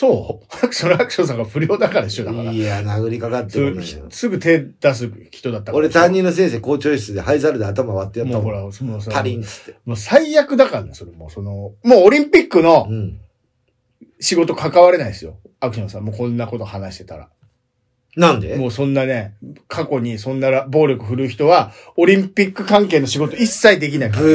[0.00, 2.52] そう そのアクションさんが不良だからでしょ、だから。
[2.52, 4.06] いや、殴りかかってすこないよ。
[4.10, 5.78] すぐ手出す人だったから。
[5.78, 8.44] 俺担任の先生校長室で灰皿で頭割ってやったもん。
[8.44, 9.74] もうほら、もうさ、パリンっつって。
[9.84, 13.18] もう最悪だからね、それもうその、もうオリンピックのうん。
[14.20, 15.36] 仕事関われないですよ。
[15.58, 17.28] アクションさん、もうこんなこと話してたら。
[18.16, 18.54] なんで？
[18.54, 19.34] もうそんなね、
[19.66, 24.22] 過去にそんな暴力振るう人は、オリンピック関係の仕事一切できないから。
[24.22, 24.28] ブ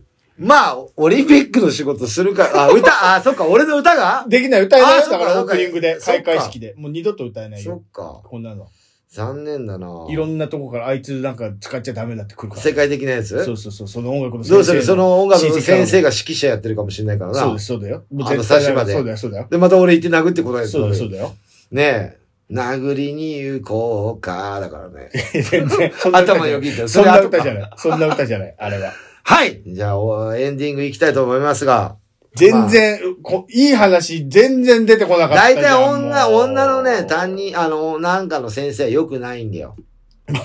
[0.00, 0.03] ー。
[0.36, 4.26] まあ、オリンピックの仕事するから、あ、歌、あ、そっか、俺の歌が？
[4.28, 5.08] できない、歌えないよ。
[5.08, 6.74] だからオープニングで、開会式で。
[6.76, 7.82] もう二度と歌えないよそっ。
[7.92, 8.20] か。
[8.24, 8.66] こんなの。
[9.10, 12.60] 残念だないろんなとこからあいつなんか使っちゃダメだって来るから。
[12.62, 13.44] 世界的なやつ？
[13.44, 14.82] そうそうそう、その音楽の先生どうする？
[14.82, 16.10] その音楽の先生が。
[16.10, 17.38] が指揮者やってるかもしれないからな。
[17.38, 18.04] そうです、そうだよ。
[18.12, 19.46] もうあの差し歯でそうだよ、そうだよ。
[19.48, 21.16] で、また俺行って殴ってこないそうだよ、そうだ。
[21.18, 21.34] だよ。
[21.70, 22.18] ねえ。
[22.50, 25.10] 殴りに行こうか、だからね。
[25.32, 25.92] 全然。
[26.12, 26.88] 頭よぎった。
[26.88, 27.70] そんな歌じゃない。
[27.76, 28.92] そんな歌じゃない、あれは。
[29.24, 31.96] はいじゃあ、おエンディング行きたいと思いますが。
[32.36, 35.54] 全然、こいい話、全然出てこなかった大。
[35.54, 39.76] 体女、女のね、担任、あの、なんかの先生は良くないんだよ。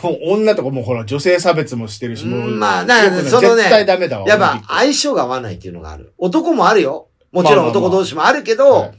[0.03, 2.51] も う女とかもうほら、女性差別もしてるし、もう。
[2.51, 4.27] まあないそのね絶対ダメだわ。
[4.27, 6.13] やっぱ相性が合わないっていうのがある。
[6.17, 7.07] 男もあるよ。
[7.31, 8.91] もちろん男同士もあるけど、はい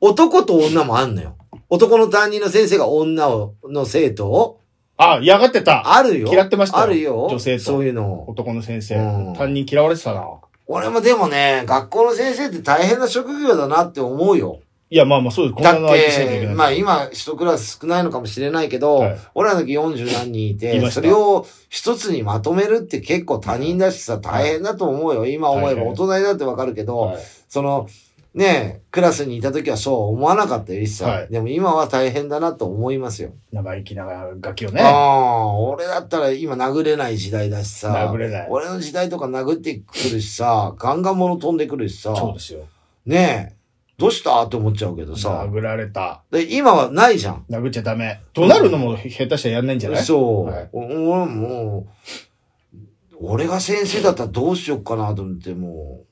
[0.00, 1.36] 男と女もあんのよ。
[1.68, 4.60] 男の担任の先生が女を、の生徒を、
[4.98, 5.94] あ、嫌がってた。
[5.96, 6.28] あるよ。
[6.28, 7.26] 嫌ってましたよあるよ。
[7.30, 8.28] 女性とそういうの。
[8.28, 9.34] 男の先生うん。
[9.34, 10.24] 担任嫌われてたな。
[10.66, 14.60] 俺もでもね、学校の先生って大変な職業だなって思うよ。
[14.88, 15.54] いや、まあまあそうです。
[15.54, 16.54] こんだっなの相手しなきゃいけて、ない。
[16.54, 25.26] まあ今、一クラス少ないのかもしれないけど、はい俺らの時40何人いいて、ましたそれを一つにまとめるって結構他人だしさ、大変だと思うよ。
[25.26, 27.16] 今思えばはいはい大人になってわかるけど、はい
[27.48, 27.88] その、
[28.36, 31.04] ねえ、クラスにいた時はそう思わなかったよ、一切。
[31.04, 33.32] はいでも今は大変だなと思いますよ。
[33.50, 34.04] 生意気な
[34.38, 34.82] ガキをあね。
[34.84, 37.94] あ、俺だったら今殴れない時代だしさ。
[38.12, 42.14] 殴れない俺の時代とか殴ってくるしさ、ガンガン物飛んでくるしさ。
[42.14, 42.60] そうですよ。
[43.06, 43.56] ねえ、
[43.96, 44.44] どうした？
[44.44, 45.46] って思っちゃうけどさ。
[45.50, 46.22] 殴られた。
[46.30, 47.46] で今はないじゃん。
[47.48, 48.20] 殴っちゃダメ。
[48.34, 50.04] 怒鳴るのも下手したらやんないんじゃない？
[50.04, 50.44] そう。
[50.44, 51.86] はいお俺も
[53.14, 56.06] う、俺が先生だったらどうしようかなと思って、もう。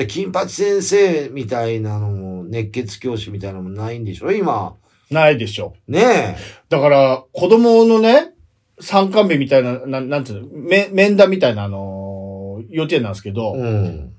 [0.00, 4.32] で、金八先生みたいなのも、熱血教師みたいなのもないんでしょ？
[4.32, 4.74] 今。
[5.10, 5.74] ないでしょ。
[5.88, 6.36] ね
[6.68, 8.32] だから、子供のね、
[8.80, 13.32] 参観日みたいな、なん、なんつうの、め、面談みたいな、あのー幼稚園なんですけえ。
[13.32, 14.12] ど、うん。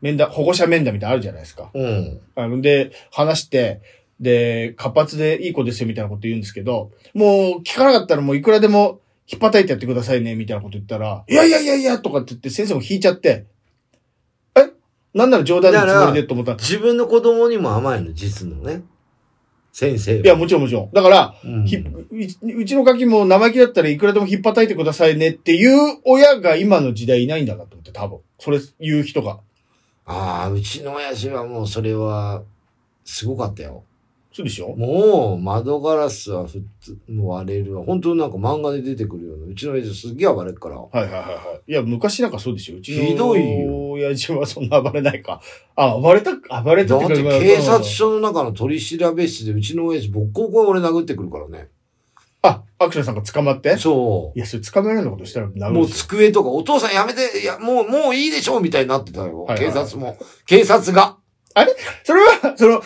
[0.00, 1.70] 面談、保護者面談みたいなのあるじゃないですか。
[1.72, 2.20] うん。
[2.34, 3.80] あの、で、話して、
[4.20, 13.46] で、活発でいい子ですよみたいなこと言うんですけど、もう聞かなかったらもういくらでも引っ叩いてやってくださいね、みたいなこと言ったら、いやいやいやいや、とかって言って先生も引いちゃって、え
[15.14, 18.82] なんなら冗談のつもりでと思ったら自分の子供にも甘いの、実のね。
[19.72, 20.24] 先生は。
[20.24, 20.90] いや、もちろんもちろん。
[20.92, 22.06] だから、うんひう
[22.60, 28.18] うちのガキも生意気だったらいくらでも引っ叩いてくださいねっていう親が今の時代いないんだなと思って、多分。
[28.38, 29.40] それ言う人が。
[30.04, 32.42] ああ、うちの親父はもうそれは、
[33.04, 33.84] すごかったよ。
[34.34, 34.74] そうでしょ？
[34.74, 37.84] もう、窓ガラスはふつもう割れるわ。
[37.84, 39.46] 本当になんか漫画で出てくるような。
[39.46, 40.78] うちの親父すっげえ暴れるから。
[40.78, 41.32] はいはいはいは
[41.66, 41.70] い。
[41.70, 42.78] いや、昔なんかそうですよ。
[42.78, 45.42] うちのひどいよ親父はそんな暴れないか。
[45.76, 51.68] あ、暴れた、暴れただってって警察署の中の取り調べ室でうちの親父ボッコボコ俺殴ってくるからね。
[52.40, 53.76] あ、アクションさんが捕まって？
[53.76, 55.50] そいや、それ捕まえるようなことしたらう。
[55.50, 55.86] もう殴る。
[55.88, 58.60] 机とか、お父さんやめて、いや、もう、もういいでしょ？
[58.60, 59.44] みたいになってたよ。
[59.44, 60.16] はいはい警察も。
[60.46, 61.18] 警察が。
[62.02, 62.82] それは、その、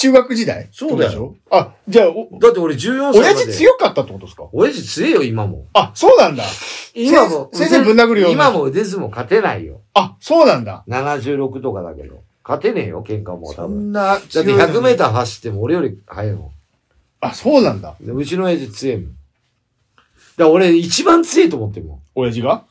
[0.00, 0.68] 中学時代？
[0.72, 1.56] そうだよってことでしょ？
[1.58, 3.18] あ、じゃあ、おだって俺14歳まで。
[3.20, 4.44] 親父強かったってことですか？
[4.52, 5.66] 親父強えよ、今も。
[5.74, 6.44] あ、そうなんだ。
[6.94, 7.50] 今も。
[7.52, 9.80] 先生ぶん殴るような今も腕相撲勝てないよ。
[9.94, 10.84] あ、そうなんだ。
[10.88, 12.22] 76とかだけど。
[12.42, 13.90] 勝てねえよ、喧嘩も多そ分。
[13.90, 16.52] んなだって強いのに100メーター走っても俺より速いも
[17.20, 17.94] あ、そうなんだ。
[18.02, 18.06] ん。
[18.06, 19.06] でうちの親父強いもん。
[19.06, 19.16] だか
[20.38, 22.54] ら俺一番強いと思ってるも親父が？
[22.54, 22.62] ん。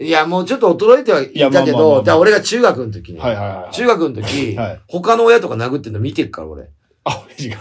[0.00, 3.18] いや、もうちょっと衰えてはいたけど、あまあまあまあだから俺が中学の時に。
[3.20, 6.68] はいはいはいはい中学の時、はい他の親とか殴ってんの見てっから俺。
[7.04, 7.56] あ、親父が。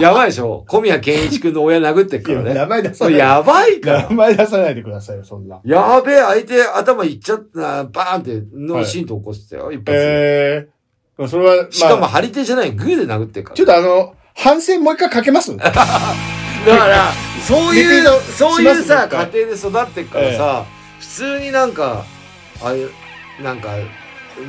[0.00, 0.64] やばいでしょ？
[0.68, 2.54] 小宮健一くんの親殴ってっいや、からね。
[2.54, 3.18] 名前出さそれない。
[3.20, 4.16] やばいから名。
[4.16, 5.60] 前出さないでくださいよ、そんな。
[5.64, 9.98] やべえ、相手頭いっちゃった、バーンって脳震盪起こしてたよ、一発で。
[9.98, 10.68] え
[11.18, 13.56] えそれは、まあ、しかも張り手じゃない、グーで殴ってっから。
[13.56, 15.54] ちょっとあの、反省もう一回かけます？
[15.56, 15.74] だか
[16.66, 17.12] ら、
[17.46, 20.64] そういうリピート、そういうさ、家庭で育ってっからさ、
[21.00, 22.04] 普通になんか、
[22.62, 22.90] ああいう、
[23.42, 23.70] なんか、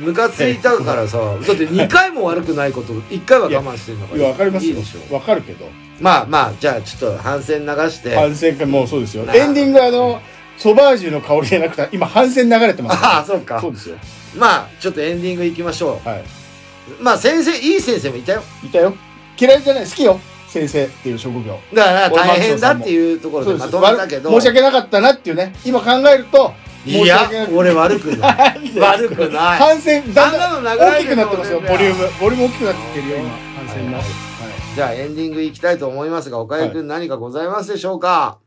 [0.00, 5.14] ムカついたからさ、だって2回も悪くないこと、1回は我慢してんのかいや、わかりますよいいでしょ。。
[5.14, 5.68] わかるけど。
[6.00, 8.14] まあまあ、じゃあちょっと反省流して。
[8.14, 9.24] 反省会もうそうですよ。
[9.32, 10.20] エンディングあの、
[10.58, 13.04] ソバージュの香りじゃなくて、今反省流れてます。
[13.04, 13.68] ああ、そうかそ。
[13.68, 13.96] うですよ。
[14.36, 16.20] まあ、ちょっとエンディング行きましょはい。
[16.20, 17.02] う。
[17.02, 18.42] まあ、先生、いい先生もいたよ。
[18.64, 18.94] いたよ。
[19.38, 20.20] 嫌いじゃない、好きよ。
[20.48, 21.58] 先生っていう職業。
[21.74, 24.32] だから、俺大変だっていうところでまとめたけど。
[24.32, 25.54] わ申し訳なかったなっていうね。
[25.64, 26.52] 今考えると、
[26.86, 28.70] いや俺悪くない。
[28.78, 29.58] 悪くない。
[29.58, 32.08] 反省、だんだん大きくなってますよ、ボリューム。
[32.20, 33.30] ボリューム大きくなってるよ、今。
[33.66, 34.08] 反省になって。
[34.08, 34.74] はいはい。
[34.76, 38.38] じゃあエンディング行きたいと思いますが、岡井くん何かございますでしょうか、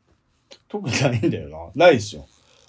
[0.69, 1.57] 特にないんだよな。
[1.75, 2.25] ないですよ。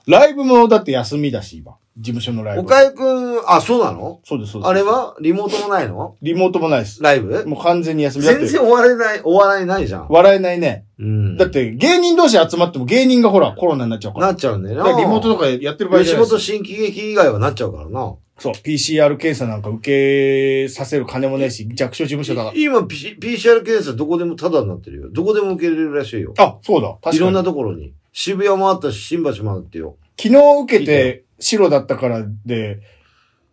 [0.06, 1.76] ライブもだって休みだし、今。
[1.98, 2.62] 事務所のライブ。
[2.62, 4.20] 岡井くん、あ、そうなの？
[4.24, 4.70] そうです、そうです。
[4.70, 5.16] あれは？
[5.20, 6.16] リモートもないの？
[6.22, 7.02] リモートもないです。
[7.02, 7.44] ライブ？
[7.46, 10.06] もう完全に休みだって全然終われない、終わらないじゃん。
[10.08, 10.86] 笑えないね。
[10.98, 11.36] うん。
[11.36, 14.28] だっ、て芸人同士集まっても芸人がほらコロナになっちゃうから。
[14.28, 14.84] なっちゃうんだよな。
[14.84, 18.14] だからリモートとかやってる場合じ吉ゃないです本新喜劇以外はなっちゃうからな。
[18.38, 18.52] そう。
[18.54, 25.10] PCR 検査なんか受けさせる金もねえし、弱小事務所だか今、P、PCR 検査どこでもタダになってるよ。
[25.10, 26.32] どこでも受けれるらしいよ。
[26.38, 26.44] ら。
[26.44, 26.88] あ、そうだ。
[26.88, 27.16] 確かに。
[27.18, 27.92] いろんなところに。
[28.12, 29.96] 渋谷もあったし、新橋もあってよ。
[30.20, 32.80] 昨日受けて白だったからで、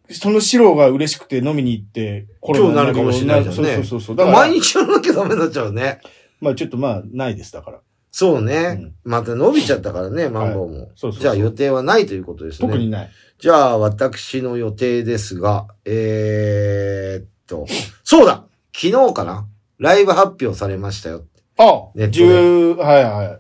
[0.10, 3.76] その白が嬉しくて飲みに行って、コ今日なるかもしれないじゃんね。
[3.76, 4.16] そうそうそうそう。
[4.16, 6.00] だから、毎日やらなきゃダメになっちゃうね。
[6.40, 7.80] まあちょっとまあ、ないです、だから。
[8.12, 8.56] そうね。
[8.56, 10.74] うんまた伸びちゃったからね、マンボウも。
[10.74, 12.68] そうそうそうじゃあ予定はないということですね。
[12.68, 13.10] 特にない。
[13.40, 17.68] じゃあ、私の予定ですが、えー、っと、
[18.04, 19.48] そうだ昨日かな
[19.78, 21.26] ライブ発表されましたよ。
[21.58, 23.40] あネットで十、はいはい。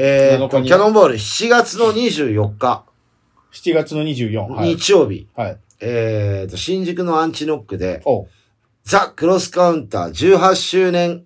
[0.00, 2.84] えー、っと、7日にキャノンボール7月の24日、
[3.52, 4.52] 7月の24。
[4.52, 4.76] はい。
[4.76, 5.58] 日曜日、はい。
[5.80, 8.28] えー、っと、新宿のアンチノックで、お
[8.84, 11.24] ザ・クロスカウンター18周年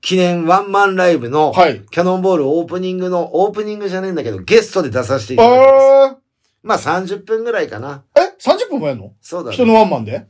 [0.00, 1.82] 記念ワンマンライブの、はい。
[1.88, 5.70] キャノンボールオープニングの、オープニングじゃねえんだけど、ゲストで出させていただきます。
[5.70, 6.16] あ
[6.62, 8.02] まあ30分ぐらいかな。
[8.16, 9.12] ーえ ?30 分もやんの？
[9.20, 9.54] そうだね。
[9.54, 10.26] 人のワンマンで？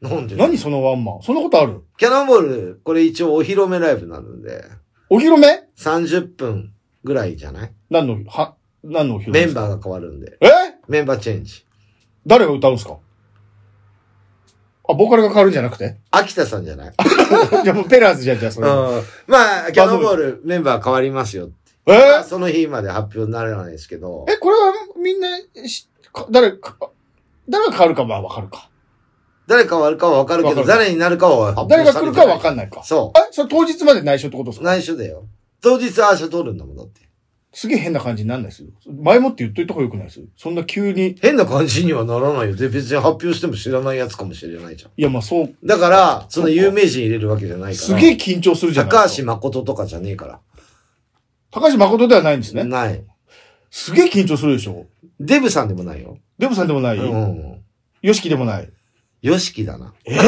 [0.00, 0.34] なんで？
[0.34, 1.22] 何そのワンマン？
[1.22, 1.84] そんなことある？
[1.96, 4.64] キャノンボール、これ一応お披露目ライブなので、
[5.08, 6.74] お披露目？30分
[7.04, 7.72] ぐらいじゃない？
[7.90, 9.72] 何の、は、何のお披露目メンバー。
[9.74, 10.36] ーが変わるんで。
[10.40, 10.46] え？
[10.88, 11.64] メンバーチェンジ。
[12.26, 12.98] 誰が歌うんすか？
[14.88, 15.96] あ、ボーカルが変わるんじゃなくて？
[16.10, 16.92] 秋田さんじゃない？
[17.64, 19.02] じゃあもうペラーズじゃん、じゃあそうんれ。。
[19.28, 21.50] まあ、キャノンボールメンバー変わりますよ。
[21.86, 21.92] え？
[21.96, 24.26] まあその日まで発表にならないですけど。
[24.28, 24.72] え、これは
[25.02, 25.38] みんな
[25.68, 26.76] し、か誰か、
[27.48, 28.68] 誰が変わるかはわかるか。
[29.46, 32.82] 誰変わるかはわかるけど、わかる誰になるかは発誰が来るかはわかんないか。
[32.84, 34.64] そえ、それ当日まで内緒ってことですう。
[34.64, 34.70] か？
[34.70, 35.24] 内緒だよ。
[35.62, 37.00] 当日アーシャ取るんだもん、だって。
[37.52, 38.68] すげえ変な感じになんないですよ。
[39.02, 41.16] 前もって言っといた方がよくないですそんな急に。
[41.20, 42.54] 変な感じにはならないよ。
[42.54, 44.92] で、別に発表しても知らないやつかもしれないじゃん。
[44.96, 47.86] いや、まあそう、だから、その有名人入れるわけじゃないから。
[47.88, 49.16] すげえ緊張するじゃない高。
[49.16, 50.40] 橋誠とかじゃねえから。
[51.50, 52.62] 高橋誠ではないんですね。
[52.62, 53.04] ない。
[53.72, 54.86] すげえ緊張するでしょ。
[55.18, 56.18] デブさんでもないよ。
[56.38, 56.98] デブさんでもない？
[56.98, 57.62] うん。
[58.00, 58.70] ヨシキでもない。
[59.22, 59.92] ヨシキだな。
[60.04, 60.18] ええ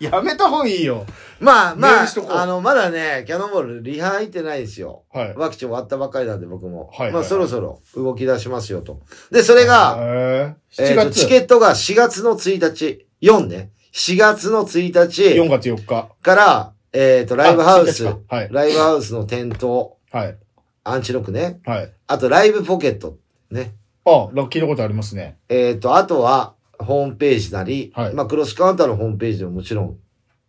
[0.00, 1.06] やめた方がいいよ。
[1.40, 5.04] まあまあメールしとこ、うあの、まだね、キャノンボールリハ入ってないですよ。
[5.12, 5.34] はい。
[5.36, 6.88] ワクチン終わったばっかりなんで僕も。
[6.88, 9.00] はいはいまあそろそろ動き出しますよと。
[9.30, 11.20] で、それが、へえ、7えーと月。
[11.20, 13.70] チケットが4月の1日、4ね。
[13.92, 16.08] 4月の1 4日月4日。
[16.22, 18.48] から、えっ、と、ライブハウスあ1日、かはい。
[18.50, 20.36] ライブハウスの店頭、はい。
[20.82, 21.60] アンチノックね。
[21.64, 21.92] はい。
[22.06, 23.16] あと、ライブポケット、
[23.50, 23.74] ね。
[24.04, 25.38] あ、ラッキーのことありますね。
[25.48, 29.98] えっ、と、あとは、ホームページなり、はいまあ、クロスカウンターのホームページでももちろん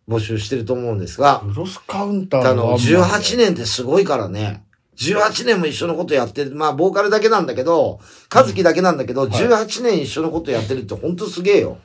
[0.08, 3.36] 募集してると思うんですが、クロスカウンターあの、18年。
[3.36, 4.64] 年ってすごいからね。
[4.96, 6.54] 18年も一緒のことやってる。
[6.54, 8.00] まあ、ボーカルだけなんだけど、
[8.34, 11.78] 和樹だけなんだけど、はい18年一緒のことやってるってほんとすげえよ。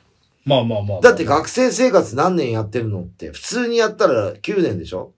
[0.44, 1.00] まあまあまあ。
[1.00, 5.12] だって学生生活何年やってるのって、普通にやったら9年でしょ？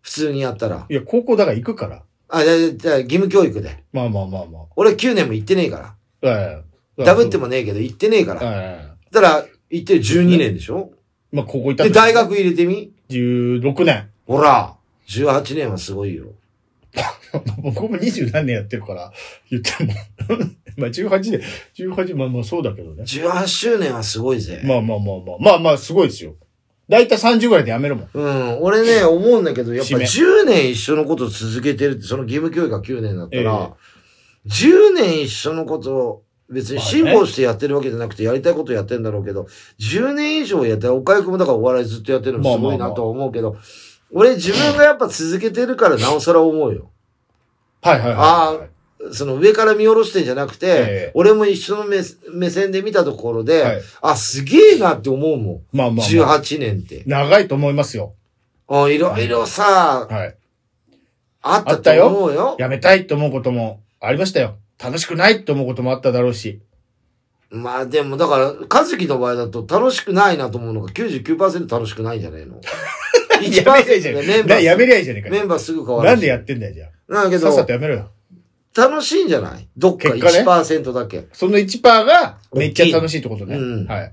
[0.00, 0.86] 普通にやったら。
[0.88, 2.02] いや、高校だから行くから。
[2.28, 3.84] あ、じゃあじゃあ義務教育で。
[3.92, 5.86] まあまあまあま俺9年も行ってねえから。
[5.86, 5.96] あ。
[6.22, 6.75] ええ。
[6.98, 8.40] ダブってもねえけど行ってねえから。
[8.42, 9.12] ええ。
[9.12, 10.92] だから、行ってる12年でしょ？
[11.32, 14.08] まあ、高校行ったで、ん大学入れてみ？16年。
[14.26, 14.74] ほら、
[15.08, 16.26] 18年はすごいよ。
[17.62, 19.12] 僕も二十何年やってるから、
[19.50, 19.92] 言っても。
[20.76, 21.40] まあ、18年、
[21.74, 23.02] 18、まあまあそうだけどね。
[23.04, 24.60] 18周年はすごいぜ。
[24.64, 25.36] まあまあまあまあ。
[25.40, 26.34] まあまあ、すごいですよ。
[26.88, 28.08] だいたい30ぐらいで辞めるもん。
[28.12, 39.48] うん、俺ね、思うんだけど、やっぱ締め10年一緒のことを続けてるって、その義務教育が9年だったら、え10年一緒のことを、別に辛抱してやってるわけじゃなくて、やりたいことやってんだろうけど、
[39.80, 43.56] 10年以上やって、岡井くんもだからお笑いずっとやってるのすごいなとは思うけど、
[44.12, 46.90] 俺自分がやっぱ続けてるからなおさら思うよ。
[47.82, 48.16] はいはいはい。
[48.18, 48.66] あ
[49.12, 50.70] その上から見下ろしてんじゃなくて、え
[51.08, 51.98] え俺も一緒の目
[52.32, 55.60] 目線で見たところで、はいあ、すげえなって思うもん。
[55.72, 56.06] まあまあ、まあ。
[56.06, 57.02] 18年って。
[57.06, 58.14] 長いと思いますよ。
[58.68, 60.36] あいろいろさ、はい。
[61.42, 62.56] あったと思うよ。
[62.58, 64.56] 辞めたいと思うこともありましたよ。
[64.82, 66.60] 楽しくないと思うこともあっただろうし。
[67.50, 72.60] まあでも、だから、和樹の場合だと楽しくないなと思うのが99%楽しくないんじゃな いの
[73.40, 74.60] やめりゃいいじゃねえか。
[74.60, 76.12] やめりゃいいじゃねえかメンバーすぐ変わるし。
[76.12, 77.38] なんでやってんだよ、じゃなんだけあ。
[77.38, 78.10] さっさとど、やめろよ。
[78.76, 79.66] 楽しいんじゃない？
[79.76, 81.26] どっか結果ね1%だけ。
[81.32, 83.56] その1%がめっちゃ楽しいってことね。
[83.56, 84.12] うんはい。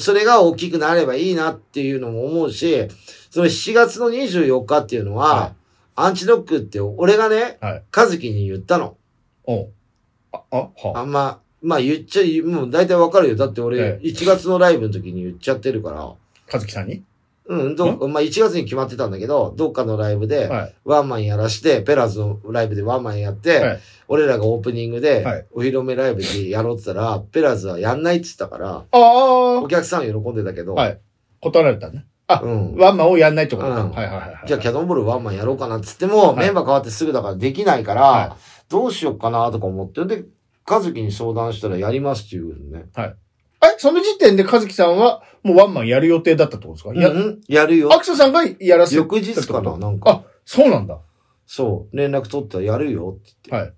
[0.00, 2.88] それが大きくなればいいなっていうのも思うし、
[3.30, 5.52] その7月の24日っていうのは、はい
[6.00, 7.82] アンチノックって俺がね、はい。
[7.96, 8.96] 和樹に言ったの。
[9.42, 9.68] おう
[10.32, 13.36] あ、あ、はあんま、まあ言っちゃ、もう大体わかるよ。
[13.36, 16.12] だって俺、え1月のライブの時に言っちゃってるから、
[16.50, 17.02] かずきさんに？
[17.46, 20.74] うん、どうまあ1月に決まってたんだけど、どっかのライブで、はい。
[20.84, 30.98] ワンマンやらして、ペラーズのライブでワンマンやって、はい俺らがオープニングではい、お披露目ライブでやろうって言ったら、ペラーズはやんないって言ったから、ああお客さん喜んでたけど、はい。
[31.40, 32.06] 断られたね。
[32.26, 33.82] あ、うんワンマンをやんないってことか。
[33.82, 34.42] うんはいはいはいはい。
[34.46, 38.36] じゃあキャノンボールワンマンやろうかなって言っても、はいメンバー変わってすぐだからできないから、は
[38.68, 40.24] どうしようかなとか思って、で、
[40.68, 42.86] 和樹に相談したらやりますっていうね。
[42.96, 43.14] え、
[43.78, 47.00] その時点でかずきさんはもうワンマンやる予定だったってことですか？
[47.00, 47.98] や、うん、やるよア。
[47.98, 50.10] クセさんがやらせ翌日かな、なんか。
[50.10, 50.98] あ、そうなんだ。
[51.46, 53.66] そう、連絡取ったらやるよって言って。
[53.68, 53.74] はい。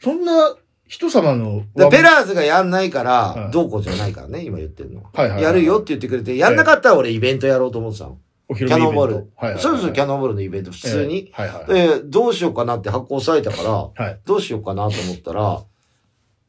[0.00, 0.54] そんな
[0.86, 5.10] 人様のでワンペラーズがやんないかはい、らどうこうじゃないからね、今言ってるのは。
[5.14, 8.18] はいはいはいやるよって言ってくれて、やんなかったら俺イベントやろうと思ってたの。
[8.52, 9.14] お披キ露目イベントャノンボール。
[9.14, 11.16] はいはいはいそうそう、キャノンボールのイベント、普通に。
[11.16, 11.66] ええはいはい。
[11.98, 13.70] で、どうしようかなって発行されたから、
[14.04, 14.20] はい。
[14.24, 15.64] どうしようかなと思ったら、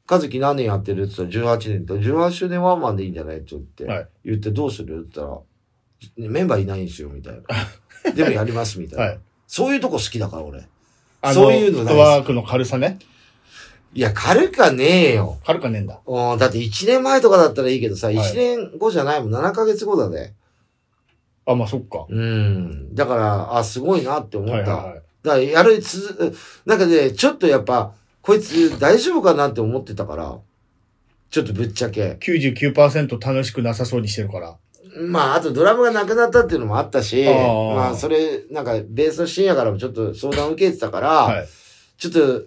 [0.09, 7.41] 和樹何年やってるって言ったら18年って、18周年ワンマンでいいんじゃないって言って、はい言ってどうするって言ったら、メンバーいないんですよ、みたいな。
[8.13, 9.05] でもやります、みたいな。
[9.05, 9.19] はい。
[9.47, 10.67] そういうとこ好きだから、俺。
[11.21, 12.99] あのそういうのフットワークの軽さね。
[13.93, 15.37] いや、軽かねえよ。
[15.45, 16.01] 軽かねえんだ。
[16.05, 20.33] うん、だって1年前とかだったらいいけどさ、い1年後じゃないもん、7ヶ月後だね。
[21.45, 22.05] あ、まあそっか。
[22.09, 22.95] うん。
[22.95, 24.55] だから、あ、すごいなって思った。
[24.55, 25.01] はいはいはい。
[25.23, 26.35] だから、やるつ、
[26.65, 30.39] なんかね、ちょっとやっぱ、こいつ大丈夫かなって思ってたから、
[31.29, 32.17] ちょっとぶっちゃけ。
[32.21, 34.55] 99%楽しくなさそうにしてるから。
[35.09, 41.47] まあ、あとドラムがなくなったっていうのもあったし、あーまあ、それ、なんか、ベースの深夜からもちょっと相談受けてたから、はい。
[41.97, 42.43] ちょっと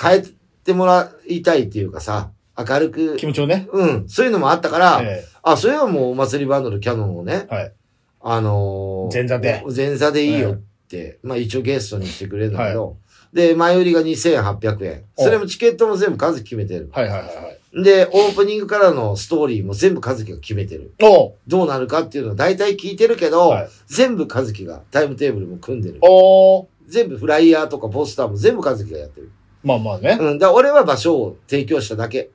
[0.00, 0.24] 変え
[0.64, 3.68] てもらいたいっていうかさ、明るく気、持ちをね。
[3.72, 7.72] うん、そういうのもあったから、えあ、それはもうお祭りバンドのキャノンをね、えはい。
[8.20, 9.64] あのー前座で。
[9.74, 12.96] 前座でいいよって、まあ一応ゲストにしてくれるんだけど、
[13.32, 15.04] で、前売りが2800円。
[15.16, 16.90] おそれもチケットも全部数決めてる。
[16.92, 17.82] はいはいはいはい。
[17.84, 20.92] で、オープニングからのストーリーも全部和樹が決めてる。
[21.02, 25.98] おどうなるかっていうのは大体聞いてるけど、はい全部和樹がタイムテーブルも組んでる。
[26.02, 29.30] おー全部フライヤーとかポスターも全部和樹がやってる。
[29.62, 30.18] まあまあね。
[30.20, 30.38] うん。
[30.38, 32.30] だ俺は場所を提供しただけ。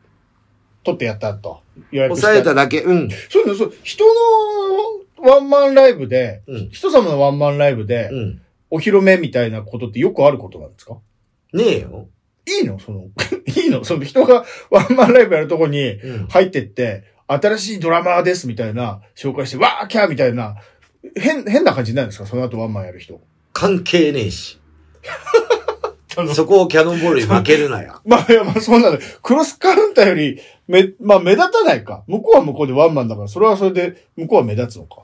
[0.86, 1.62] 取ってやったと。
[1.92, 2.82] 予約抑えただけ。
[2.84, 3.10] うん。
[3.30, 4.12] そうそう、人の
[5.18, 6.70] ワンマンライブで、うん。
[6.72, 8.42] 人様のワンマンライブで、うん。
[8.70, 10.98] お披露目みたいなことってよくあることなんですか？
[11.54, 12.08] ねえよ。
[12.48, 12.78] いいの？
[12.80, 13.06] その、
[13.56, 13.84] いいの？
[13.84, 16.28] その人がワンマンライブやるとこにうん。
[16.28, 20.56] 入ってって、新しいドラマーですみたいな紹介して、わーキャーみたいな、
[21.18, 22.26] 変、変な感じになるんですか？
[22.28, 23.20] その後ワンマンやる人。
[23.54, 24.60] 関係ねえし。
[26.18, 28.02] あのそこをキャノンボールに負けるなよ。
[28.06, 28.98] まあ、いや、まあ、そうなの。
[29.22, 32.04] クロスカウンターより、め、まあ、目立たないか。
[32.08, 35.02] 向こうは向こうでワンマンだから、それはそれで、向こうは目立つのか。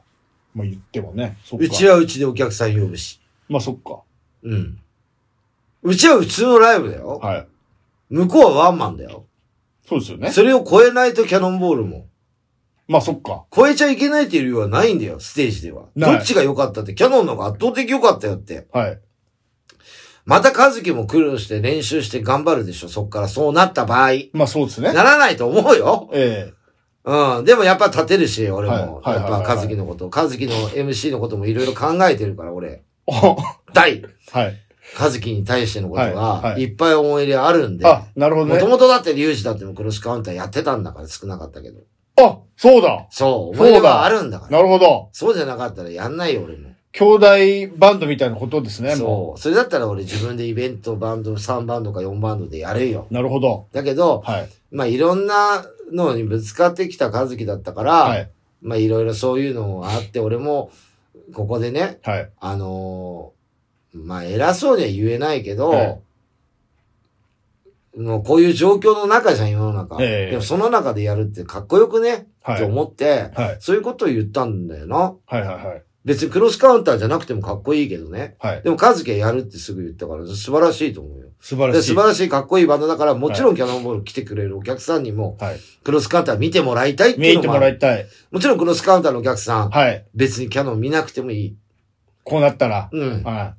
[0.53, 1.38] まあ、言ってもね。
[1.57, 3.20] うちはうちでお客さん呼ぶし。
[3.49, 4.01] まあ、そっか。
[4.43, 4.80] うん。
[5.84, 7.20] うちは普通のライブだよ。
[7.22, 7.47] はい。
[8.09, 9.26] 向こうはワンマンだよ。
[9.88, 10.32] そうですよね。
[10.32, 12.07] それを超えないとキャノンボールも。
[12.88, 13.45] まあ、そっか。
[13.55, 15.86] 超えちゃいけないっていう理由はないんだよ、ステージでは。
[15.95, 18.68] どっちが良かったって、キャノンの方が圧倒的良かったよって。
[18.74, 18.99] はい。
[20.32, 24.11] また和樹も苦労して練習して頑張るでしょ、そっからそうなった場合。
[24.32, 24.93] まあ、そうですね。
[24.93, 26.09] ならないと思うよ。
[26.13, 26.53] え
[27.03, 27.43] うん。
[27.43, 28.73] でもやっぱ立てるし、俺も。
[28.73, 30.09] はいはいはいはいやっぱ和樹のこと。
[30.09, 32.69] 和樹の MC のこともいろいろ考えてるから、俺。
[32.69, 33.36] えお
[33.73, 34.03] 大。
[34.32, 34.57] はい。
[34.97, 37.86] 和樹に対してのことはいがは、いいっぱい思い入れあるんで。
[37.86, 38.71] あ、なるほどもとね。
[38.71, 41.82] もとだってリュウジだってもクロスカウンターやってたんだから少なかったけど。
[42.17, 43.05] あ、そうだ。
[43.09, 43.57] そう。
[43.57, 44.57] 思い出があるんだから。
[44.59, 45.09] なるほど。
[45.11, 46.70] そうじゃなかったらやんないよ、俺も。
[46.93, 47.27] 兄弟
[47.77, 49.39] バンドみたいなことですね、もそう。
[49.39, 53.07] それだったら俺自分でイベントバンド3バンドか4バンドでやるよ。
[53.09, 53.13] う。
[53.13, 53.67] なるほど。
[53.71, 54.49] だけど、はい。
[54.71, 58.29] まあいろんなのにぶつかってきた和樹だったから、はい。
[58.61, 60.71] まあいろいろそういうのもあって、俺も
[61.33, 62.29] ここでね、はい。
[62.39, 63.41] あのー
[63.93, 66.01] まあ偉そうには言えないけど、はい
[67.97, 69.97] もうこういう状況の中じゃん、世の中。
[70.01, 72.59] ええでもその中でやるってかっこよくね、はい。
[72.59, 73.57] と思って、はい。
[73.59, 75.13] そういうことを言ったんだよな。
[75.25, 75.41] はい。
[75.41, 75.66] はい。
[75.66, 75.83] はい。
[76.03, 78.36] 別にクロスカウンターじゃなくてもかっこいいけどね。
[78.39, 78.61] はい。
[78.63, 81.28] でも、カズキはやるってすぐ言ったから、素晴らしいと思うよ。
[81.28, 81.83] で素晴らしい。
[81.89, 85.59] 素晴らしいかっこいいバンドだから、もちろんキャノンボール来てくれるお客さんにも、はい。
[85.83, 87.59] クロスカウンター見てもらいたいって見ていうのもある。
[87.59, 88.05] もらいたい。
[88.32, 90.05] もちろんクロスカウンターのお客さん、はい。
[90.15, 91.57] 別にキャノン見なくてもいい。
[92.23, 92.89] こうなったら。
[92.91, 93.23] うん。
[93.23, 93.55] は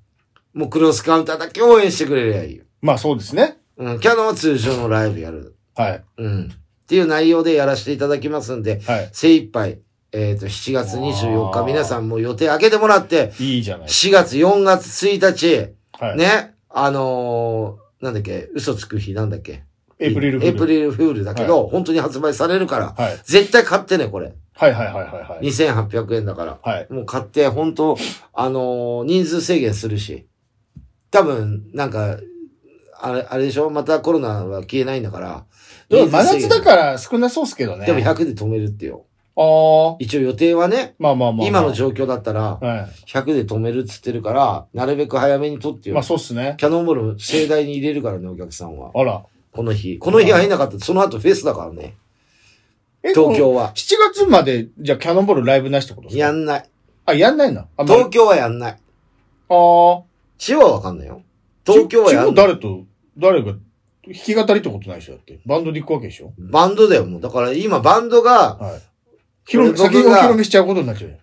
[0.52, 2.64] もうクロスカウンターだけ応援してくれりゃいいよ。
[2.64, 2.66] い。
[2.80, 3.58] まあそうですね。
[3.76, 4.00] うん。
[4.00, 5.56] キャノンは通常のライブやる。
[5.74, 6.04] はい。
[6.18, 6.52] うん。
[6.82, 9.08] っていう内容でやらせていただきますんで、はい。
[9.12, 9.80] 精一杯、
[10.12, 13.86] えっ、と、7月24日、皆さんもう予定開けてもらって、いいじゃない。
[13.88, 16.16] 4月、4月1日、はい。
[16.18, 19.62] ね、あのーなんだっけ、嘘つく日なんだっけ？
[19.98, 20.52] エイプリルフール。
[20.54, 23.18] エイプリルフールだけど、本当に発売されるから、はい。
[23.24, 24.34] 絶対買ってね、これ。
[24.54, 25.46] はいはいはいはいはい。
[25.46, 26.58] 2800円だから。
[26.62, 26.86] はい。
[26.92, 27.96] もう買って、本当
[28.34, 30.26] あのー人数制限するし。
[31.10, 32.18] 多分、なんか、
[33.00, 33.70] あれ、あれでしょ？
[33.70, 35.44] またコロナは消えないんだから。
[35.88, 36.62] でも真夏だら。
[36.64, 37.86] から少なそうっすけどね。
[37.86, 39.06] でも100で止めるってよ。
[39.34, 39.96] ああ。
[39.98, 41.46] 一応予定はね、まあまあまあまあ。
[41.46, 45.90] 今の状況だったら、は100で止めるっつってるから、なるべく早めに取ってい。
[45.90, 45.94] よ。
[45.94, 46.56] まあそうっすね。
[46.58, 48.90] キャノンボール盛大に入れるからね、お客さんは。
[48.94, 49.24] あら。
[49.52, 49.98] この日。
[49.98, 51.94] この日入んなかったら、その後フェスだからね。
[53.02, 53.36] え東。
[53.36, 53.72] 京は。
[53.74, 56.26] 7月まで、じゃあキャノンボールライブなしってことですか？
[56.26, 56.68] やんない。
[57.06, 57.62] あ、やんないの？
[57.62, 58.72] あ、ま東京はやんない。
[58.72, 60.02] ああ。
[60.38, 61.22] 千葉はわかんないよ。
[61.66, 62.34] 東京はやんない。
[62.34, 62.84] 誰と、
[63.16, 65.12] 誰が、弾き語りってことないでしょ？
[65.12, 65.40] だって。
[65.46, 66.32] バンドで行くわけでしょ？
[66.38, 67.20] バンドだよ、もう。
[67.20, 68.82] だから今バンドが、はい。
[69.46, 71.16] 広先にお披露目しちゃうことになっちゃうよ。
[71.16, 71.18] う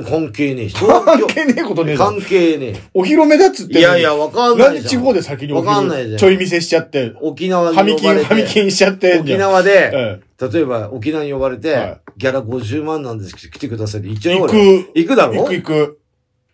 [0.00, 0.74] ん関係ねえし。
[0.74, 2.04] 関係ねえことねえぞ。
[2.06, 3.76] 関係ねお披露目だっつって。
[3.76, 3.78] え。
[3.78, 4.82] いやいや、わかんななんいじゃん。
[4.84, 5.68] で地方で先にお披露目？
[5.68, 7.14] わかんないじゃんちょい見せしちゃって。
[7.20, 9.36] 沖縄にハミキン、呼ばれハミキて、ンしちゃって沖。
[9.38, 10.20] 縄で、え
[10.52, 14.84] 例えば沖縄に呼ばれて、はいギャラ50万なんですけど来てくださいって言っちえゃうよ、行俺。
[14.84, 14.90] く。
[14.94, 15.34] 行くだろ？
[15.34, 16.00] 行く行く。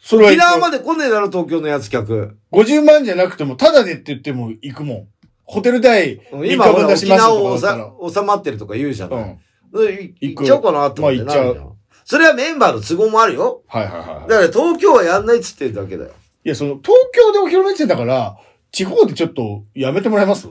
[0.03, 0.31] それは。
[0.33, 2.37] 沖縄まで来ねえだろ、東京のやつ客。
[2.53, 5.07] 50万じゃなくても、ただでって言っても行くもん。
[5.45, 7.67] ホテル代、今、沖縄を収
[8.15, 9.39] 収まってるとか言うじゃない。
[9.73, 11.71] 行っちゃおうかなと思ってまあ行っちゃうなるじゃん
[12.05, 13.63] それはメンバーの都合もあるよ。
[13.69, 14.29] はいはいはいはい。
[14.29, 16.11] だから東京はやんないっつってるだけだよ。
[16.45, 18.37] いや、その、東京でお披露目してたから、
[18.73, 20.49] 地方でちょっとやめてもらえます？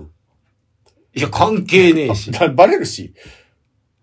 [1.15, 2.31] いや、関係ねえし。
[2.31, 3.13] だ バレるし。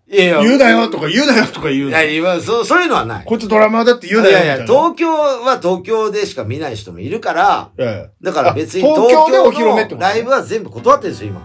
[0.09, 3.25] いやいや、言うなよとか言うなよとか言うないや、いや、そう、そういうのはない。
[3.25, 11.41] こいつドラマーだって言うなよいやいや、東京は東京でしか見ない人もいるから、ええだから別にあ東東京京でお披露目ってライブは全部断ってるんですよ、今。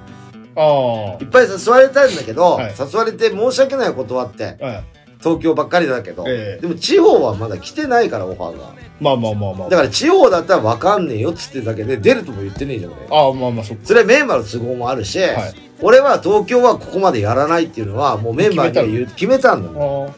[0.57, 2.74] あいっぱい誘われたんだけど、はい。
[2.79, 4.57] 誘われて申し訳ない断って、あ。
[4.61, 4.85] え
[5.20, 6.61] 東京ばっかりだけど、ええ。
[6.61, 8.74] でも地方はまだ来てないから、オファーが。
[8.77, 9.69] えまあまあまあまあ。
[9.69, 13.07] だから地方だったらわかんねえよっつってるだけで、出るとも言ってねえじゃん、俺。
[13.11, 13.87] ああ、まあまあ、そっか。
[13.87, 15.55] それはメンバーの都合もあるし、はい。
[15.81, 20.15] 俺は東京はここまでやらないっていうのはもうメンバーに決めたんだよ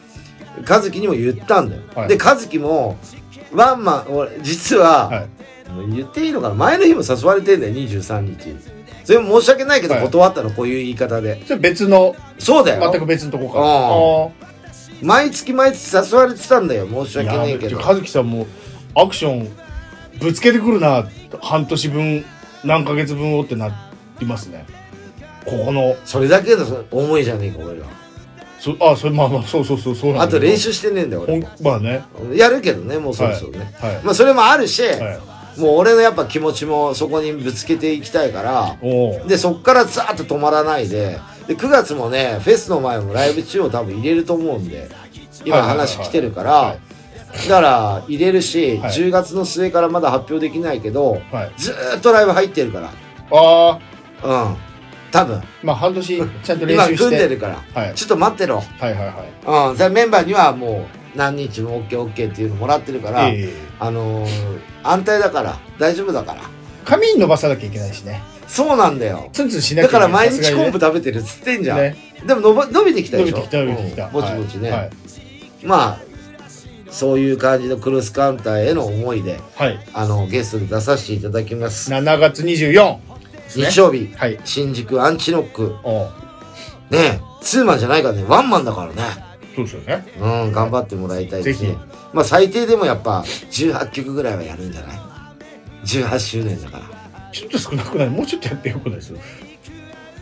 [0.67, 2.07] あ和樹にも言ったんだよ、はい。
[2.07, 2.97] で和樹も
[3.51, 5.27] ワンマン俺実は、はい。
[5.91, 6.53] 言っていいのかな？
[6.53, 8.55] 前の日も誘われてんだよ23日。
[8.63, 8.69] そ
[9.13, 10.03] れも申し訳ないけどはい。
[10.03, 11.41] 断ったの、こういう言い方で。
[11.45, 12.91] それ別のそうだよ。
[12.91, 13.59] 全く別のとこか。
[13.59, 14.45] あ
[15.01, 17.77] 毎月毎月誘われてたんだよ申しあ訳ないけど。
[17.77, 18.47] 和樹さんも
[18.95, 19.49] アクション
[20.19, 21.07] ぶつけてくるな
[21.41, 22.25] 半年分
[22.63, 24.65] 何ヶ月分をってなりますね。
[25.45, 25.95] ここの。
[26.05, 27.85] それだけの思いじゃねえか俺ら
[28.59, 32.03] そあそれまあまあそうそうそうそうなんあと練習してねえんだよ俺まあね。
[32.33, 34.01] やるけどねもうそろそろね、はい。
[34.03, 38.75] まあそれもあるし、はいもう俺のやっぱ気持ちもそこにぶつけていきたいから
[39.27, 44.89] でそっからザーッと止まらないでで9月もねフェスの前もライブ中を多分入れると思うんで
[45.45, 46.77] 今話来てるから、は
[47.49, 48.91] だから入れるし、はい。
[48.91, 51.51] 10月の末からまだ発表できないけどはい。
[51.57, 53.79] ずーっとライブ入ってるかあ
[54.21, 54.57] あらうん。
[55.11, 55.43] 多分。
[55.61, 57.03] まあ半年ちゃんと練今習して。
[57.03, 57.81] 組んでるから。
[57.81, 57.93] はい。
[57.93, 58.57] ちょっと待ってろ。
[58.57, 59.07] はいはい
[59.47, 59.85] はい。
[59.85, 63.53] うん、メンバーにはもう何日も OKOK っていうのもらってるから、ええ。
[63.79, 66.41] あのー安泰だから大丈夫だから。
[66.85, 68.21] 髪に伸ばさなきゃいけないしね。
[68.47, 69.29] そうなんだよ。
[69.33, 71.97] ツンツンしなきゃだから毎日昆布食べてるっつってんじゃん、ね。
[72.25, 73.37] でも伸ば伸びてきたでしょ？
[73.37, 74.05] 伸びてきた伸びてきた。
[74.05, 74.11] うん。
[74.13, 74.91] ぼちぼちね、はい。
[75.63, 75.99] まあ
[76.91, 79.79] そういう感じのクロスカウンターへの思いではい。
[79.93, 82.97] あのゲストで出させていただきます、7月24
[83.27, 83.71] ですね。
[83.71, 84.13] 日曜日。
[84.15, 84.39] はい。
[84.45, 85.75] 新宿アンチノック。
[85.83, 86.11] おう。
[86.91, 88.23] ねツーマンじゃないからね。
[88.27, 89.01] ワンマンだからね。
[89.55, 90.05] そうですよね。
[90.19, 91.77] うん頑張ってもらいたいですぜね
[92.15, 94.99] まあ最低でもやっぱ18曲ぐらいはやるんじゃない
[95.83, 96.85] ？18周年だから。
[97.33, 98.09] ちょっと少なくない？
[98.09, 99.13] もうちょっとやってよくないです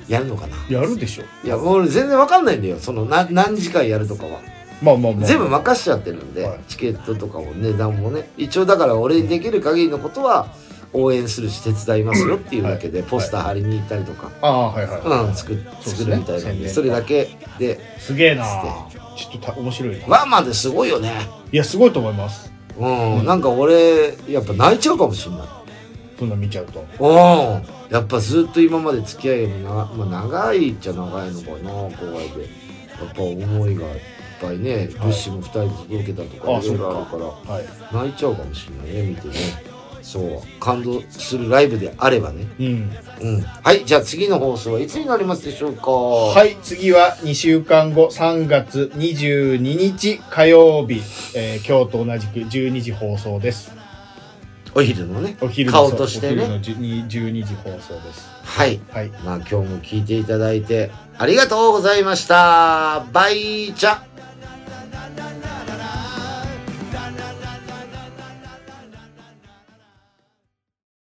[0.08, 0.58] やるのかな？
[0.70, 1.24] やるでしょ。
[1.46, 2.80] いや俺全然わかんないんだよ。
[2.80, 4.42] そのな何時間やるとかは。
[4.82, 5.26] まあまあまあ。
[5.28, 6.60] 全部任しちゃってるんで、はい。
[6.68, 8.28] チケットとかも値段もね。
[8.38, 10.48] 一応だから俺にできる限りのことは
[10.92, 13.10] 応援するし手伝いますよっていうだけで、はい。
[13.10, 17.30] ポスター貼りに行ったりとか、ああはいはい、うん作作るみたいなんでそれだけ
[17.60, 18.46] ですげえな
[19.16, 21.12] ちょっとた面白いなワンマンってすごいよね。
[21.52, 22.52] いやすごいと思います。
[22.78, 23.26] うん、うん。
[23.26, 25.48] なんか俺やっぱ泣いちゃうかもしんない。
[26.18, 26.86] そんな見ちゃうと。
[27.00, 27.64] うん。
[27.90, 34.00] やっぱずっと今まで付き合いもな、まあ、長いっちゃ長いのかなこうやってやっぱ思いがいっ
[34.42, 37.54] ぱいね物資も2人で届けたとかあいろいろあるから。
[37.54, 37.66] はい。
[37.94, 39.73] 泣いちゃうかもしれないね見てね
[40.04, 42.46] そう感動するライブであればね。
[42.60, 42.92] うん。
[43.22, 43.42] うん。
[43.42, 45.90] はいじゃあ次の放送はいつになりますでしょうか？
[45.90, 51.02] ははい次は2週間後3月22日火曜日、
[51.36, 53.72] えー今日と同じく12時放送です。
[54.76, 56.44] お昼のねお昼の顔としてね。
[56.44, 58.28] お昼の12 12時放送です。
[58.44, 58.82] はい。
[58.92, 59.10] はい。
[59.24, 63.06] まあ今日も聞いていただいてありがとうございました。
[63.14, 64.02] バイチャ